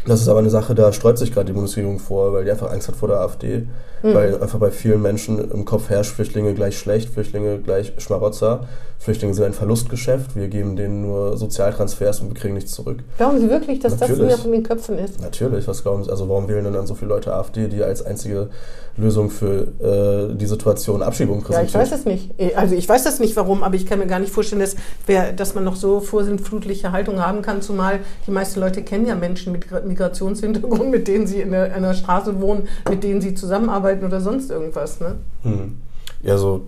[0.05, 2.71] das ist aber eine Sache, da sträubt sich gerade die Bundesregierung vor, weil die einfach
[2.71, 3.67] Angst hat vor der AfD.
[4.03, 4.13] Mhm.
[4.13, 8.67] Weil einfach bei vielen Menschen im Kopf herrscht, Flüchtlinge gleich schlecht, Flüchtlinge gleich Schmarotzer.
[9.01, 12.99] Flüchtlinge sind ein Verlustgeschäft, wir geben denen nur Sozialtransfers und wir kriegen nichts zurück.
[13.17, 14.31] Glauben Sie wirklich, dass Natürlich.
[14.31, 15.19] das in den Köpfen ist?
[15.19, 16.11] Natürlich, was glauben Sie?
[16.11, 18.51] Also warum wählen denn dann so viele Leute AfD, die als einzige
[18.97, 21.73] Lösung für äh, die Situation Abschiebung präsentiert?
[21.73, 22.31] Ja, ich weiß es nicht.
[22.55, 24.75] Also ich weiß das nicht, warum, aber ich kann mir gar nicht vorstellen, dass,
[25.07, 29.15] wer, dass man noch so vorsintflutliche Haltung haben kann, zumal die meisten Leute kennen ja
[29.15, 34.05] Menschen mit Migrationshintergrund, mit denen sie in einer Straße wohnen, mit denen sie zusammenarbeiten arbeiten
[34.05, 34.99] oder sonst irgendwas.
[34.99, 35.17] Ne?
[35.43, 35.77] Hm.
[36.23, 36.61] Ja, so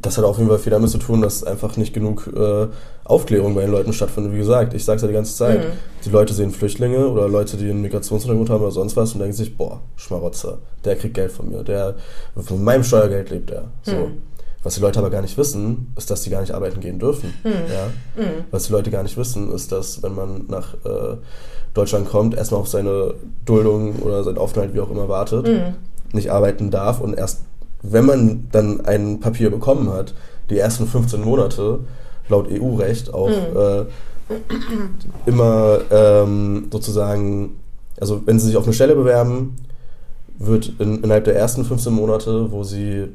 [0.00, 2.66] das hat auf jeden Fall viel damit zu tun, dass einfach nicht genug äh,
[3.04, 4.32] Aufklärung bei den Leuten stattfindet.
[4.32, 5.60] Wie gesagt, ich sage es ja die ganze Zeit.
[5.60, 5.72] Mhm.
[6.04, 9.34] Die Leute sehen Flüchtlinge oder Leute, die einen Migrationshintergrund haben oder sonst was und denken
[9.34, 11.94] sich, boah, Schmarotzer, der kriegt Geld von mir, der
[12.36, 13.64] von meinem Steuergeld lebt er.
[13.82, 13.92] So.
[13.92, 14.22] Mhm.
[14.62, 17.32] Was die Leute aber gar nicht wissen, ist, dass die gar nicht arbeiten gehen dürfen.
[17.44, 17.50] Mhm.
[17.52, 18.22] Ja?
[18.22, 18.44] Mhm.
[18.50, 21.16] Was die Leute gar nicht wissen, ist, dass wenn man nach äh,
[21.72, 23.14] Deutschland kommt, erstmal auf seine
[23.44, 25.74] Duldung oder seinen Aufenthalt, wie auch immer, wartet mhm
[26.12, 27.42] nicht arbeiten darf und erst
[27.82, 30.14] wenn man dann ein Papier bekommen hat,
[30.50, 31.80] die ersten 15 Monate
[32.28, 33.56] laut EU-Recht auch mhm.
[33.56, 33.84] äh,
[35.26, 37.56] immer ähm, sozusagen,
[38.00, 39.56] also wenn sie sich auf eine Stelle bewerben,
[40.38, 43.08] wird in, innerhalb der ersten 15 Monate, wo sie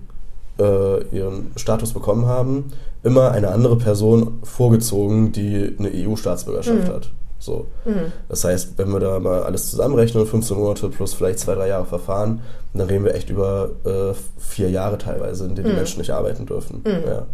[0.59, 2.71] äh, ihren Status bekommen haben,
[3.03, 6.93] immer eine andere Person vorgezogen, die eine EU-Staatsbürgerschaft mhm.
[6.93, 7.11] hat.
[7.41, 7.65] So.
[7.85, 8.11] Mhm.
[8.29, 11.85] Das heißt, wenn wir da mal alles zusammenrechnen, 15 Monate plus vielleicht zwei, drei Jahre
[11.85, 12.41] Verfahren,
[12.73, 15.71] dann reden wir echt über äh, vier Jahre teilweise, in denen mhm.
[15.71, 16.83] die Menschen nicht arbeiten dürfen.
[16.85, 17.07] Mhm.
[17.07, 17.27] Ja.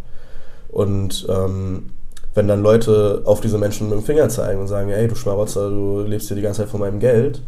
[0.70, 1.90] Und ähm,
[2.34, 5.68] wenn dann Leute auf diese Menschen mit dem Finger zeigen und sagen, hey, du Schmarotzer,
[5.68, 7.42] du lebst hier die ganze Zeit von meinem Geld,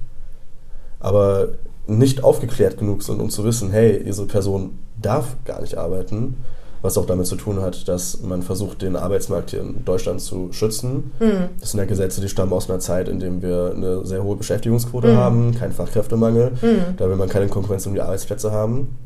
[0.99, 1.49] aber
[1.87, 6.37] nicht aufgeklärt genug sind, um zu wissen, hey, diese Person darf gar nicht arbeiten,
[6.83, 10.53] was auch damit zu tun hat, dass man versucht, den Arbeitsmarkt hier in Deutschland zu
[10.53, 11.13] schützen.
[11.21, 11.49] Mhm.
[11.61, 14.37] Das sind ja Gesetze, die stammen aus einer Zeit, in der wir eine sehr hohe
[14.37, 15.17] Beschäftigungsquote mhm.
[15.17, 16.97] haben, keinen Fachkräftemangel, mhm.
[16.97, 18.97] da will man keine Konkurrenz um die Arbeitsplätze haben.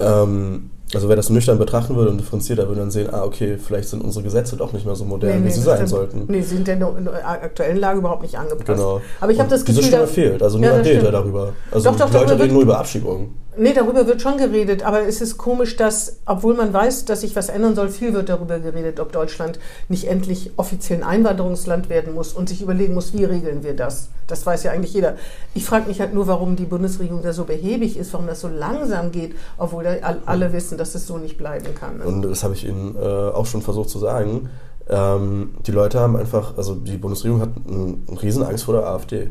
[0.00, 3.56] Ähm, also wer das nüchtern betrachten würde und differenziert, der würde dann sehen, ah, okay,
[3.58, 5.88] vielleicht sind unsere Gesetze doch nicht mehr so modern, nee, nee, wie sie sein stimmt.
[5.88, 6.24] sollten.
[6.28, 8.66] Nee, sie sind in der aktuellen Lage überhaupt nicht angepasst.
[8.66, 9.00] Genau.
[9.20, 9.82] Aber ich habe das Gefühl...
[9.82, 11.52] Diese Stimme fehlt, also niemand ja, redet darüber.
[11.70, 13.34] Also doch, doch, die Leute reden nur über Abschiebungen.
[13.56, 17.36] Nee, darüber wird schon geredet, aber es ist komisch, dass, obwohl man weiß, dass sich
[17.36, 22.14] was ändern soll, viel wird darüber geredet, ob Deutschland nicht endlich offiziell ein Einwanderungsland werden
[22.14, 24.08] muss und sich überlegen muss, wie regeln wir das.
[24.26, 25.14] Das weiß ja eigentlich jeder.
[25.54, 28.48] Ich frage mich halt nur, warum die Bundesregierung da so behäbig ist, warum das so
[28.48, 29.86] langsam geht, obwohl
[30.26, 32.00] alle wissen, dass es so nicht bleiben kann.
[32.00, 34.48] Und das habe ich Ihnen äh, auch schon versucht zu sagen.
[34.88, 39.30] Ähm, die Leute haben einfach, also die Bundesregierung hat eine Riesenangst vor der AfD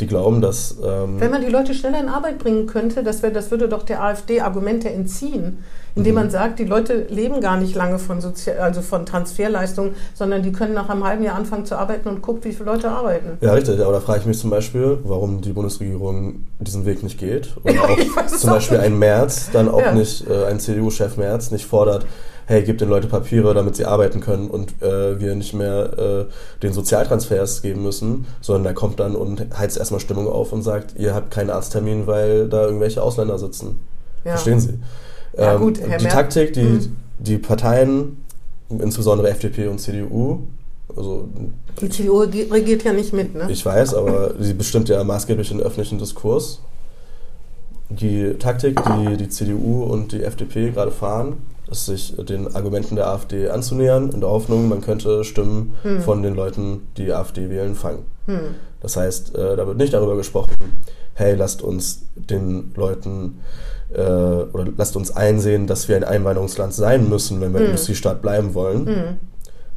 [0.00, 0.76] die glauben, dass.
[0.84, 3.82] Ähm Wenn man die Leute schneller in Arbeit bringen könnte, das, wär, das würde doch
[3.82, 5.58] der AfD Argumente entziehen,
[5.94, 6.20] indem mhm.
[6.20, 10.52] man sagt, die Leute leben gar nicht lange von, Sozial also von Transferleistungen, sondern die
[10.52, 13.38] können nach einem halben Jahr anfangen zu arbeiten und guckt, wie viele Leute arbeiten.
[13.40, 13.80] Ja, richtig.
[13.80, 17.56] Aber da frage ich mich zum Beispiel, warum die Bundesregierung diesen Weg nicht geht.
[17.62, 19.92] Und auch zum Beispiel ein Merz, dann auch ja.
[19.92, 22.06] nicht, äh, ein CDU-Chef Merz, nicht fordert,
[22.46, 26.62] hey, gib den Leute Papiere, damit sie arbeiten können und äh, wir nicht mehr äh,
[26.62, 30.94] den Sozialtransfers geben müssen, sondern er kommt dann und heizt erstmal Stimmung auf und sagt,
[30.96, 33.80] ihr habt keinen Arzttermin, weil da irgendwelche Ausländer sitzen.
[34.24, 34.32] Ja.
[34.32, 34.78] Verstehen Sie?
[35.36, 36.96] Ja, ähm, gut, Herr die Mer Taktik, die, mhm.
[37.18, 38.24] die Parteien,
[38.68, 40.44] insbesondere FDP und CDU,
[40.96, 41.28] also,
[41.80, 43.48] die CDU regiert ja nicht mit, ne?
[43.50, 46.60] Ich weiß, aber sie bestimmt ja maßgeblich den öffentlichen Diskurs.
[47.90, 51.34] Die Taktik, die die CDU und die FDP gerade fahren,
[51.70, 56.00] sich den Argumenten der AfD anzunähern, in der Hoffnung, man könnte Stimmen hm.
[56.02, 58.04] von den Leuten, die AfD wählen, fangen.
[58.26, 58.54] Hm.
[58.80, 60.54] Das heißt, äh, da wird nicht darüber gesprochen,
[61.14, 63.40] hey, lasst uns den Leuten
[63.92, 67.66] äh, oder lasst uns einsehen, dass wir ein Einwanderungsland sein müssen, wenn wir hm.
[67.66, 68.86] Industriestaat bleiben wollen.
[68.86, 69.16] Hm.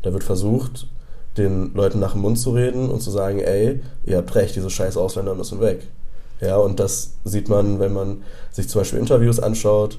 [0.03, 0.87] Da wird versucht,
[1.37, 4.69] den Leuten nach dem Mund zu reden und zu sagen, ey, ihr habt recht, diese
[4.69, 5.87] scheiß Ausländer müssen weg.
[6.41, 9.97] Ja, und das sieht man, wenn man sich zum Beispiel Interviews anschaut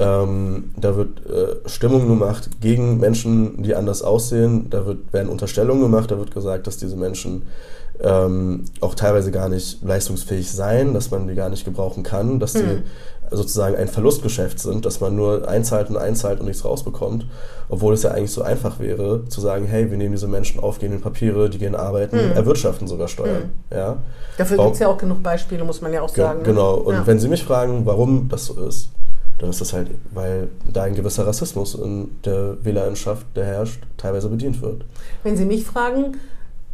[0.00, 4.70] ähm, da wird äh, Stimmung gemacht gegen Menschen, die anders aussehen.
[4.70, 6.10] Da wird, werden Unterstellungen gemacht.
[6.10, 7.42] Da wird gesagt, dass diese Menschen
[8.02, 12.54] ähm, auch teilweise gar nicht leistungsfähig seien, dass man die gar nicht gebrauchen kann, dass
[12.54, 12.82] sie mhm.
[13.30, 17.26] sozusagen ein Verlustgeschäft sind, dass man nur einzahlt und einzahlt und nichts rausbekommt.
[17.68, 20.78] Obwohl es ja eigentlich so einfach wäre, zu sagen, hey, wir nehmen diese Menschen auf,
[20.78, 22.32] gehen in Papiere, die gehen arbeiten, mhm.
[22.32, 23.50] erwirtschaften sogar Steuern.
[23.70, 23.76] Mhm.
[23.76, 23.96] Ja?
[24.38, 26.38] Dafür gibt es ja auch genug Beispiele, muss man ja auch sagen.
[26.38, 26.44] Ne?
[26.46, 26.76] Genau.
[26.76, 27.06] Und ja.
[27.06, 28.88] wenn Sie mich fragen, warum das so ist,
[29.40, 34.28] dann ist das halt, weil da ein gewisser Rassismus in der Wählerinschaft, der herrscht, teilweise
[34.28, 34.84] bedient wird.
[35.22, 36.18] Wenn Sie mich fragen,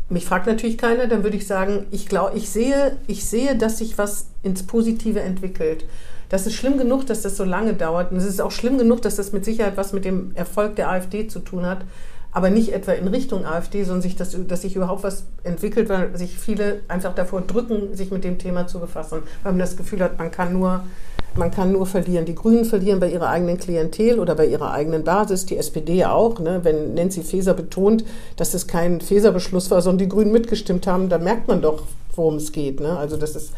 [0.09, 3.79] mich fragt natürlich keiner, dann würde ich sagen, ich glaube, ich sehe, ich sehe, dass
[3.79, 5.85] sich was ins Positive entwickelt.
[6.29, 8.11] Das ist schlimm genug, dass das so lange dauert.
[8.11, 10.91] Und es ist auch schlimm genug, dass das mit Sicherheit was mit dem Erfolg der
[10.91, 11.85] AfD zu tun hat.
[12.37, 16.15] Aber nicht etwa in Richtung AfD, sondern sich das, dass sich überhaupt was entwickelt, weil
[16.19, 19.23] sich viele einfach davor drücken, sich mit dem Thema zu befassen.
[19.43, 20.85] Weil man das Gefühl hat, man kann nur
[21.35, 22.27] man kann nur verlieren.
[22.27, 26.39] Die Grünen verlieren bei ihrer eigenen Klientel oder bei ihrer eigenen Basis, die SPD auch.
[26.39, 26.61] Ne?
[26.63, 28.05] Wenn Nancy Faeser betont,
[28.37, 31.85] dass es kein Faeser-Beschluss war, sondern die Grünen mitgestimmt haben, dann merkt man doch,
[32.17, 32.81] worum es geht.
[32.81, 32.99] Ne?
[32.99, 33.53] Also das ist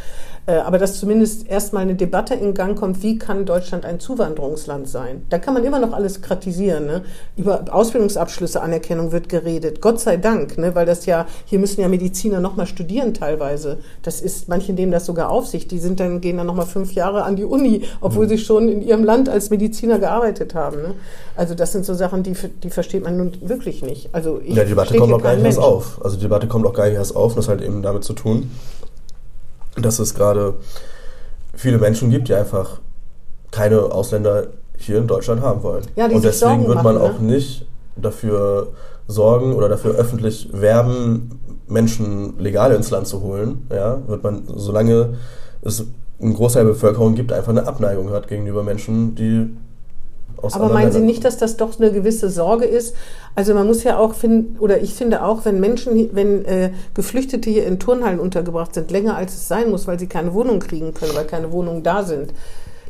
[0.54, 5.22] aber dass zumindest erstmal eine Debatte in Gang kommt, wie kann Deutschland ein Zuwanderungsland sein?
[5.28, 6.86] Da kann man immer noch alles kritisieren.
[6.86, 7.02] Ne?
[7.36, 9.82] Über Ausbildungsabschlüsse, Anerkennung wird geredet.
[9.82, 10.74] Gott sei Dank, ne?
[10.74, 13.76] weil das ja, hier müssen ja Mediziner nochmal studieren teilweise.
[14.02, 15.68] Das ist, manche nehmen das sogar auf sich.
[15.68, 18.30] Die sind dann, gehen dann nochmal fünf Jahre an die Uni, obwohl mhm.
[18.30, 20.80] sie schon in ihrem Land als Mediziner gearbeitet haben.
[20.80, 20.94] Ne?
[21.36, 24.08] Also das sind so Sachen, die, die versteht man nun wirklich nicht.
[24.12, 26.00] Also ich ja, die Debatte kommt auch gar nicht erst auf.
[26.02, 27.34] Also die Debatte kommt auch gar nicht erst auf.
[27.34, 28.50] Das hat eben damit zu tun,
[29.82, 30.54] dass es gerade
[31.54, 32.80] viele Menschen gibt, die einfach
[33.50, 35.84] keine Ausländer hier in Deutschland haben wollen.
[35.96, 37.34] Ja, und deswegen wird man machen, auch ne?
[37.34, 37.66] nicht
[37.96, 38.68] dafür
[39.08, 43.66] sorgen oder dafür öffentlich werben, Menschen legal ins Land zu holen.
[43.72, 45.14] Ja, wird man, solange
[45.62, 45.84] es
[46.20, 49.56] einen Großteil der Bevölkerung gibt, einfach eine Abneigung hat gegenüber Menschen, die
[50.42, 52.94] aber meinen Sie nicht, dass das doch eine gewisse Sorge ist?
[53.34, 57.50] Also man muss ja auch finden, oder ich finde auch, wenn Menschen, wenn äh, Geflüchtete
[57.50, 60.94] hier in Turnhallen untergebracht sind, länger als es sein muss, weil sie keine Wohnung kriegen
[60.94, 62.32] können, weil keine Wohnungen da sind,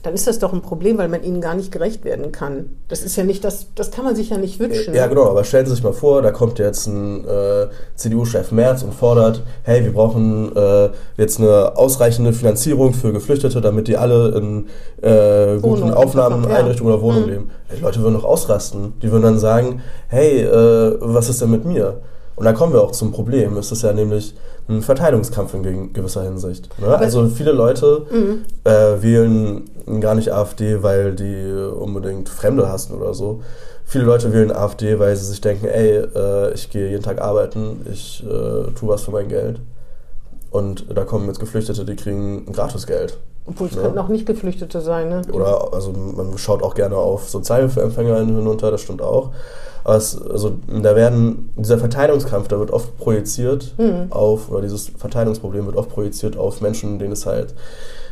[0.03, 2.71] dann ist das doch ein Problem, weil man ihnen gar nicht gerecht werden kann.
[2.89, 4.95] Das ist ja nicht, das, das kann man sich ja nicht wünschen.
[4.95, 8.83] Ja, genau, aber stellen Sie sich mal vor, da kommt jetzt ein äh, CDU-Chef Merz
[8.83, 14.29] und fordert, hey, wir brauchen äh, jetzt eine ausreichende Finanzierung für Geflüchtete, damit die alle
[14.37, 14.67] in
[15.03, 16.99] äh, guten Wohnung, Aufnahmeeinrichtungen ja.
[16.99, 17.31] oder Wohnungen mhm.
[17.31, 17.51] leben.
[17.77, 18.95] Die Leute würden doch ausrasten.
[19.03, 22.01] Die würden dann sagen, hey, äh, was ist denn mit mir?
[22.37, 23.57] Und da kommen wir auch zum Problem.
[23.57, 24.35] Es ist ja nämlich
[24.69, 26.69] ein Verteilungskampf in gewisser Hinsicht.
[26.79, 26.97] Ne?
[26.97, 28.45] Also viele Leute mhm.
[28.65, 33.43] äh, wählen gar nicht AfD, weil die unbedingt Fremde hassen oder so.
[33.85, 37.87] Viele Leute wählen AfD, weil sie sich denken, ey, äh, ich gehe jeden Tag arbeiten,
[37.91, 39.61] ich äh, tue was für mein Geld.
[40.51, 43.19] Und da kommen jetzt Geflüchtete, die kriegen gratis Geld.
[43.49, 43.83] Obwohl es ja.
[43.83, 45.23] könnten auch nicht Geflüchtete sein, ne?
[45.33, 49.31] Oder, also man schaut auch gerne auf Sozialhilfeempfänger hinunter, das stimmt auch.
[49.85, 54.09] Aber es, also da werden, dieser Verteilungskampf, da wird oft projiziert mhm.
[54.11, 57.55] auf, oder dieses Verteilungsproblem wird oft projiziert auf Menschen, denen es halt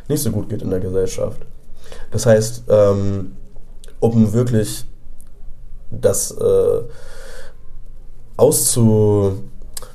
[0.08, 1.42] nicht so gut geht in der Gesellschaft.
[2.10, 3.36] Das heißt, ähm,
[4.00, 4.86] um wirklich
[5.90, 6.80] das äh,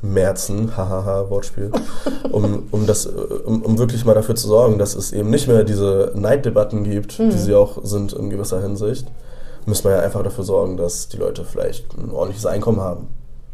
[0.02, 1.72] auszumerzen, hahaha, Wortspiel,
[2.32, 5.64] um, um, das, um, um wirklich mal dafür zu sorgen, dass es eben nicht mehr
[5.64, 7.30] diese Neiddebatten gibt, mhm.
[7.30, 9.08] die sie auch sind in gewisser Hinsicht,
[9.66, 13.08] müssen wir ja einfach dafür sorgen, dass die Leute vielleicht ein ordentliches Einkommen haben.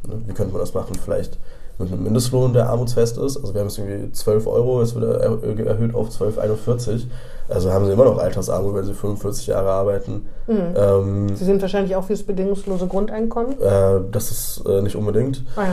[0.08, 0.16] Ne?
[0.26, 0.96] Wie könnte man das machen?
[1.04, 1.38] Vielleicht
[1.80, 3.38] mit einem Mindestlohn, der armutsfest ist.
[3.38, 7.04] Also wir haben jetzt irgendwie 12 Euro, jetzt wird er erhöht auf 12,41.
[7.50, 10.26] Also haben sie immer noch Altersarmut, wenn sie 45 Jahre arbeiten.
[10.48, 10.74] Mhm.
[10.76, 13.54] Ähm, sie sind wahrscheinlich auch fürs bedingungslose Grundeinkommen?
[13.62, 15.44] Äh, das ist äh, nicht unbedingt.
[15.56, 15.66] Ah,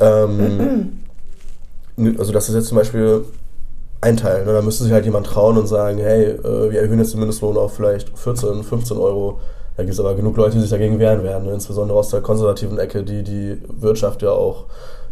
[0.00, 0.24] ja.
[0.24, 1.00] ähm,
[2.18, 3.24] also das ist jetzt zum Beispiel
[4.00, 4.44] ein Teil.
[4.44, 4.52] Ne?
[4.52, 7.56] Da müsste sich halt jemand trauen und sagen, hey, äh, wir erhöhen jetzt den Mindestlohn
[7.56, 9.40] auf vielleicht 14, 15 Euro.
[9.76, 11.52] Da gibt es aber genug Leute, die sich dagegen wehren werden, ne?
[11.52, 14.64] insbesondere aus der konservativen Ecke, die die Wirtschaft ja auch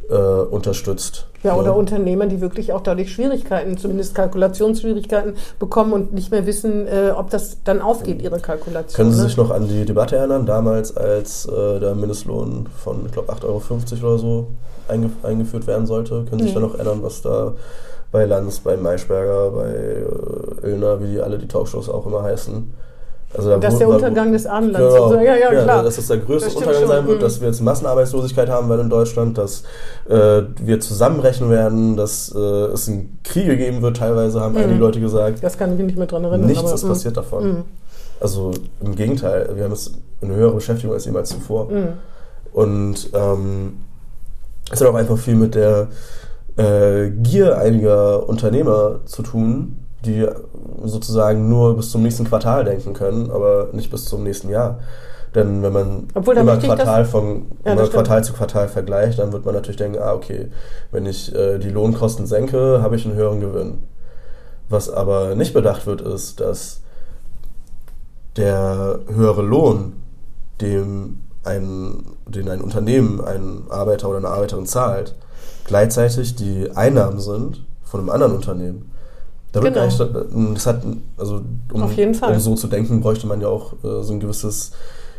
[0.09, 1.26] äh, unterstützt.
[1.42, 1.72] Ja, oder ja.
[1.72, 7.30] Unternehmer, die wirklich auch dadurch Schwierigkeiten, zumindest Kalkulationsschwierigkeiten bekommen und nicht mehr wissen, äh, ob
[7.30, 8.96] das dann aufgeht, ihre Kalkulation.
[8.96, 9.28] Können Sie ne?
[9.28, 13.44] sich noch an die Debatte erinnern, damals, als äh, der Mindestlohn von, ich glaube, 8,50
[13.44, 14.46] Euro oder so
[14.88, 16.24] eingef eingeführt werden sollte?
[16.24, 16.61] Können Sie sich mhm.
[16.61, 17.54] da noch erinnern, was da
[18.11, 22.72] bei Lanz, bei Maischberger, bei äh, Illner, wie die alle die Talkshows auch immer heißen,
[23.37, 24.95] also da das ist der Untergang des Abendlands.
[24.95, 25.09] Genau.
[25.09, 25.14] So.
[25.16, 25.82] Ja, ja, ja, klar.
[25.82, 27.22] dass es der größte das Untergang sein wird, mhm.
[27.22, 29.62] dass wir jetzt Massenarbeitslosigkeit haben werden in Deutschland, dass
[30.09, 34.62] äh, wir zusammenrechnen werden, dass äh, es einen Kriege geben wird, teilweise haben mhm.
[34.62, 35.43] einige Leute gesagt.
[35.43, 36.47] Das kann ich nicht mehr dran erinnern.
[36.47, 36.89] Nichts ist mhm.
[36.89, 37.49] passiert davon.
[37.49, 37.64] Mhm.
[38.20, 41.70] Also im Gegenteil, wir haben jetzt eine höhere Beschäftigung als jemals zuvor.
[41.70, 41.89] Mhm.
[42.53, 43.74] Und ähm,
[44.72, 45.89] es hat auch einfach viel mit der
[46.57, 50.26] äh, Gier einiger Unternehmer zu tun, die
[50.84, 54.78] sozusagen nur bis zum nächsten Quartal denken können, aber nicht bis zum nächsten Jahr.
[55.34, 59.54] Denn wenn man immer Quartal von ja, immer Quartal zu Quartal vergleicht, dann wird man
[59.54, 60.50] natürlich denken, ah okay,
[60.92, 63.78] wenn ich äh, die Lohnkosten senke, habe ich einen höheren Gewinn.
[64.68, 66.80] Was aber nicht bedacht wird, ist, dass
[68.36, 69.94] der höhere Lohn,
[70.61, 75.14] dem ein, den ein Unternehmen, ein Arbeiter oder eine Arbeiterin zahlt,
[75.66, 78.90] gleichzeitig die Einnahmen sind von einem anderen Unternehmen.
[79.62, 79.86] Wird genau.
[79.86, 80.82] gar nicht, das hat,
[81.16, 81.40] also
[81.72, 82.32] um, Auf jeden Fall.
[82.32, 84.72] um so zu denken, bräuchte man ja auch äh, so ein gewisses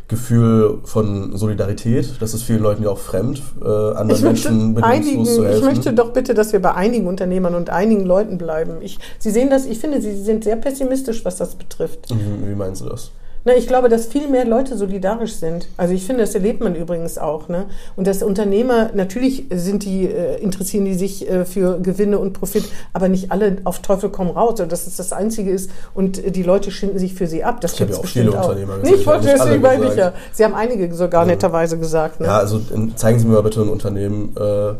[0.07, 2.21] Gefühl von Solidarität.
[2.21, 5.57] Das ist vielen Leuten ja auch fremd, äh, anderen Menschen bedingungslos zu helfen.
[5.57, 8.77] Ich möchte doch bitte, dass wir bei einigen Unternehmern und einigen Leuten bleiben.
[8.81, 12.09] Ich, Sie sehen das, ich finde, Sie sind sehr pessimistisch, was das betrifft.
[12.09, 13.11] Wie, wie meinen Sie das?
[13.47, 15.69] Na, ich glaube, dass viel mehr Leute solidarisch sind.
[15.77, 17.47] Also ich finde, das erlebt man übrigens auch.
[17.47, 17.67] Ne?
[17.95, 22.65] Und dass Unternehmer, natürlich sind die, äh, interessieren die sich äh, für Gewinne und Profit,
[22.91, 24.59] aber nicht alle auf Teufel komm raus.
[24.59, 27.61] Und dass es das Einzige ist und äh, die Leute schinden sich für sie ab.
[27.61, 28.49] Das ich habe ja auch viele auch.
[28.49, 28.99] Unternehmer gesagt.
[28.99, 30.13] Ich wollte deswegen bei ich ja.
[30.33, 31.27] Sie haben einige sogar ja.
[31.27, 32.19] netterweise gesagt.
[32.19, 32.27] Ne?
[32.27, 34.73] Ja, also in, zeigen Sie mir mal bitte ein Unternehmen äh,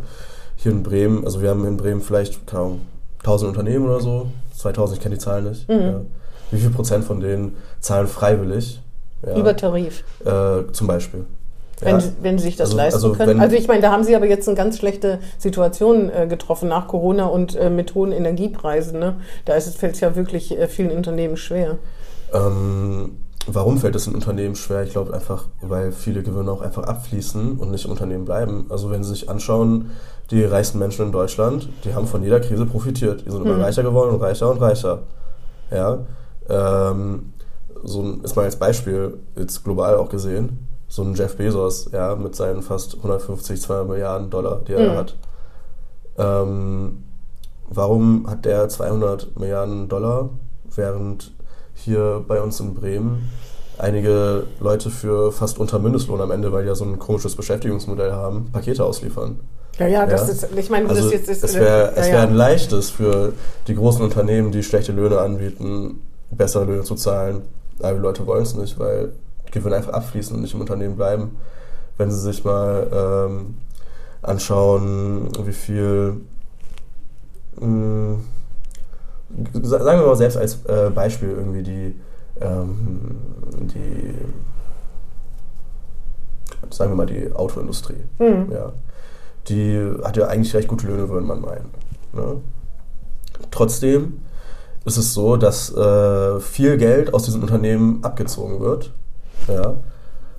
[0.57, 1.24] hier in Bremen.
[1.24, 2.82] Also wir haben in Bremen vielleicht, keine Ahnung,
[3.20, 4.28] 1000 Unternehmen oder so.
[4.57, 5.70] 2000, ich kenne die Zahlen nicht.
[5.70, 5.80] Mhm.
[5.80, 6.01] Ja
[6.52, 8.82] wie viel Prozent von denen zahlen freiwillig?
[9.26, 10.04] Ja, Über Tarif.
[10.24, 11.26] Äh, zum Beispiel.
[11.80, 12.06] Wenn, ja.
[12.22, 13.39] wenn sie sich das also, leisten also können.
[13.39, 16.88] Also ich meine, da haben sie aber jetzt eine ganz schlechte Situation äh, getroffen nach
[16.88, 19.00] Corona und äh, mit hohen Energiepreisen.
[19.00, 19.16] Ne?
[19.45, 21.78] Da fällt es ja wirklich äh, vielen Unternehmen schwer.
[22.34, 24.84] Ähm, warum fällt es den Unternehmen schwer?
[24.84, 28.66] Ich glaube einfach, weil viele Gewinne auch einfach abfließen und nicht im Unternehmen bleiben.
[28.70, 29.91] Also wenn Sie sich anschauen,
[30.32, 33.24] die reichsten Menschen in Deutschland, die haben von jeder Krise profitiert.
[33.26, 33.52] Die sind hm.
[33.52, 35.04] immer reicher geworden und reicher und reicher.
[35.70, 36.00] Ja,
[36.50, 37.34] ähm,
[37.84, 42.16] so ein, ist mal als Beispiel jetzt global auch gesehen, so ein Jeff Bezos, ja,
[42.16, 44.98] mit seinen fast 150, 200 Milliarden Dollar, die er mhm.
[44.98, 45.16] hat.
[46.18, 47.04] Ähm,
[47.70, 50.30] warum hat der 200 Milliarden Dollar,
[50.76, 51.32] während
[51.74, 53.30] hier bei uns in Bremen
[53.78, 58.12] einige Leute für fast unter Mindestlohn am Ende, weil die ja so ein komisches Beschäftigungsmodell
[58.12, 59.39] haben, Pakete ausliefern?
[59.78, 60.34] Ja, ja, das ja?
[60.34, 61.43] ist, ich meine, also das jetzt ist.
[61.43, 62.24] Es wäre ja, ja.
[62.24, 63.34] ein leichtes für
[63.68, 66.02] die großen Unternehmen, die schlechte Löhne anbieten,
[66.32, 67.44] bessere Löhne zu zahlen.
[67.80, 69.12] Aber die Leute wollen es nicht, weil
[69.48, 71.38] die Gewinne einfach abfließen und nicht im Unternehmen bleiben.
[71.98, 73.56] Wenn sie sich mal ähm,
[74.22, 76.22] anschauen, wie viel,
[77.60, 78.24] mh, hm,
[79.64, 81.96] sagen wir mal selbst als äh, Beispiel irgendwie die,
[82.40, 83.18] ähm,
[83.62, 84.14] die,
[86.70, 88.04] sagen wir mal die Autoindustrie.
[88.20, 88.52] Mhm.
[88.52, 88.74] Ja.
[89.48, 91.70] Die hat ja eigentlich recht gute Löhne, würde man meinen.
[92.14, 92.42] Ne?
[93.52, 94.22] Trotzdem
[94.88, 98.94] ist es so, dass äh, viel Geld aus diesen Unternehmen abgezogen wird
[99.48, 99.76] ja,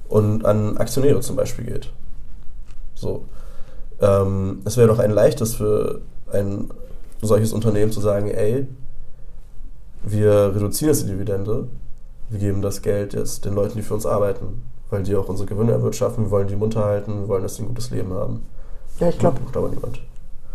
[0.09, 1.93] und an Aktionäre zum Beispiel geht.
[2.95, 3.27] So.
[4.01, 6.01] Ähm, es wäre doch ein leichtes für
[6.33, 6.71] ein
[7.21, 8.67] solches Unternehmen zu sagen, ey,
[10.03, 11.69] wir reduzieren jetzt die Dividende,
[12.31, 15.49] wir geben das Geld jetzt den Leuten, die für uns arbeiten, weil die auch unsere
[15.49, 18.47] Gewinne erwirtschaften, wir wollen die munter halten, wir wollen, dass sie ein gutes Leben haben.
[18.99, 19.41] Ja, ich glaube.
[19.53, 20.01] aber niemand.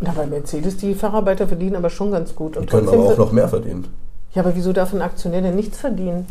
[0.04, 2.58] Na, bei Mercedes, die Facharbeiter verdienen aber schon ganz gut.
[2.58, 3.88] Und die können aber auch noch mehr verdienen.
[4.34, 6.28] Ja, aber wieso darf ein Aktionär denn nichts verdienen?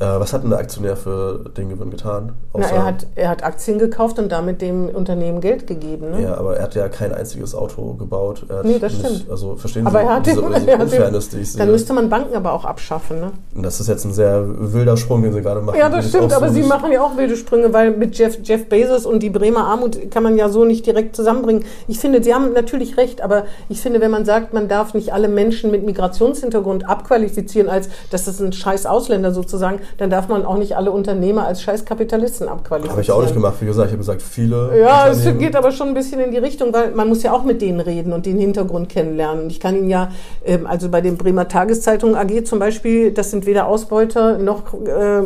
[0.00, 2.32] Äh, was hat denn der Aktionär für den Gewinn getan?
[2.56, 6.10] Na, er, hat, er hat Aktien gekauft und damit dem Unternehmen Geld gegeben.
[6.12, 6.22] Ne?
[6.22, 8.46] Ja, aber er hat ja kein einziges Auto gebaut.
[8.48, 9.30] Er hat Nee, das nicht, stimmt.
[9.30, 11.52] Also verstehen aber Sie er hat diese, den, diese er hat Unfairness, die den, ich
[11.52, 11.58] sehe?
[11.58, 13.18] Dann müsste man Banken aber auch abschaffen.
[13.18, 13.32] Ne?
[13.56, 15.76] Und das ist jetzt ein sehr wilder Sprung, den Sie gerade machen.
[15.78, 18.38] Ja, das stimmt, auch so aber Sie machen ja auch wilde Sprünge, weil mit Jeff,
[18.44, 21.64] Jeff Bezos und die Bremer Armut kann man ja so nicht direkt zusammenbringen.
[21.88, 25.12] Ich finde, Sie haben natürlich recht, aber ich finde, wenn man sagt, man darf nicht
[25.12, 30.44] alle Menschen mit Migrationshintergrund abqualifizieren, als das ist ein scheiß Ausländer sozusagen, dann darf man
[30.44, 32.90] auch nicht alle Unternehmer als scheiß Kapitalisten abqualifizieren.
[32.92, 33.86] Habe ich auch nicht gemacht, wie gesagt.
[33.88, 34.78] Ich habe gesagt, viele.
[34.78, 37.44] Ja, es geht aber schon ein bisschen in die Richtung, weil man muss ja auch
[37.44, 39.44] mit denen reden und den Hintergrund kennenlernen.
[39.44, 40.10] Und ich kann Ihnen ja,
[40.44, 45.22] ähm, also bei den Bremer Tageszeitung AG zum Beispiel, das sind weder Ausbeuter noch äh,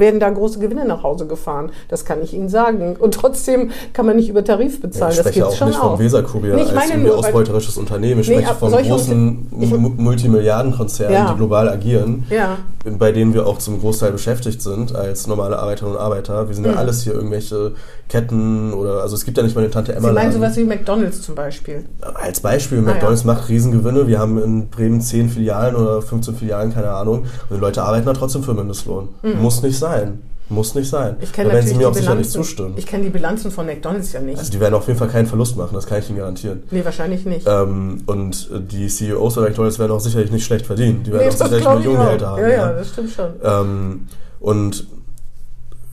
[0.00, 1.70] werden da große Gewinne nach Hause gefahren.
[1.88, 2.96] Das kann ich Ihnen sagen.
[2.98, 5.10] Und trotzdem kann man nicht über Tarif Ja, bezahlen.
[5.12, 5.90] ich das spreche gibt's auch schon nicht auch.
[5.92, 8.20] vom Weserkurier Nee, ich als irgendwie nur, weil- ausbeuterisches Unternehmen.
[8.20, 11.30] Ich Nee, spreche ab- von großen ich- Multimilliardenkonzernen, Ja.
[11.32, 12.56] die global agieren, Ja.
[12.98, 16.48] bei denen wir auch zum Großteil beschäftigt sind als normale Arbeiterinnen und Arbeiter.
[16.48, 16.78] Wir sind ja Mhm.
[16.78, 17.72] alles hier irgendwelche
[18.08, 20.08] Ketten oder also es gibt ja nicht mal eine Tante Emma.
[20.08, 21.84] Sie meinen sowas wie McDonalds zum Beispiel.
[22.14, 24.06] Als Beispiel, Ah, McDonalds macht Riesengewinne.
[24.08, 27.24] Wir haben in Bremen 10 Filialen oder 15 Filialen, keine Ahnung.
[27.50, 29.08] Und die Leute arbeiten da trotzdem für Mindestlohn.
[29.40, 30.20] Muss nicht sein.
[30.50, 31.16] Muss nicht sein.
[31.20, 32.74] Ich kenne werden Sie natürlich mir auch sicher nicht zustimmen.
[32.76, 34.38] Ich kenne die Bilanzen von McDonalds ja nicht.
[34.38, 36.62] Also die werden auf jeden Fall keinen Verlust machen, das kann ich Ihnen garantieren.
[36.70, 37.46] nee, wahrscheinlich nicht.
[37.46, 41.02] Ähm, und äh, die CEOs oder McDonalds werden auch sicherlich nicht schlecht verdienen.
[41.02, 42.42] Die werden nee, auch sicherlich Millionengehälter haben.
[42.42, 43.30] Ja, ja, das stimmt schon.
[43.42, 44.08] Ähm,
[44.40, 44.86] und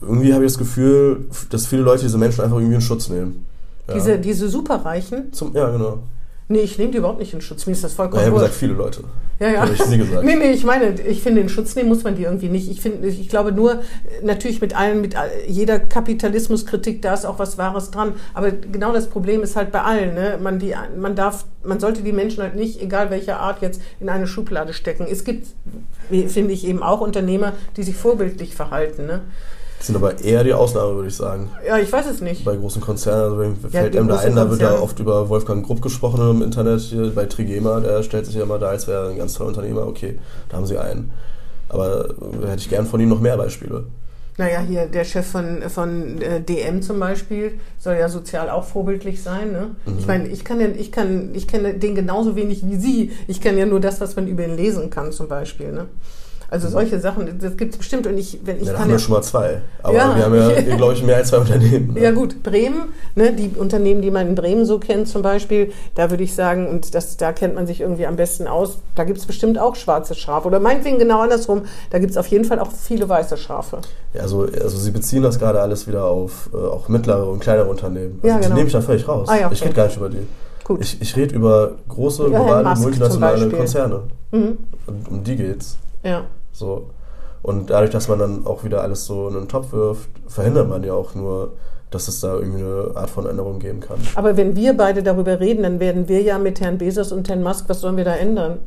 [0.00, 3.44] irgendwie habe ich das Gefühl, dass viele Leute diese Menschen einfach irgendwie in Schutz nehmen.
[3.88, 3.94] Ja.
[3.94, 5.98] Diese, diese Superreichen, Zum, ja, genau.
[6.48, 7.66] Nee, ich nehme die überhaupt nicht in Schutz.
[7.66, 9.04] Mir ist das Ja, vollkommen ich habe gesagt, viele Leute.
[9.38, 9.60] Ja, ja.
[9.60, 10.24] Habe ich nie gesagt.
[10.24, 12.70] Nee, nee, ich meine, ich finde, in Schutz nehmen muss man die irgendwie nicht.
[12.70, 13.82] Ich finde, ich glaube nur,
[14.22, 15.14] natürlich mit allen, mit
[15.46, 18.14] jeder Kapitalismuskritik, da ist auch was Wahres dran.
[18.32, 20.38] Aber genau das Problem ist halt bei allen, ne?
[20.42, 24.08] Man die, man darf, man sollte die Menschen halt nicht, egal welcher Art, jetzt in
[24.08, 25.06] eine Schublade stecken.
[25.10, 25.48] Es gibt,
[26.08, 29.20] finde ich eben auch Unternehmer, die sich vorbildlich verhalten, ne?
[29.78, 31.50] Das sind aber eher die Ausnahme, würde ich sagen.
[31.66, 32.44] Ja, ich weiß es nicht.
[32.44, 34.82] Bei großen Konzernen, also wenn- Ja, fällt einem da ein, da wird ja Konzerne.
[34.82, 38.58] oft über Wolfgang Grupp gesprochen im Internet, hier bei Trigema, der stellt sich ja immer
[38.58, 39.86] da, als wäre er ein ganz toller Unternehmer.
[39.86, 40.18] Okay,
[40.48, 41.10] da haben sie einen.
[41.68, 43.84] Aber äh, hätte ich gern von ihm noch mehr Beispiele.
[44.38, 49.22] Naja, hier der Chef von, von äh, DM zum Beispiel soll ja sozial auch vorbildlich
[49.22, 49.50] sein.
[49.52, 49.68] Ne?
[49.86, 49.98] Mhm.
[49.98, 53.12] Ich meine, ich kann ja, ich kann, ich kenne den genauso wenig wie Sie.
[53.28, 55.72] Ich kenne ja nur das, was man über ihn lesen kann, zum Beispiel.
[55.72, 55.86] Ne?
[56.56, 58.06] Also solche Sachen, das gibt es bestimmt.
[58.06, 58.64] Und ich, wenn ich.
[58.66, 59.60] Ja, da kann haben wir schon mal zwei.
[59.82, 60.16] Aber Ja.
[60.16, 61.94] wir haben ja, glaube ich, mehr als zwei Unternehmen.
[61.94, 62.00] ne?
[62.00, 66.10] ja gut, Bremen, ne, die Unternehmen, die man in Bremen so kennt zum Beispiel, da
[66.10, 69.18] würde ich sagen, und das, da kennt man sich irgendwie am besten aus, da gibt
[69.18, 70.46] es bestimmt auch schwarze Schafe.
[70.48, 73.78] Oder meinetwegen genau andersrum, da gibt es auf jeden Fall auch viele weiße Schafe.
[74.14, 77.66] Ja, also, also Sie beziehen das gerade alles wieder auf äh, auch mittlere und kleinere
[77.68, 78.20] Unternehmen.
[78.22, 78.54] Also Ja, Die genau.
[78.56, 79.28] nehme ich da völlig raus.
[79.28, 79.54] Ah, ja, okay.
[79.54, 80.26] Ich rede gar nicht über die.
[80.64, 80.80] Gut.
[80.80, 83.48] Ich, ich rede über große, globale, multinationale.
[83.50, 84.00] Konzerne.
[84.32, 84.58] Mhm.
[84.86, 85.76] Und um die geht's.
[86.02, 86.24] Ja.
[86.56, 86.90] So.
[87.42, 90.82] Und dadurch, dass man dann auch wieder alles so in einen Topf wirft, verhindert man
[90.82, 91.52] ja auch nur,
[91.90, 93.98] dass es da irgendwie eine Art von Änderung geben kann.
[94.16, 97.42] Aber wenn wir beide darüber reden, dann werden wir ja mit Herrn Bezos und Herrn
[97.42, 98.58] Musk, was sollen wir da ändern?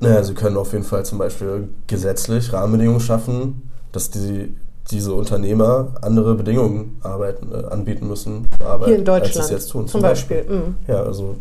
[0.00, 4.54] Naja, sie können auf jeden Fall zum Beispiel gesetzlich Rahmenbedingungen schaffen, dass die,
[4.90, 9.54] diese Unternehmer andere Bedingungen arbeiten, äh, anbieten müssen für Arbeit, Hier in als Deutschland sie
[9.54, 9.86] es jetzt tun.
[9.86, 10.44] zum Beispiel.
[10.48, 10.76] Mhm.
[10.88, 11.36] Ja, also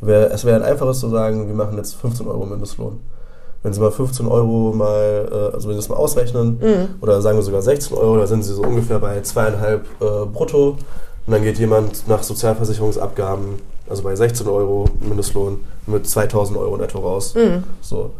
[0.00, 2.98] wär, es wäre ein einfaches zu sagen, wir machen jetzt 15 Euro Mindestlohn.
[3.66, 6.88] Wenn Sie mal 15 Euro mal, äh, also wenn Sie das mal ausrechnen, Mhm.
[7.00, 10.76] oder sagen wir sogar 16 Euro, da sind Sie so ungefähr bei zweieinhalb äh, brutto.
[11.26, 13.56] Und dann geht jemand nach Sozialversicherungsabgaben,
[13.90, 17.34] also bei 16 Euro Mindestlohn, mit 2000 Euro netto raus.
[17.34, 17.64] Mhm.
[17.80, 18.10] So.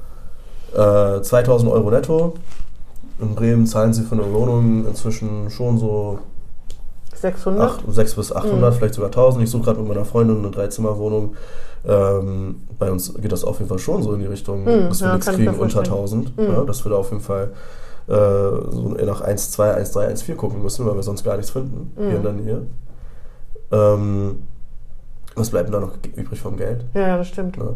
[0.74, 2.32] Äh, 2000 Euro netto.
[3.20, 6.18] In Bremen zahlen Sie für eine Wohnung inzwischen schon so
[7.14, 7.62] 600?
[7.62, 8.76] 8, 6 bis 800, Mhm.
[8.78, 9.44] vielleicht sogar 1000.
[9.44, 11.36] Ich suche gerade mit meiner Freundin eine Dreizimmerwohnung.
[11.86, 15.00] Ähm, bei uns geht das auf jeden Fall schon so in die Richtung, Mhm, dass
[15.00, 15.86] wir ja, nichts kriegen unter vorstellen.
[15.86, 16.36] 1000.
[16.38, 16.44] Mhm.
[16.44, 17.52] Ja, dass wir da auf jeden Fall
[18.08, 21.36] äh, so nach 1, 2, 1, 3, 1, 4 gucken müssen, weil wir sonst gar
[21.36, 22.06] nichts finden Mhm.
[22.08, 22.62] hier in der Nähe.
[23.72, 24.42] Ähm,
[25.34, 26.84] was bleibt denn da noch übrig vom Geld?
[26.94, 27.58] Ja, ja, das stimmt.
[27.58, 27.74] Ne?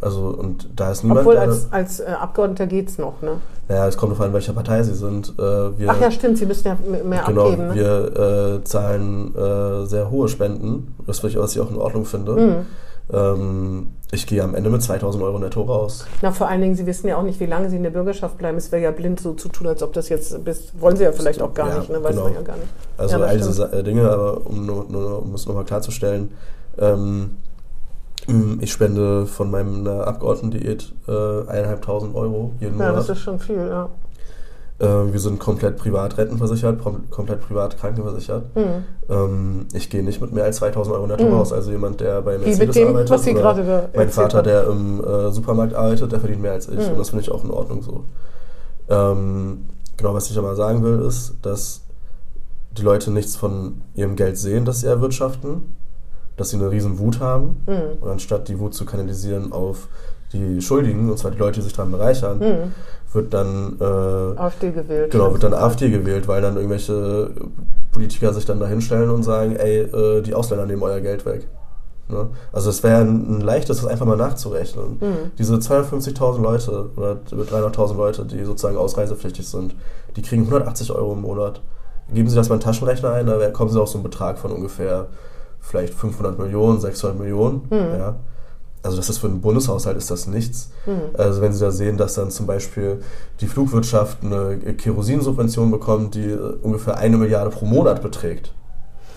[0.00, 3.36] Also, und da ist niemand, Obwohl als, als äh, Abgeordneter geht's noch, ne?
[3.68, 5.32] naja, es kommt darauf an, welcher Partei sie sind.
[5.38, 5.42] Äh,
[5.78, 7.74] wir, Ach ja, stimmt, Sie müssen ja mehr genau, abgeben, ne?
[7.74, 12.04] wir äh, zahlen äh, sehr hohe Spenden, das was ich was ich auch in Ordnung
[12.04, 12.32] finde.
[12.32, 12.66] Mhm.
[13.12, 16.06] Ähm, ich gehe am Ende mit 2000 Euro netto raus.
[16.22, 18.38] Na, vor allen Dingen, Sie wissen ja auch nicht, wie lange Sie in der Bürgerschaft
[18.38, 18.56] bleiben.
[18.56, 20.72] Es wäre ja blind so zu tun, als ob das jetzt bis.
[20.80, 22.02] Wollen Sie ja vielleicht auch gar Ja, nicht, ne?
[22.02, 22.24] Weiß genau.
[22.24, 22.68] man ja gar nicht.
[22.96, 23.72] Also Ja, all diese stimmt.
[23.74, 26.30] Äh, Dinge, aber um, nur, nur, um es nochmal klarzustellen,
[26.78, 27.36] ähm,
[28.60, 32.96] ich spende von meiner Abgeordnetendiät äh, 1.500 Euro jeden Ja, Monat.
[32.96, 33.90] das ist schon viel, ja.
[34.80, 38.56] Äh, wir sind komplett privat rentenversichert, komplett privat krankenversichert.
[38.56, 38.84] Mhm.
[39.08, 41.34] Ähm, ich gehe nicht mit mehr als 2000 Euro netto mhm.
[41.34, 41.52] raus.
[41.52, 43.10] Also jemand, der bei Mercedes dem, arbeitet.
[43.10, 46.78] Was da mein Vater, der im äh, Supermarkt arbeitet, der verdient mehr als ich.
[46.78, 46.92] Mhm.
[46.92, 48.04] Und das finde ich auch in Ordnung so.
[48.88, 49.66] Ähm,
[49.96, 51.82] genau, was ich aber sagen will, ist, dass
[52.76, 55.76] die Leute nichts von ihrem Geld sehen, das sie erwirtschaften,
[56.36, 57.62] dass sie eine riesen Wut haben.
[57.66, 58.02] Mhm.
[58.02, 59.88] Und anstatt die Wut zu kanalisieren auf
[60.32, 62.74] die Schuldigen, und zwar die Leute, die sich daran bereichern, mhm.
[63.14, 65.10] Wird dann äh, AfD gewählt.
[65.12, 67.30] Genau, wird dann AfD gewählt, weil dann irgendwelche
[67.92, 71.46] Politiker sich dann da hinstellen und sagen, ey, äh, die Ausländer nehmen euer Geld weg.
[72.08, 72.28] Ne?
[72.52, 74.98] Also es wäre ein, ein, leichtes, das einfach mal nachzurechnen.
[75.00, 75.30] Mhm.
[75.38, 79.74] Diese 250.000 Leute oder 300.000 Leute, die sozusagen ausreisepflichtig sind,
[80.16, 81.62] die kriegen 180 Euro im Monat.
[82.12, 84.52] Geben Sie das mal einen Taschenrechner ein, da kommen Sie auf so einen Betrag von
[84.52, 85.06] ungefähr
[85.60, 87.62] vielleicht 500 Millionen, 600 Millionen.
[87.70, 87.98] Mhm.
[87.98, 88.16] Ja
[88.84, 90.70] also das ist für einen Bundeshaushalt ist das nichts.
[90.86, 91.14] Mhm.
[91.14, 93.00] Also wenn Sie da sehen, dass dann zum Beispiel
[93.40, 98.52] die Flugwirtschaft eine Kerosinsubvention bekommt, die ungefähr eine Milliarde pro Monat beträgt.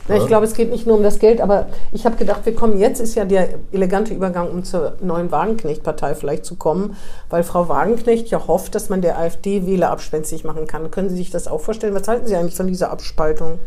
[0.07, 2.55] Na, ich glaube, es geht nicht nur um das Geld, aber ich habe gedacht, wir
[2.55, 6.95] kommen jetzt, ist ja der elegante Übergang, um zur neuen Wagenknecht-Partei vielleicht zu kommen,
[7.29, 10.91] weil Frau Wagenknecht ja hofft, dass man der AfD Wähler abspenstig machen kann.
[10.91, 11.93] Können Sie sich das auch vorstellen?
[11.93, 13.59] Was halten Sie eigentlich von dieser Abspaltung?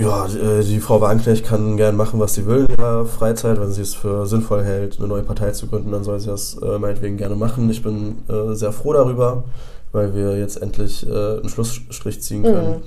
[0.00, 3.60] Ja, äh, die Frau Wagenknecht kann gern machen, was sie will in ihrer Freizeit.
[3.60, 6.56] Wenn sie es für sinnvoll hält, eine neue Partei zu gründen, dann soll sie das
[6.62, 7.68] äh, meinetwegen gerne machen.
[7.70, 9.44] Ich bin äh, sehr froh darüber,
[9.92, 12.82] weil wir jetzt endlich einen Schlussstrich ziehen können.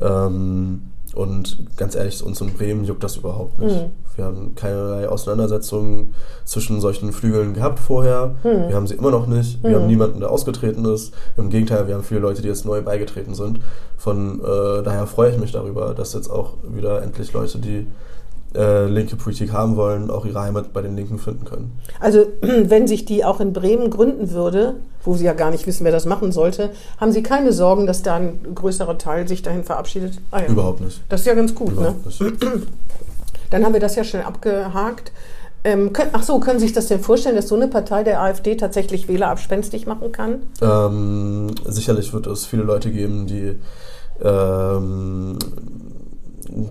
[0.00, 0.06] Mhm.
[0.06, 0.82] Ähm,
[1.14, 3.76] und ganz ehrlich, uns in Bremen juckt das überhaupt nicht.
[3.76, 3.90] Mhm.
[4.20, 6.14] Wir haben keinerlei Auseinandersetzungen
[6.44, 8.34] zwischen solchen Flügeln gehabt vorher.
[8.44, 8.68] Mhm.
[8.68, 9.62] Wir haben sie immer noch nicht.
[9.62, 9.74] Wir mhm.
[9.76, 11.14] haben niemanden, der ausgetreten ist.
[11.38, 13.60] Im Gegenteil, wir haben viele Leute, die jetzt neu beigetreten sind.
[13.96, 17.86] Von äh, daher freue ich mich darüber, dass jetzt auch wieder endlich Leute, die
[18.54, 21.72] äh, linke Politik haben wollen, auch ihre Heimat bei den Linken finden können.
[21.98, 25.84] Also wenn sich die auch in Bremen gründen würde, wo Sie ja gar nicht wissen,
[25.84, 29.64] wer das machen sollte, haben Sie keine Sorgen, dass da ein größerer Teil sich dahin
[29.64, 30.18] verabschiedet?
[30.30, 30.48] Ah, ja.
[30.48, 31.00] Überhaupt nicht.
[31.08, 31.94] Das ist ja ganz gut, ne?
[32.04, 32.30] Überhaupt ne?
[32.30, 32.46] Nicht.
[33.50, 35.12] Dann haben wir das ja schnell abgehakt.
[35.62, 38.22] Ähm, können, ach so, können Sie sich das denn vorstellen, dass so eine Partei der
[38.22, 40.42] AfD tatsächlich Wähler abspenstig machen kann?
[40.62, 43.58] Ähm, sicherlich wird es viele Leute geben, die
[44.22, 45.38] ähm,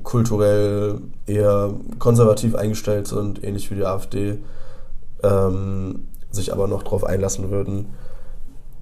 [0.04, 4.40] kulturell eher konservativ eingestellt sind, ähnlich wie die AfD,
[5.22, 7.88] ähm, sich aber noch darauf einlassen würden,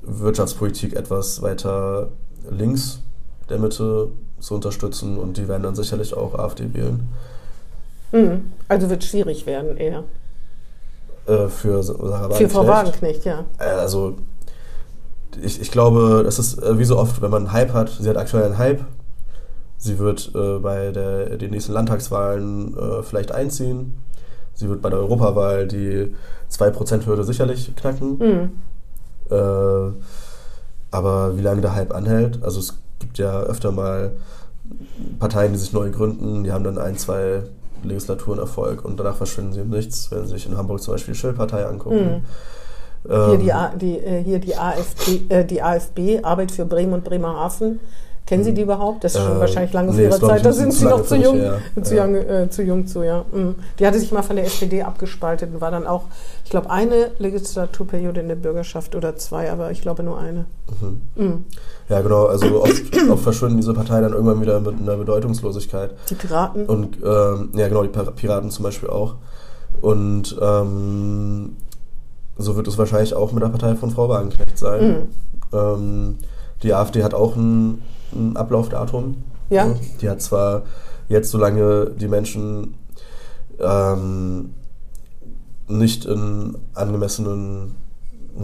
[0.01, 2.09] Wirtschaftspolitik etwas weiter
[2.49, 3.01] links
[3.49, 7.09] der Mitte zu unterstützen und die werden dann sicherlich auch AfD wählen.
[8.11, 8.53] Mhm.
[8.67, 10.03] Also wird es schwierig werden eher.
[11.25, 13.45] Äh, für Sarah Für Frau Wagenknecht, ja.
[13.59, 14.15] Äh, also
[15.41, 18.09] ich, ich glaube, das ist äh, wie so oft, wenn man einen Hype hat, sie
[18.09, 18.81] hat aktuell einen Hype,
[19.77, 23.97] Sie wird äh, bei der, den nächsten Landtagswahlen äh, vielleicht einziehen.
[24.53, 26.15] Sie wird bei der Europawahl die
[26.51, 28.17] 2%-Hürde sicherlich knacken.
[28.17, 28.51] Mhm.
[29.29, 29.91] Äh,
[30.89, 34.13] aber wie lange der Hype anhält, also es gibt ja öfter mal
[35.19, 37.43] Parteien, die sich neu gründen, die haben dann ein, zwei
[37.83, 41.13] Legislaturen Erfolg und danach verschwinden sie im Nichts, wenn sie sich in Hamburg zum Beispiel
[41.13, 42.23] die Schill-Partei angucken.
[43.05, 43.11] Mhm.
[43.11, 46.93] Ähm, hier, die, A, die, äh, hier die, AfD, äh, die AfB, Arbeit für Bremen
[46.93, 47.79] und Bremerhaven,
[48.27, 49.05] Kennen Sie die überhaupt?
[49.05, 50.45] Das ist schon äh, wahrscheinlich lange nee, Ihrer Zeit.
[50.45, 51.57] Da sind Sie noch zu jung, ja.
[51.81, 52.05] zu, ja.
[52.05, 53.23] Jung, äh, zu jung zu, ja.
[53.31, 53.55] Mhm.
[53.79, 56.03] Die hatte sich mal von der SPD abgespaltet und war dann auch,
[56.43, 60.43] ich glaube, eine Legislaturperiode in der Bürgerschaft oder zwei, aber ich glaube nur eine.
[60.81, 61.01] Mhm.
[61.15, 61.45] Mhm.
[61.87, 62.25] Ja, genau.
[62.25, 65.91] Also oft, oft, verschwinden diese Parteien dann irgendwann wieder mit einer Bedeutungslosigkeit.
[66.09, 66.65] Die Piraten?
[66.65, 69.15] Und ähm, ja, genau, die Piraten zum Beispiel auch.
[69.79, 71.55] Und ähm,
[72.37, 75.07] so wird es wahrscheinlich auch mit der Partei von Frau Wagenknecht sein.
[75.53, 75.57] Mhm.
[75.57, 76.15] Ähm,
[76.61, 77.81] die AfD hat auch ein
[78.13, 79.23] ein Ablaufdatum.
[79.49, 79.73] Ja.
[80.01, 80.63] Die hat zwar
[81.07, 82.75] jetzt, solange die Menschen
[83.59, 84.53] ähm,
[85.67, 87.75] nicht in angemessenen,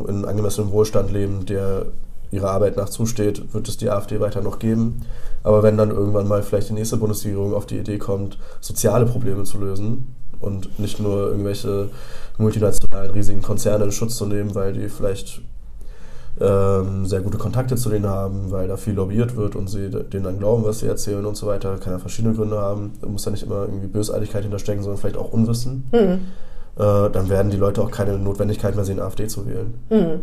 [0.08, 1.88] in angemessenem Wohlstand leben, der
[2.32, 5.02] ihrer Arbeit nach zusteht, wird es die AfD weiter noch geben.
[5.44, 9.44] Aber wenn dann irgendwann mal vielleicht die nächste Bundesregierung auf die Idee kommt, soziale Probleme
[9.44, 11.90] zu lösen und nicht nur irgendwelche
[12.38, 15.42] multinationalen riesigen Konzerne in Schutz zu nehmen, weil die vielleicht
[16.40, 20.24] ähm, sehr gute Kontakte zu denen haben, weil da viel lobbyiert wird und sie denen
[20.24, 21.78] dann glauben, was sie erzählen und so weiter.
[21.78, 22.94] Kann ja verschiedene Gründe haben.
[23.02, 25.86] Da muss ja nicht immer irgendwie Bösartigkeit hinterstecken, sondern vielleicht auch Unwissen.
[25.92, 26.26] Mhm.
[26.76, 29.74] Äh, dann werden die Leute auch keine Notwendigkeit mehr sehen, AfD zu wählen.
[29.90, 30.22] Mhm.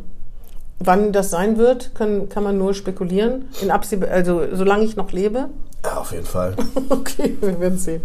[0.81, 3.45] Wann das sein wird, kann, kann man nur spekulieren.
[3.61, 5.51] In also solange ich noch lebe.
[5.85, 6.57] Ja, auf jeden Fall.
[6.89, 8.03] okay, wir werden sehen.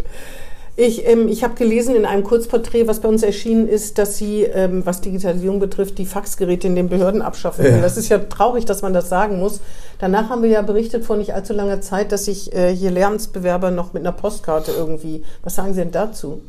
[0.77, 4.43] Ich, ähm, ich habe gelesen in einem Kurzporträt, was bei uns erschienen ist, dass Sie,
[4.43, 7.63] ähm, was Digitalisierung betrifft, die Faxgeräte in den Behörden abschaffen.
[7.65, 7.81] Ja.
[7.81, 9.61] Das ist ja traurig, dass man das sagen muss.
[9.99, 13.71] Danach haben wir ja berichtet vor nicht allzu langer Zeit, dass sich äh, hier Lernensbewerber
[13.71, 15.23] noch mit einer Postkarte irgendwie.
[15.43, 16.41] Was sagen Sie denn dazu?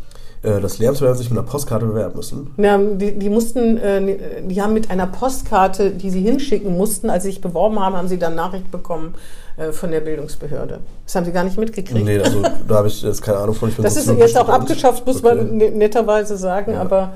[0.46, 2.54] Äh, dass Lehramtsbewerber sich mit einer Postkarte bewerben müssen.
[2.56, 7.24] Ja, die, die mussten, äh, die haben mit einer Postkarte, die sie hinschicken mussten, als
[7.24, 9.14] sie sich beworben haben, haben sie dann Nachricht bekommen
[9.56, 10.78] äh, von der Bildungsbehörde.
[11.04, 12.04] Das haben sie gar nicht mitgekriegt.
[12.04, 13.70] Nee, also da habe ich jetzt keine Ahnung von.
[13.70, 15.34] Ich bin das ist jetzt auch abgeschafft, muss okay.
[15.34, 16.80] man netterweise sagen, ja.
[16.80, 17.14] aber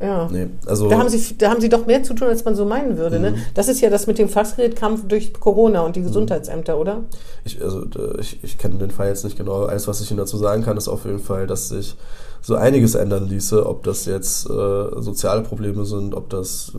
[0.00, 0.28] ja.
[0.30, 2.64] Nee, also da, haben sie, da haben sie doch mehr zu tun, als man so
[2.64, 3.20] meinen würde.
[3.20, 3.30] Ne?
[3.30, 3.36] Mhm.
[3.36, 3.42] Ne?
[3.54, 6.06] Das ist ja das mit dem Faxgerätkampf durch Corona und die mhm.
[6.06, 7.04] Gesundheitsämter, oder?
[7.44, 7.86] Ich, also,
[8.18, 9.64] ich, ich kenne den Fall jetzt nicht genau.
[9.64, 11.96] Alles, was ich Ihnen dazu sagen kann, ist auf jeden Fall, dass sich
[12.42, 16.72] so einiges ändern ließe, ob das jetzt äh, soziale Probleme sind, ob das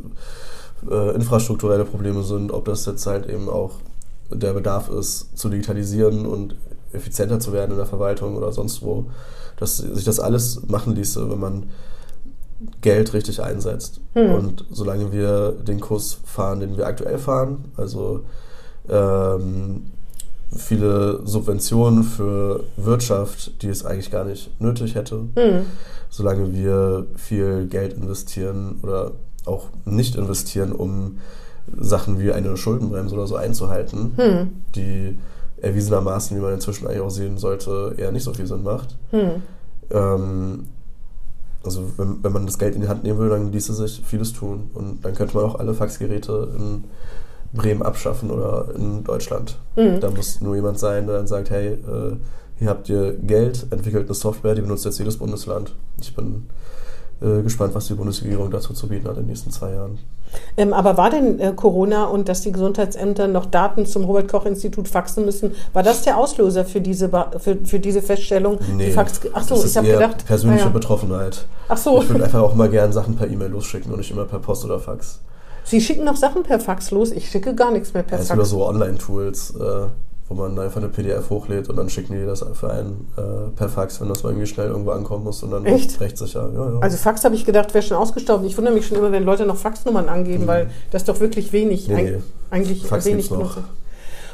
[0.89, 3.71] äh, infrastrukturelle Probleme sind, ob das jetzt halt eben auch
[4.29, 6.55] der Bedarf ist, zu digitalisieren und
[6.93, 9.05] effizienter zu werden in der Verwaltung oder sonst wo,
[9.57, 11.63] dass sich das alles machen ließe, wenn man
[12.81, 13.99] Geld richtig einsetzt.
[14.13, 14.33] Hm.
[14.33, 18.21] Und solange wir den Kurs fahren, den wir aktuell fahren, also
[18.89, 19.87] ähm,
[20.55, 25.65] viele Subventionen für Wirtschaft, die es eigentlich gar nicht nötig hätte, hm.
[26.09, 29.11] solange wir viel Geld investieren oder
[29.45, 31.19] auch nicht investieren, um
[31.77, 34.49] Sachen wie eine Schuldenbremse oder so einzuhalten, hm.
[34.75, 35.17] die
[35.61, 38.97] erwiesenermaßen, wie man inzwischen eigentlich auch sehen sollte, eher nicht so viel Sinn macht.
[39.11, 39.41] Hm.
[39.91, 40.67] Ähm,
[41.65, 44.33] also wenn, wenn man das Geld in die Hand nehmen will, dann ließe sich vieles
[44.33, 44.69] tun.
[44.73, 46.85] Und dann könnte man auch alle Faxgeräte in
[47.53, 49.57] Bremen abschaffen oder in Deutschland.
[49.75, 49.99] Mhm.
[49.99, 52.17] Da muss nur jemand sein, der dann sagt, hey, äh,
[52.57, 55.75] hier habt ihr Geld, entwickelt eine Software, die benutzt jetzt jedes Bundesland.
[55.99, 56.47] Ich bin
[57.21, 59.97] äh, gespannt, was die Bundesregierung dazu zu bieten hat in den nächsten zwei Jahren.
[60.57, 65.25] Ähm, aber war denn äh, Corona und dass die Gesundheitsämter noch Daten zum Robert-Koch-Institut faxen
[65.25, 67.09] müssen, war das der Auslöser für diese,
[67.39, 68.59] für, für diese Feststellung?
[68.75, 70.25] Nee, Fax Achso, ich habe gedacht.
[70.25, 70.73] Persönliche ah, ja.
[70.73, 71.45] Betroffenheit.
[71.67, 72.01] Ach so.
[72.01, 74.65] Ich würde einfach auch mal gern Sachen per E-Mail losschicken und nicht immer per Post
[74.65, 75.19] oder Fax.
[75.63, 77.11] Sie schicken noch Sachen per Fax los?
[77.11, 78.35] Ich schicke gar nichts mehr per ja, Fax.
[78.35, 79.55] Über so Online-Tools.
[79.59, 79.87] Äh,
[80.27, 83.69] wo man einfach eine PDF hochlädt und dann schicken die das für einen äh, per
[83.69, 85.99] Fax, wenn das mal irgendwie schnell irgendwo ankommen muss und dann Echt?
[86.01, 86.49] rechtssicher.
[86.53, 86.79] Ja, ja.
[86.79, 88.45] Also Fax habe ich gedacht, wäre schon ausgestorben.
[88.47, 90.47] Ich wundere mich schon immer, wenn Leute noch Faxnummern angeben, mhm.
[90.47, 91.87] weil das ist doch wirklich wenig.
[91.87, 93.57] Nee, Eig eigentlich Fax wenig noch.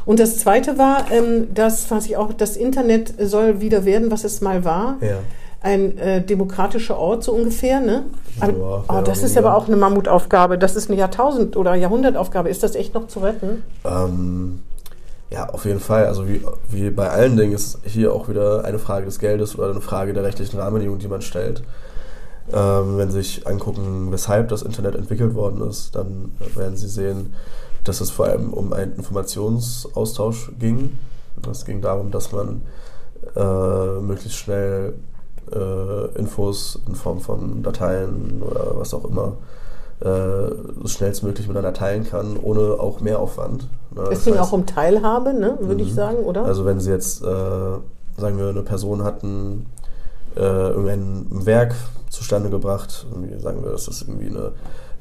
[0.06, 4.24] Und das zweite war, ähm, das, was ich auch, das Internet soll wieder werden, was
[4.24, 4.98] es mal war.
[5.02, 5.18] Ja.
[5.64, 8.06] Ein äh, demokratischer Ort, so ungefähr, ne?
[8.40, 10.58] Ja, oh, das ist aber auch eine Mammutaufgabe.
[10.58, 12.50] Das ist eine Jahrtausend- oder Jahrhundertaufgabe.
[12.50, 13.62] Ist das echt noch zu retten?
[13.86, 14.60] Ähm,
[15.32, 16.06] ja, auf jeden Fall.
[16.08, 19.72] Also wie, wie bei allen Dingen ist hier auch wieder eine Frage des Geldes oder
[19.72, 21.64] eine Frage der rechtlichen Rahmenbedingungen, die man stellt.
[22.52, 27.34] Ähm, wenn Sie sich angucken, weshalb das Internet entwickelt worden ist, dann werden Sie sehen,
[27.86, 30.98] dass es vor allem um einen Informationsaustausch ging.
[31.50, 32.62] Es ging darum, dass man
[33.36, 34.96] äh, möglichst schnell
[35.52, 39.38] äh, Infos in Form von Dateien oder was auch immer
[40.02, 43.68] äh, schnellstmöglich miteinander teilen kann, ohne auch Mehraufwand.
[43.94, 44.02] Ne?
[44.12, 45.96] Es ging auch um Teilhabe, ne, würde ich mhm.
[45.96, 46.44] sagen, oder?
[46.44, 49.68] Also wenn Sie jetzt, äh, sagen wir, eine Person hat ein,
[50.36, 51.76] äh, irgendein Werk
[52.10, 53.06] zustande gebracht,
[53.40, 54.54] sagen wir, das ist irgendwie eine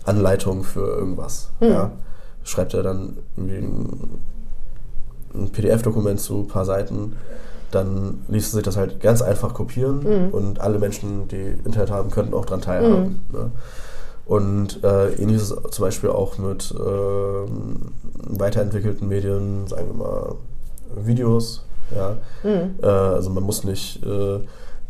[0.04, 1.68] Anleitung für irgendwas, mhm.
[1.68, 1.90] ja,
[2.44, 4.18] schreibt er dann irgendwie ein,
[5.34, 7.16] ein PDF-Dokument zu ein paar Seiten,
[7.70, 10.28] dann ließe sich das halt ganz einfach kopieren mhm.
[10.30, 13.22] und alle Menschen, die Internet haben, könnten auch daran teilhaben.
[13.30, 13.38] Mhm.
[13.38, 13.50] Ne?
[14.30, 20.36] Und äh, ähnliches zum Beispiel auch mit äh, weiterentwickelten Medien, sagen wir mal
[20.94, 21.64] Videos.
[21.92, 22.16] Ja.
[22.44, 22.76] Mhm.
[22.80, 24.00] Äh, also man muss nicht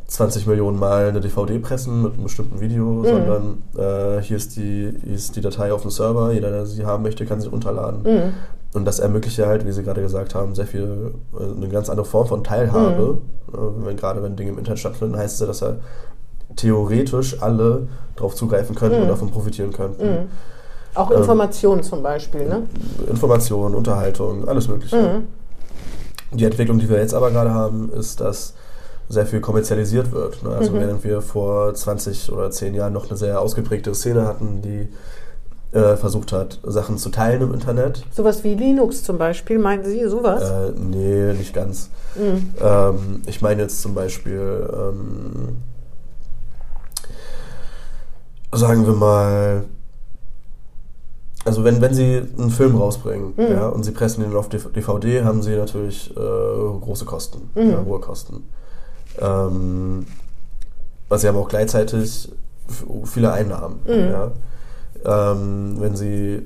[0.09, 3.05] 20 äh, Millionen Mal eine DVD pressen mit einem bestimmten Video, mhm.
[3.07, 6.85] sondern äh, hier, ist die, hier ist die Datei auf dem Server, jeder, der sie
[6.85, 8.03] haben möchte, kann sie runterladen.
[8.03, 8.35] Mhm.
[8.75, 11.89] Und das ermöglicht ja halt, wie Sie gerade gesagt haben, sehr viel, äh, eine ganz
[11.89, 13.23] andere Form von Teilhabe.
[13.53, 13.87] Mhm.
[13.87, 15.79] Wenn, gerade wenn Dinge im Internet stattfinden, heißt es ja, dass er
[16.61, 19.03] theoretisch alle darauf zugreifen könnten mhm.
[19.03, 20.05] und davon profitieren könnten.
[20.05, 20.29] Mhm.
[20.95, 22.63] Auch Informationen ähm, zum Beispiel, ne?
[23.09, 24.97] Informationen, Unterhaltung, alles Mögliche.
[24.97, 26.37] Mhm.
[26.37, 28.55] Die Entwicklung, die wir jetzt aber gerade haben, ist, dass
[29.09, 30.43] sehr viel kommerzialisiert wird.
[30.43, 30.51] Ne?
[30.51, 30.81] Also mhm.
[30.81, 34.89] während wir vor 20 oder 10 Jahren noch eine sehr ausgeprägte Szene hatten, die
[35.77, 38.05] äh, versucht hat, Sachen zu teilen im Internet.
[38.13, 40.43] Sowas wie Linux zum Beispiel, meinen Sie sowas?
[40.43, 41.91] Äh, nee, nicht ganz.
[42.15, 42.55] Mhm.
[42.61, 45.57] Ähm, ich meine jetzt zum Beispiel ähm,
[48.53, 49.65] sagen wir mal,
[51.45, 53.53] also wenn, wenn sie einen Film rausbringen mhm.
[53.53, 57.71] ja, und sie pressen ihn auf DVD, haben sie natürlich äh, große Kosten, mhm.
[57.71, 58.45] ja, hohe Kosten.
[59.19, 60.07] Ähm,
[61.17, 62.31] sie haben auch gleichzeitig
[63.05, 63.81] viele Einnahmen.
[63.87, 64.11] Mhm.
[64.11, 64.33] Ja.
[65.33, 66.43] Ähm, wenn sie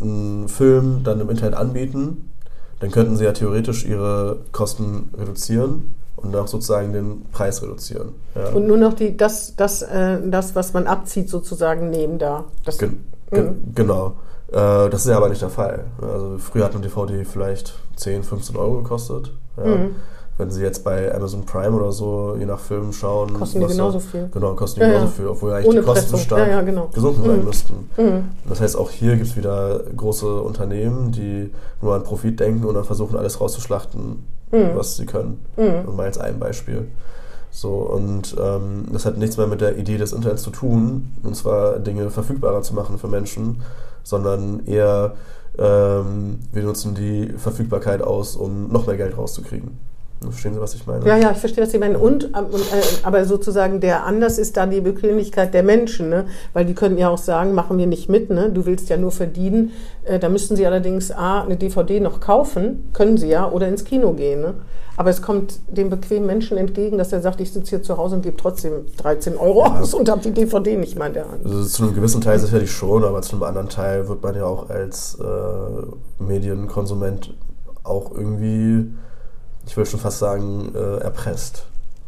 [0.00, 2.30] einen Film dann im Internet anbieten,
[2.78, 8.14] dann könnten sie ja theoretisch ihre Kosten reduzieren und auch sozusagen den Preis reduzieren.
[8.34, 8.50] Ja.
[8.50, 12.44] Und nur noch die, das, das, äh, das, was man abzieht, sozusagen nehmen da.
[12.78, 13.74] Gen gen mhm.
[13.74, 14.16] Genau.
[14.48, 15.84] Äh, das ist ja aber nicht der Fall.
[16.00, 19.32] Also früher hat eine DVD vielleicht 10, 15 Euro gekostet.
[19.56, 19.64] Ja.
[19.64, 19.96] Mhm.
[20.40, 23.34] Wenn Sie jetzt bei Amazon Prime oder so, je nach Film schauen.
[23.34, 24.28] Kosten die genauso da, viel.
[24.32, 26.88] Genau, kosten die ja, genauso viel, obwohl eigentlich Ohne die Kosten stark ja, genau.
[26.92, 27.44] gesunken sein mhm.
[27.44, 27.90] müssten.
[27.96, 28.24] Mhm.
[28.48, 32.74] Das heißt, auch hier gibt es wieder große Unternehmen, die nur an Profit denken und
[32.74, 34.70] dann versuchen, alles rauszuschlachten, mhm.
[34.74, 35.44] was sie können.
[35.56, 35.88] Mhm.
[35.88, 36.88] Und mal als ein Beispiel.
[37.52, 41.36] So, und ähm, das hat nichts mehr mit der Idee des Internets zu tun, und
[41.36, 43.62] zwar Dinge verfügbarer zu machen für Menschen,
[44.04, 45.14] sondern eher
[45.58, 49.78] ähm, wir nutzen die Verfügbarkeit aus, um noch mehr Geld rauszukriegen.
[50.22, 51.06] Verstehen Sie, was ich meine?
[51.06, 51.96] Ja, ja, ich verstehe, was Sie meinen.
[51.96, 56.26] Und, ähm, äh, aber sozusagen der Anders ist dann die Bequemlichkeit der Menschen, ne?
[56.52, 58.50] weil die könnten ja auch sagen, machen wir nicht mit, ne?
[58.50, 59.72] du willst ja nur verdienen.
[60.04, 63.84] Äh, da müssten Sie allerdings A, eine DVD noch kaufen, können Sie ja, oder ins
[63.84, 64.42] Kino gehen.
[64.42, 64.54] Ne?
[64.98, 68.16] Aber es kommt dem bequemen Menschen entgegen, dass er sagt, ich sitze hier zu Hause
[68.16, 69.80] und gebe trotzdem 13 Euro ja.
[69.80, 71.46] aus und habe die DVD nicht mal in der Hand.
[71.46, 74.44] Also zu einem gewissen Teil sicherlich schon, aber zu einem anderen Teil wird man ja
[74.44, 77.32] auch als äh, Medienkonsument
[77.82, 78.92] auch irgendwie
[79.70, 81.64] ich würde schon fast sagen, äh, erpresst.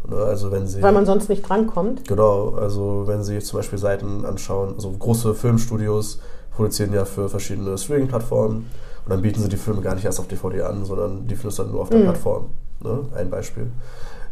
[0.08, 0.16] Ne?
[0.16, 2.08] Also wenn sie, Weil man sonst nicht drankommt?
[2.08, 6.18] Genau, also wenn Sie zum Beispiel Seiten anschauen, also große Filmstudios
[6.50, 8.68] produzieren ja für verschiedene Streaming-Plattformen
[9.04, 11.60] und dann bieten sie die Filme gar nicht erst auf DVD an, sondern die findest
[11.60, 12.04] du dann nur auf der mhm.
[12.04, 12.50] Plattform.
[12.80, 12.98] Ne?
[13.14, 13.70] Ein Beispiel.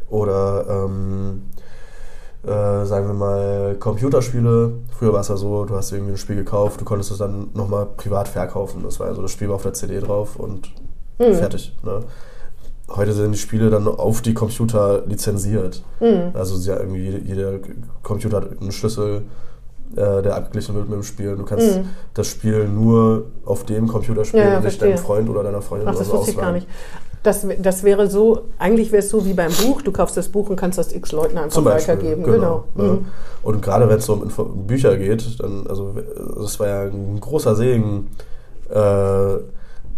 [0.09, 1.43] Oder ähm,
[2.43, 4.73] äh, sagen wir mal Computerspiele.
[4.99, 7.51] Früher war es ja so, du hast irgendwie ein Spiel gekauft, du konntest es dann
[7.55, 8.83] nochmal privat verkaufen.
[8.83, 10.69] Das war also das Spiel war auf der CD drauf und
[11.21, 11.35] mhm.
[11.35, 11.77] fertig.
[11.85, 12.03] Ne?
[12.97, 15.83] Heute sind die Spiele dann auf die Computer lizenziert.
[16.01, 16.31] Mhm.
[16.35, 17.59] Also ja, irgendwie jeder
[18.03, 19.23] Computer hat einen Schlüssel,
[19.93, 21.37] äh, der abgeglichen wird mit dem Spiel.
[21.37, 21.89] Du kannst mhm.
[22.15, 25.89] das Spiel nur auf dem Computer spielen ja, ja, nicht deinem Freund oder deiner Freundin
[25.89, 26.67] Ach, oder so das wusste ich gar nicht.
[27.23, 30.49] Das, das wäre so, eigentlich wäre es so wie beim Buch, du kaufst das Buch
[30.49, 32.25] und kannst das x Leuten einfach Beispiel, weitergeben.
[32.25, 32.65] Genau.
[32.75, 32.93] genau.
[32.93, 33.07] Mhm.
[33.43, 35.95] Und gerade wenn es so um Bücher geht, dann, also
[36.41, 38.09] das war ja ein großer Segen,
[38.71, 39.37] äh,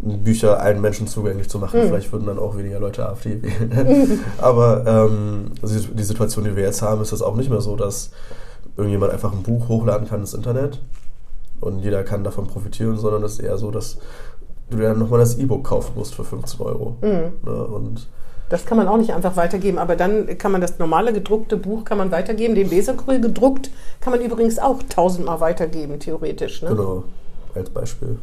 [0.03, 1.81] Bücher allen Menschen zugänglich zu machen.
[1.81, 1.87] Mhm.
[1.87, 4.21] Vielleicht würden dann auch weniger Leute AfD wählen.
[4.39, 8.11] Aber ähm, die Situation, die wir jetzt haben, ist es auch nicht mehr so, dass
[8.77, 10.81] irgendjemand einfach ein Buch hochladen kann ins Internet
[11.61, 13.99] und jeder kann davon profitieren, sondern es ist eher so, dass
[14.71, 16.97] du dir dann nochmal das E-Book kaufen musst für 15 Euro.
[17.01, 17.33] Mhm.
[17.45, 17.65] Ne?
[17.65, 18.09] Und
[18.49, 21.85] das kann man auch nicht einfach weitergeben, aber dann kann man das normale gedruckte Buch
[21.85, 22.55] kann man weitergeben.
[22.55, 26.61] Den Weserkurier gedruckt kann man übrigens auch tausendmal weitergeben, theoretisch.
[26.61, 26.71] Ne?
[26.71, 27.05] Genau,
[27.55, 28.19] als Beispiel.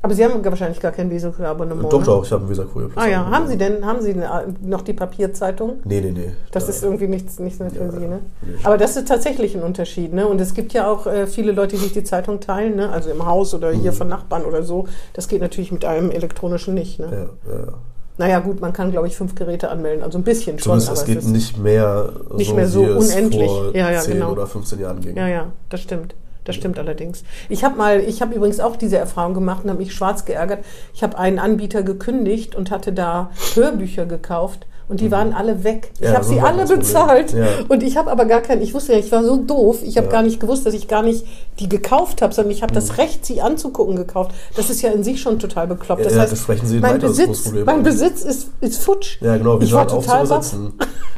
[0.00, 1.92] Aber Sie haben wahrscheinlich gar kein Weserkurier-Abonnement.
[1.92, 2.06] Doch, ne?
[2.06, 2.90] doch, ich habe ein Weserkurier.
[2.94, 4.14] Ah ja, haben Sie denn, haben Sie
[4.62, 5.80] noch die Papierzeitung?
[5.84, 6.32] Nee, nee, nee.
[6.52, 8.20] Das da ist irgendwie nichts, nichts mehr für ja, Sie, ne?
[8.42, 8.52] Nee.
[8.62, 10.28] Aber das ist tatsächlich ein Unterschied, ne?
[10.28, 12.90] Und es gibt ja auch äh, viele Leute, die sich die Zeitung teilen, ne?
[12.90, 13.80] Also im Haus oder mhm.
[13.80, 14.86] hier von Nachbarn oder so.
[15.14, 17.08] Das geht natürlich mit einem elektronischen nicht, ne?
[17.46, 17.72] Ja, ja, ja.
[18.18, 20.80] Naja, gut, man kann, glaube ich, fünf Geräte anmelden, also ein bisschen schon.
[20.80, 23.48] Zumindest es geht nicht mehr nicht so, mehr so unendlich.
[23.48, 24.32] vor ja, ja, 10 genau.
[24.32, 25.16] oder 15 Jahren ging.
[25.16, 26.14] Ja, ja, das stimmt.
[26.48, 27.24] Das stimmt allerdings.
[27.50, 30.64] Ich habe mal, ich habe übrigens auch diese Erfahrung gemacht und habe mich schwarz geärgert.
[30.94, 35.10] Ich habe einen Anbieter gekündigt und hatte da Hörbücher gekauft und die mhm.
[35.10, 35.90] waren alle weg.
[35.96, 37.46] Ich ja, habe sie alle bezahlt ja.
[37.68, 40.06] und ich habe aber gar keinen, ich wusste ja, ich war so doof, ich habe
[40.06, 40.12] ja.
[40.12, 41.26] gar nicht gewusst, dass ich gar nicht
[41.58, 42.76] die gekauft habe, sondern ich habe mhm.
[42.76, 44.30] das Recht, sie anzugucken, gekauft.
[44.56, 46.06] Das ist ja in sich schon total bekloppt.
[46.06, 49.20] Das heißt, das sprechen Sie mein Besitz, mein Besitz ist, ist futsch.
[49.20, 50.72] Ja, genau, wir ich sind total auch zu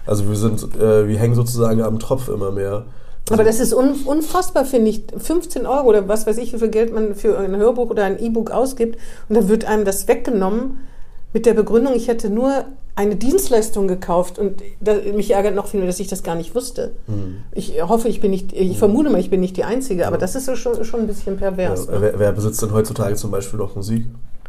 [0.07, 2.87] Also wir sind, äh, wir hängen sozusagen am Tropf immer mehr.
[3.31, 5.05] Aber das ist unfassbar, finde ich.
[5.17, 8.19] 15 Euro oder was weiß ich, wie viel Geld man für ein Hörbuch oder ein
[8.19, 8.99] E-Book ausgibt.
[9.29, 10.81] Und dann wird einem das weggenommen
[11.33, 12.65] mit der Begründung, ich hätte nur
[12.97, 16.57] eine Dienstleistung gekauft und da, mich ärgert noch viel mehr, dass ich das gar nicht
[16.57, 16.91] wusste.
[17.07, 17.37] Mhm.
[17.53, 18.75] Ich hoffe, ich bin nicht, ich mhm.
[18.75, 21.37] vermute mal, ich bin nicht die Einzige, aber das ist so schon, schon ein bisschen
[21.37, 21.87] pervers.
[21.87, 22.03] Ja, ne?
[22.03, 24.07] wer, wer, besitzt denn heutzutage zum Beispiel noch Musik?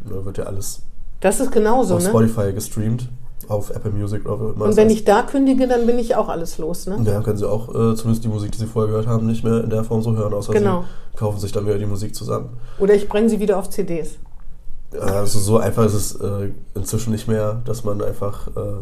[0.10, 0.82] Da wird ja alles
[1.22, 2.10] das ist genauso, auf ne?
[2.10, 3.08] Spotify gestreamt
[3.52, 6.88] auf Apple Music oder Und wenn ich da kündige, dann bin ich auch alles los,
[6.88, 6.98] ne?
[7.04, 9.64] Ja, können Sie auch äh, zumindest die Musik, die Sie vorher gehört haben, nicht mehr
[9.64, 10.86] in der Form so hören, außer genau.
[11.12, 12.50] Sie kaufen sich dann wieder die Musik zusammen.
[12.80, 14.18] Oder ich brenne sie wieder auf CDs.
[15.00, 18.82] Also so einfach ist es äh, inzwischen nicht mehr, dass man einfach äh,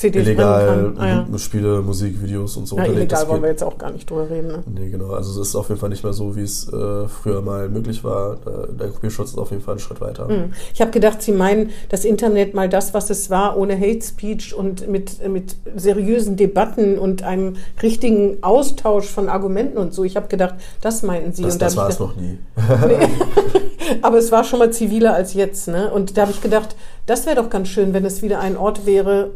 [0.00, 1.38] CDs illegal ah, ja.
[1.38, 2.78] Spiele, Musikvideos und so.
[2.78, 4.48] Ja, illegal wollen wir jetzt auch gar nicht drüber reden.
[4.48, 4.62] Ne?
[4.66, 5.10] Nee, genau.
[5.10, 8.02] Also es ist auf jeden Fall nicht mehr so, wie es äh, früher mal möglich
[8.02, 8.38] war.
[8.78, 10.26] Der Kopierschutz ist auf jeden Fall einen Schritt weiter.
[10.26, 10.54] Hm.
[10.72, 14.54] Ich habe gedacht, Sie meinen das Internet mal das, was es war, ohne Hate Speech
[14.54, 20.04] und mit, mit seriösen Debatten und einem richtigen Austausch von Argumenten und so.
[20.04, 21.42] Ich habe gedacht, das meinten Sie.
[21.42, 22.38] Das, das war es noch nie.
[22.56, 22.96] nee.
[24.02, 25.68] Aber es war schon mal ziviler als jetzt.
[25.68, 25.90] Ne?
[25.90, 26.76] Und da habe ich gedacht,
[27.06, 29.30] das wäre doch ganz schön, wenn es wieder ein Ort wäre,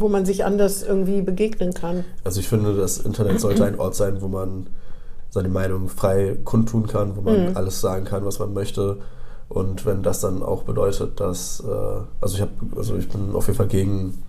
[0.00, 2.04] wo man sich anders irgendwie begegnen kann.
[2.24, 4.68] Also ich finde, das Internet sollte ein Ort sein, wo man
[5.30, 7.56] seine Meinung frei kundtun kann, wo man mhm.
[7.56, 8.98] alles sagen kann, was man möchte.
[9.48, 13.46] Und wenn das dann auch bedeutet, dass, äh, also ich habe, also ich bin auf
[13.46, 14.22] jeden Fall gegen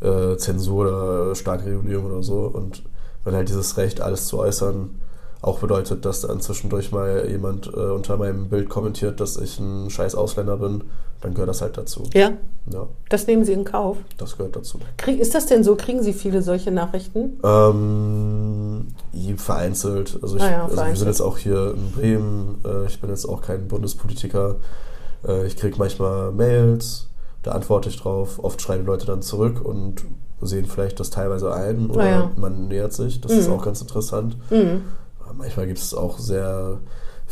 [0.00, 2.40] äh, Zensur oder starke Regulierung oder so.
[2.40, 2.82] Und
[3.24, 4.90] wenn halt dieses Recht, alles zu äußern,
[5.40, 9.90] auch bedeutet, dass dann zwischendurch mal jemand äh, unter meinem Bild kommentiert, dass ich ein
[9.90, 10.84] scheiß Ausländer bin,
[11.22, 12.02] dann gehört das halt dazu.
[12.12, 12.32] Ja?
[12.70, 13.96] Ja, Das nehmen Sie in Kauf.
[14.18, 14.78] das gehört dazu.
[14.96, 15.74] Krieg, ist das denn so?
[15.76, 17.40] Kriegen Sie viele solche Nachrichten?
[17.42, 18.88] Ähm,
[19.36, 20.18] vereinzelt.
[20.22, 22.60] Also, ich, Ah ja, also wir sind jetzt auch hier in Bremen.
[22.64, 24.56] Äh, ich bin jetzt auch kein Bundespolitiker.
[25.26, 27.08] Äh, ich kriege manchmal Mails,
[27.42, 28.38] da antworte ich drauf.
[28.42, 30.04] Oft schreiben Leute dann zurück und
[30.40, 32.30] sehen vielleicht das teilweise ein oder Ah ja.
[32.36, 33.20] man nähert sich.
[33.20, 34.36] Das ist auch ganz interessant.
[34.50, 34.82] Mhm.
[35.36, 36.78] Manchmal gibt es auch sehr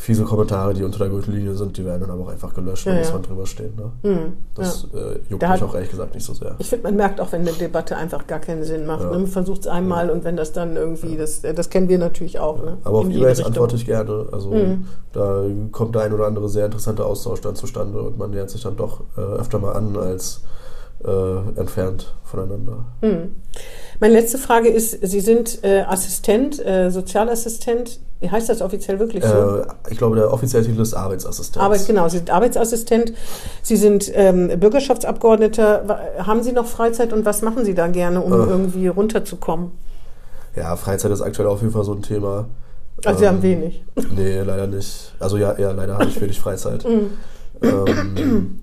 [0.00, 2.94] fiese Kommentare, die unter der Gürtellinie sind, die werden dann aber auch einfach gelöscht, Ja,
[2.94, 3.12] muss ja.
[3.12, 3.74] man drüber stehen.
[3.76, 3.92] Ne?
[4.10, 4.32] Mhm.
[4.54, 6.56] Das äh, juckt Da mich auch ehrlich gesagt nicht so sehr.
[6.58, 9.02] Ich finde, man merkt auch, wenn eine Debatte einfach gar keinen Sinn macht.
[9.02, 9.10] Ja.
[9.10, 9.18] Ne?
[9.18, 12.38] Man versucht es einmal und wenn das dann irgendwie, das, äh, das kennen wir natürlich
[12.40, 12.56] auch.
[12.64, 12.78] Ne?
[12.84, 14.26] Aber auf In E-Mails antworte ich gerne.
[14.32, 14.86] Also Mhm.
[15.12, 18.62] da kommt der ein oder andere sehr interessante Austausch dann zustande und man nähert sich
[18.62, 20.40] dann doch äh, öfter mal an als
[21.04, 22.84] äh, entfernt voneinander.
[23.00, 23.36] Mhm.
[24.00, 28.00] Meine letzte Frage ist, Sie sind äh, Assistent, äh, Sozialassistent.
[28.20, 29.58] Wie heißt das offiziell wirklich so?
[29.58, 31.62] Äh, ich glaube, der offizielle Titel ist Arbeitsassistent.
[31.62, 33.12] Arbeit, genau, Sie sind Arbeitsassistent,
[33.62, 35.98] Sie sind ähm, Bürgerschaftsabgeordneter.
[36.18, 38.36] Haben Sie noch Freizeit und was machen Sie da gerne, um Äh.
[38.50, 39.72] irgendwie runterzukommen?
[40.56, 42.46] Ja, Freizeit ist aktuell auf jeden Fall so ein Thema.
[43.04, 43.84] Also Sie Ähm, haben wenig.
[44.14, 45.14] Nee, leider nicht.
[45.18, 46.84] Also ja, ja leider habe ich wenig Freizeit.
[47.62, 47.68] Mhm.
[47.68, 48.60] ähm,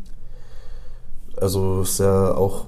[1.42, 2.66] also ist ja auch,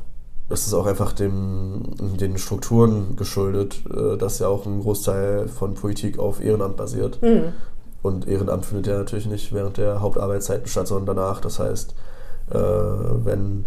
[0.50, 1.84] ist auch einfach dem,
[2.18, 7.22] den Strukturen geschuldet, äh, dass ja auch ein Großteil von Politik auf Ehrenamt basiert.
[7.22, 7.54] Mhm.
[8.02, 11.42] Und Ehrenamt findet ja natürlich nicht während der Hauptarbeitszeiten statt, sondern danach.
[11.42, 11.94] Das heißt,
[12.52, 13.66] äh, wenn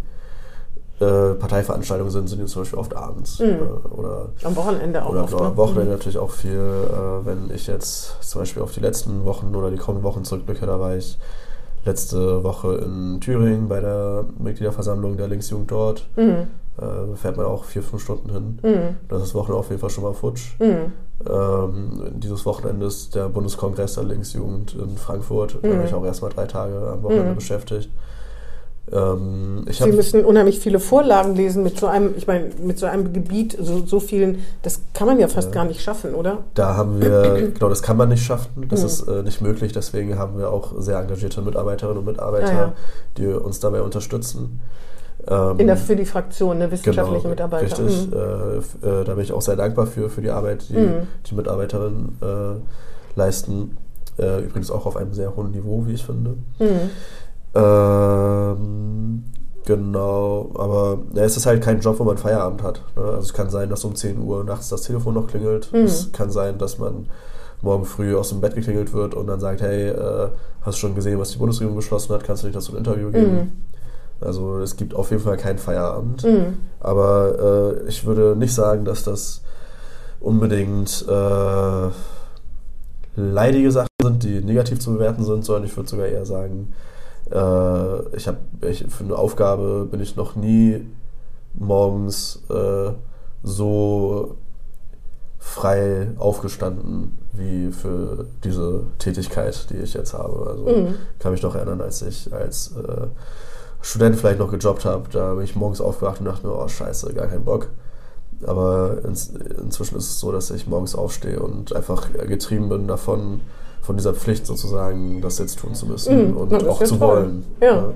[1.00, 3.40] äh, Parteiveranstaltungen sind, sind die zum Beispiel oft abends.
[3.40, 3.46] Mhm.
[3.46, 5.30] Äh, oder Am Wochenende auch oder oft.
[5.30, 5.48] genau, ne?
[5.48, 6.52] am Wochenende natürlich auch viel.
[6.52, 10.64] Äh, wenn ich jetzt zum Beispiel auf die letzten Wochen oder die kommenden Wochen zurückblicke,
[10.64, 11.18] da war ich
[11.84, 16.06] letzte Woche in Thüringen bei der Mitgliederversammlung der Linksjugend dort.
[16.16, 16.46] Mhm.
[16.78, 18.58] Äh, fährt man auch vier, fünf Stunden hin.
[18.62, 18.96] Mhm.
[19.08, 20.58] Das ist das Wochenende auf jeden Fall schon mal futsch.
[20.58, 20.92] Mhm.
[21.28, 25.58] Ähm, dieses Wochenende ist der Bundeskongress der Linksjugend in Frankfurt.
[25.62, 25.78] Da Mhm.
[25.78, 27.34] war ich auch erstmal drei Tage am Wochenende Mhm.
[27.36, 27.90] beschäftigt.
[28.90, 33.12] Ähm, Sie müssen unheimlich viele Vorlagen lesen mit so einem, ich meine, mit so einem
[33.12, 35.54] Gebiet, so, so vielen, das kann man ja fast Ja.
[35.54, 36.38] gar nicht schaffen, oder?
[36.54, 38.66] da haben wir, genau, das kann man nicht schaffen.
[38.68, 38.86] Das Mhm.
[38.86, 39.72] ist äh, nicht möglich.
[39.72, 42.72] Deswegen haben wir auch sehr engagierte Mitarbeiterinnen und Mitarbeiter, Ah, ja.
[43.18, 44.60] die uns dabei unterstützen.
[45.28, 47.78] Ähm, In der, für die Fraktion, ne, wissenschaftliche genau, Mitarbeiter.
[47.78, 48.08] Richtig.
[48.08, 48.12] Mhm.
[48.82, 51.06] Äh, äh, da bin ich auch sehr dankbar für, für die Arbeit, die Mhm.
[51.30, 53.76] die Mitarbeiterinnen äh, leisten.
[54.18, 56.30] Äh, übrigens auch auf einem sehr hohen Niveau, wie ich finde.
[56.58, 56.90] Mhm.
[57.54, 59.24] Ähm,
[59.64, 62.82] genau, aber ja, es ist halt kein Job, wo man Feierabend hat.
[62.96, 63.02] Ne?
[63.02, 65.72] Also es kann sein, dass um 10 Uhr nachts das Telefon noch klingelt.
[65.72, 65.84] Mhm.
[65.84, 67.06] Es kann sein, dass man
[67.60, 70.28] morgen früh aus dem Bett geklingelt wird und dann sagt, hey, äh,
[70.62, 72.24] hast du schon gesehen, was die Bundesregierung beschlossen hat?
[72.24, 73.34] Kannst du nicht dazu ein Interview geben?
[73.34, 73.52] Mhm.
[74.20, 76.24] Also es gibt auf jeden Fall keinen Feierabend.
[76.24, 76.58] Mhm.
[76.80, 79.42] Aber äh, ich würde nicht sagen, dass das
[80.20, 81.88] unbedingt äh,
[83.16, 86.72] leidige Sachen sind, die negativ zu bewerten sind, sondern ich würde sogar eher sagen,
[87.30, 90.86] äh, ich habe für eine Aufgabe bin ich noch nie
[91.54, 92.90] morgens äh,
[93.42, 94.36] so
[95.38, 100.46] frei aufgestanden wie für diese Tätigkeit, die ich jetzt habe.
[100.48, 100.94] Also Mhm.
[101.18, 103.06] kann mich noch erinnern, als ich als äh,
[103.80, 107.12] Student vielleicht noch gejobbt habe, da bin ich morgens aufgewacht und dachte mir, oh scheiße,
[107.14, 107.68] gar keinen Bock.
[108.46, 109.28] Aber ins,
[109.60, 113.40] inzwischen ist es so, dass ich morgens aufstehe und einfach getrieben bin davon,
[113.82, 116.36] von dieser Pflicht sozusagen, das jetzt tun zu müssen Mhm.
[116.36, 117.08] und Na, auch ja zu toll.
[117.08, 117.44] wollen.
[117.60, 117.92] Ja.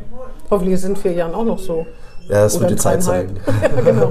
[0.51, 1.87] Hoffentlich ist es in vier Jahren auch noch so.
[2.29, 3.37] Ja, das Oder wird die Zeit zeigen.
[3.63, 4.11] ja, genau.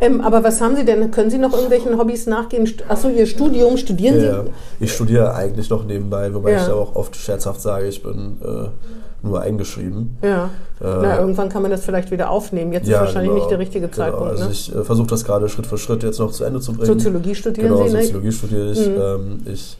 [0.00, 1.10] ähm, aber was haben Sie denn?
[1.10, 2.72] Können Sie noch irgendwelchen Hobbys nachgehen?
[2.88, 4.50] Achso, Ihr Studium, studieren Ja, Sie?
[4.84, 6.64] ich studiere eigentlich noch nebenbei, wobei Ja.
[6.64, 8.68] ich auch oft scherzhaft sage, ich bin äh,
[9.26, 10.16] nur eingeschrieben.
[10.22, 10.44] Ja.
[10.80, 12.72] Äh, Na, irgendwann kann man das vielleicht wieder aufnehmen.
[12.72, 13.96] Jetzt ist wahrscheinlich genau, nicht der richtige genau.
[13.96, 14.30] Zeitpunkt.
[14.30, 14.50] Also ne?
[14.52, 16.86] ich äh, versuche das gerade Schritt für Schritt jetzt noch zu Ende zu bringen.
[16.86, 18.02] Soziologie studieren Genau, Sie, ne?
[18.02, 18.86] Soziologie studiere ich.
[18.86, 18.94] Mhm.
[19.00, 19.76] Ähm, ich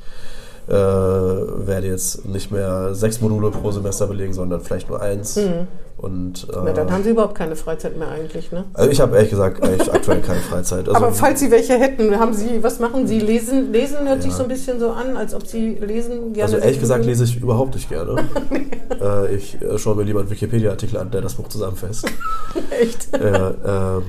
[0.69, 5.37] äh, werde jetzt nicht mehr sechs Module pro Semester belegen, sondern vielleicht nur eins.
[5.37, 5.69] Mhm.
[5.99, 8.65] Und, äh, Na, dann haben Sie überhaupt keine Freizeit mehr eigentlich, ne?
[8.75, 10.89] also ich habe ehrlich gesagt eigentlich aktuell keine Freizeit.
[10.89, 13.19] Also, Aber falls Sie welche hätten, haben Sie, was machen Sie?
[13.19, 14.37] Lesen, lesen hört sich Ja.
[14.37, 16.53] so ein bisschen so an, als ob Sie lesen gerne.
[16.53, 18.17] also ehrlich gesagt lese ich überhaupt nicht gerne.
[19.01, 22.07] äh, ich äh, schaue mir lieber einen Wikipedia-Artikel an, der das Buch zusammenfasst.
[22.79, 23.15] Echt?
[23.15, 24.03] äh, ähm,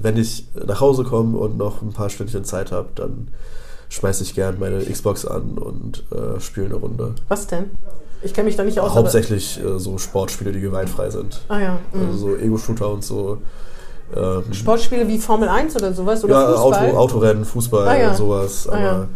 [0.00, 3.28] wenn ich nach Hause komme und noch ein paar Stündchen Zeit habe, dann
[3.94, 7.14] schmeiße ich gern meine Xbox an und äh, spiele eine Runde.
[7.28, 7.70] Was denn?
[8.22, 8.90] Ich kenne mich da nicht aus.
[8.90, 11.40] aber- Hauptsächlich äh, so Sportspiele, die gewaltfrei sind.
[11.48, 11.78] Ah ja.
[11.92, 12.06] mhm.
[12.08, 13.38] Also so Ego-Shooter und so.
[14.14, 16.22] Ähm, Sportspiele wie Formel 1 oder sowas?
[16.24, 16.88] Oder ja, Fußball?
[16.90, 18.14] Auto, Autorennen, Fußball, Ah, ja.
[18.14, 18.68] sowas.
[18.68, 19.06] Ah,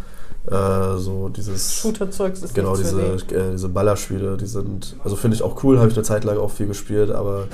[0.50, 1.74] Aber äh, so dieses.
[1.74, 5.88] Shooter-Zeugs ist Genau, diese, äh, diese Ballerspiele, die sind, also finde ich auch cool, habe
[5.88, 7.44] ich eine Zeit lang auch viel gespielt, aber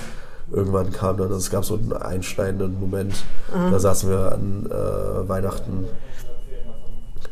[0.53, 3.15] irgendwann kam dann, also es gab so einen einschneidenden Moment,
[3.53, 5.87] da saßen wir an äh, Weihnachten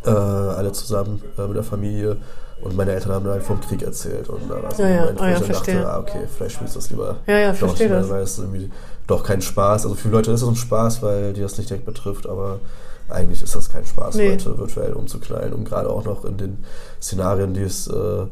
[0.05, 2.17] äh, alle zusammen äh, mit der Familie.
[2.63, 4.29] Und meine Eltern haben dann halt vom Krieg erzählt.
[4.29, 5.05] Und da war es Ja, ein ja.
[5.17, 5.75] Wo Ah, ja, ich dann verstehe.
[5.77, 8.11] dachte, ah, okay, vielleicht spielst du das lieber Ja, ja, doch verstehe nicht mehr, das.
[8.11, 8.71] weil es irgendwie
[9.09, 9.85] doch kein Spaß.
[9.85, 12.61] Also für viele Leute ist es ein Spaß, weil die das nicht direkt betrifft, aber
[13.09, 14.31] eigentlich ist das kein Spaß, Nee.
[14.31, 15.53] Leute virtuell umzuknallen.
[15.53, 16.65] Und gerade auch noch in den
[17.01, 18.27] Szenarien, die es äh,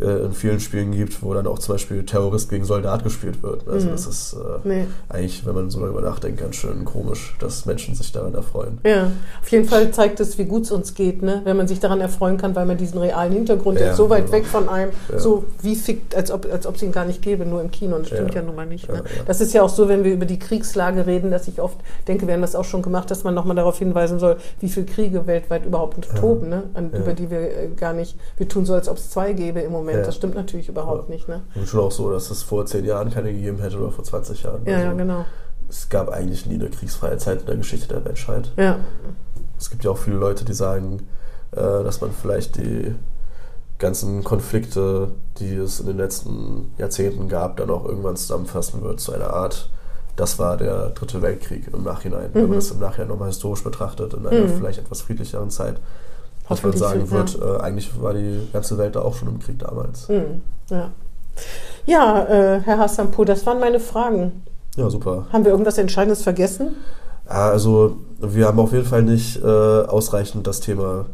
[0.00, 3.66] äh, in vielen Spielen gibt, wo dann auch zum Beispiel Terrorist gegen Soldat gespielt wird.
[3.68, 3.90] Also Mhm.
[3.92, 4.86] das ist äh, Nee.
[5.08, 8.78] eigentlich, wenn man so darüber nachdenkt, ganz schön komisch, dass Menschen sich daran erfreuen.
[8.84, 9.10] Ja,
[9.42, 11.40] auf jeden Fall zeigt es, wie gut es uns geht, ne?
[11.44, 14.26] wenn man sich daran erfreuen kann, weil man diesen realen Hintergrund Ja, hat, so weit
[14.26, 14.32] genau.
[14.38, 15.18] weg von einem, Ja.
[15.18, 17.96] so wie fickt, als ob als ob es ihn gar nicht gäbe, nur im Kino.
[17.96, 18.46] Und das stimmt ja, Ja.
[18.46, 18.88] nun mal nicht.
[18.88, 19.02] Ne?
[19.26, 21.76] Das ist ja auch so, wenn wir über die Kriegslage reden, dass ich oft
[22.06, 24.86] denke, wir haben das auch schon gemacht, dass man nochmal darauf hinweisen soll, wie viele
[24.86, 26.62] Kriege weltweit überhaupt toben, ne?
[26.74, 29.58] An, über die wir äh, gar nicht, wir tun so, als ob es zwei gäbe
[29.60, 29.79] im Moment.
[29.88, 30.02] Ja.
[30.02, 31.14] Das stimmt natürlich überhaupt Ja.
[31.14, 31.28] nicht.
[31.28, 31.42] Ne?
[31.54, 34.42] Und schon auch so, dass es vor zehn Jahren keine gegeben hätte oder vor 20
[34.42, 34.62] Jahren.
[34.66, 35.24] Ja, Also ja, genau.
[35.68, 38.50] Es gab eigentlich nie eine kriegsfreie Zeit in der Geschichte der Menschheit.
[38.56, 38.78] Ja,
[39.58, 41.06] Es gibt ja auch viele Leute, die sagen,
[41.52, 42.94] äh, dass man vielleicht die
[43.78, 45.08] ganzen Konflikte,
[45.38, 49.70] die es in den letzten Jahrzehnten gab, dann auch irgendwann zusammenfassen wird zu einer Art,
[50.16, 52.30] das war der dritte Weltkrieg im Nachhinein.
[52.34, 54.56] Wenn man das im Nachhinein nochmal historisch betrachtet, in einer Mhm.
[54.58, 55.76] vielleicht etwas friedlicheren Zeit,
[56.50, 57.10] dass man sagen ja.
[57.10, 60.08] wird, äh, eigentlich war die ganze Welt da auch schon im Krieg damals.
[60.08, 60.90] hm, ja.
[61.86, 64.42] Ja, äh, Herr Hassanpour, das waren meine Fragen.
[64.76, 65.26] Ja, super.
[65.32, 66.76] Haben wir irgendwas Entscheidendes vergessen?
[67.26, 71.06] Ja, Also wir haben auf jeden Fall nicht äh, ausreichend das Thema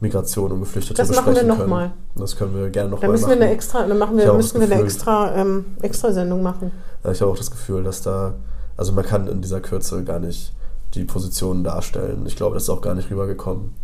[0.00, 1.70] Migration und Geflüchtete Das machen besprechen wir noch können.
[1.70, 1.90] mal.
[2.16, 3.28] Das können wir gerne nochmal machen.
[3.28, 6.12] wir eine extra, dann machen Ich wir, habe müssen das wir eine extra, ähm, extra
[6.12, 6.70] Sendung machen.
[7.04, 8.34] Ja, Ich habe auch das Gefühl, dass da,
[8.76, 10.52] also man kann in dieser Kürze gar nicht
[10.94, 12.24] die Positionen darstellen.
[12.26, 13.74] Ich glaube, das ist auch gar nicht rübergekommen.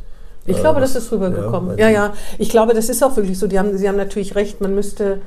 [0.48, 1.78] Ich Äh, glaube, was- das ist rübergekommen.
[1.78, 3.46] Ja, ja, Ich glaube, das ist auch wirklich so.
[3.46, 4.60] Die haben, Sie haben natürlich recht.
[4.60, 5.18] Man müsste,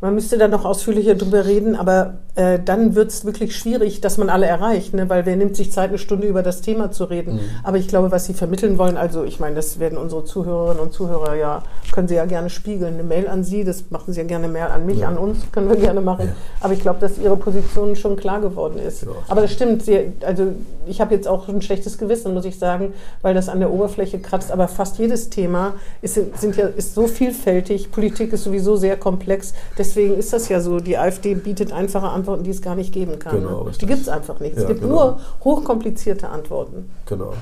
[0.00, 4.18] man müsste da noch ausführlicher drüber reden, aber äh, dann wird es wirklich schwierig, dass
[4.18, 5.08] man alle erreicht, ne?
[5.08, 7.34] weil wer nimmt sich Zeit, eine Stunde über das Thema zu reden.
[7.36, 7.40] Mhm.
[7.62, 10.92] Aber ich glaube, was Sie vermitteln wollen, also ich meine, das werden unsere Zuhörerinnen und
[10.92, 11.62] Zuhörer ja,
[11.92, 12.94] können Sie ja gerne spiegeln.
[12.94, 15.08] Eine Mail an Sie, das machen Sie ja gerne Mail an mich, Ja.
[15.08, 16.26] an uns, können wir gerne machen.
[16.26, 16.34] Ja.
[16.60, 19.04] Aber ich glaube, dass Ihre Position schon klar geworden ist.
[19.04, 19.08] Ja.
[19.28, 19.84] Aber das stimmt.
[19.84, 20.48] Sie, also
[20.86, 22.92] ich habe jetzt auch ein schlechtes Gewissen, muss ich sagen,
[23.22, 24.50] weil das an der Oberfläche kratzt.
[24.50, 27.90] Aber fast jedes Thema ist, sind ja, ist so vielfältig.
[27.90, 29.54] Politik ist sowieso sehr komplex.
[29.78, 30.80] Deswegen ist das ja so.
[30.80, 33.40] Die AfD bietet einfache Antworten, die es gar nicht geben kann.
[33.40, 33.72] Genau, ne?
[33.80, 34.56] Die gibt es einfach nicht.
[34.56, 34.94] es Ja, gibt genau.
[34.94, 36.90] nur hochkomplizierte Antworten.
[37.06, 37.32] Genau.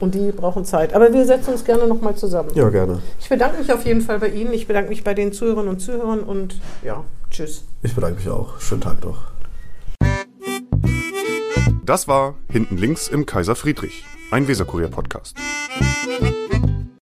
[0.00, 0.92] Und die brauchen Zeit.
[0.94, 2.50] Aber wir setzen uns gerne nochmal zusammen.
[2.54, 3.00] Ja, gerne.
[3.20, 4.52] Ich bedanke mich auf jeden Fall bei Ihnen.
[4.52, 6.20] Ich bedanke mich bei den Zuhörerinnen und Zuhörern.
[6.20, 7.64] Und ja, tschüss.
[7.82, 8.58] Ich bedanke mich auch.
[8.60, 9.18] Schönen Tag noch.
[11.84, 15.36] Das war Hinten links im Kaiser Friedrich, ein Weserkurier-Podcast.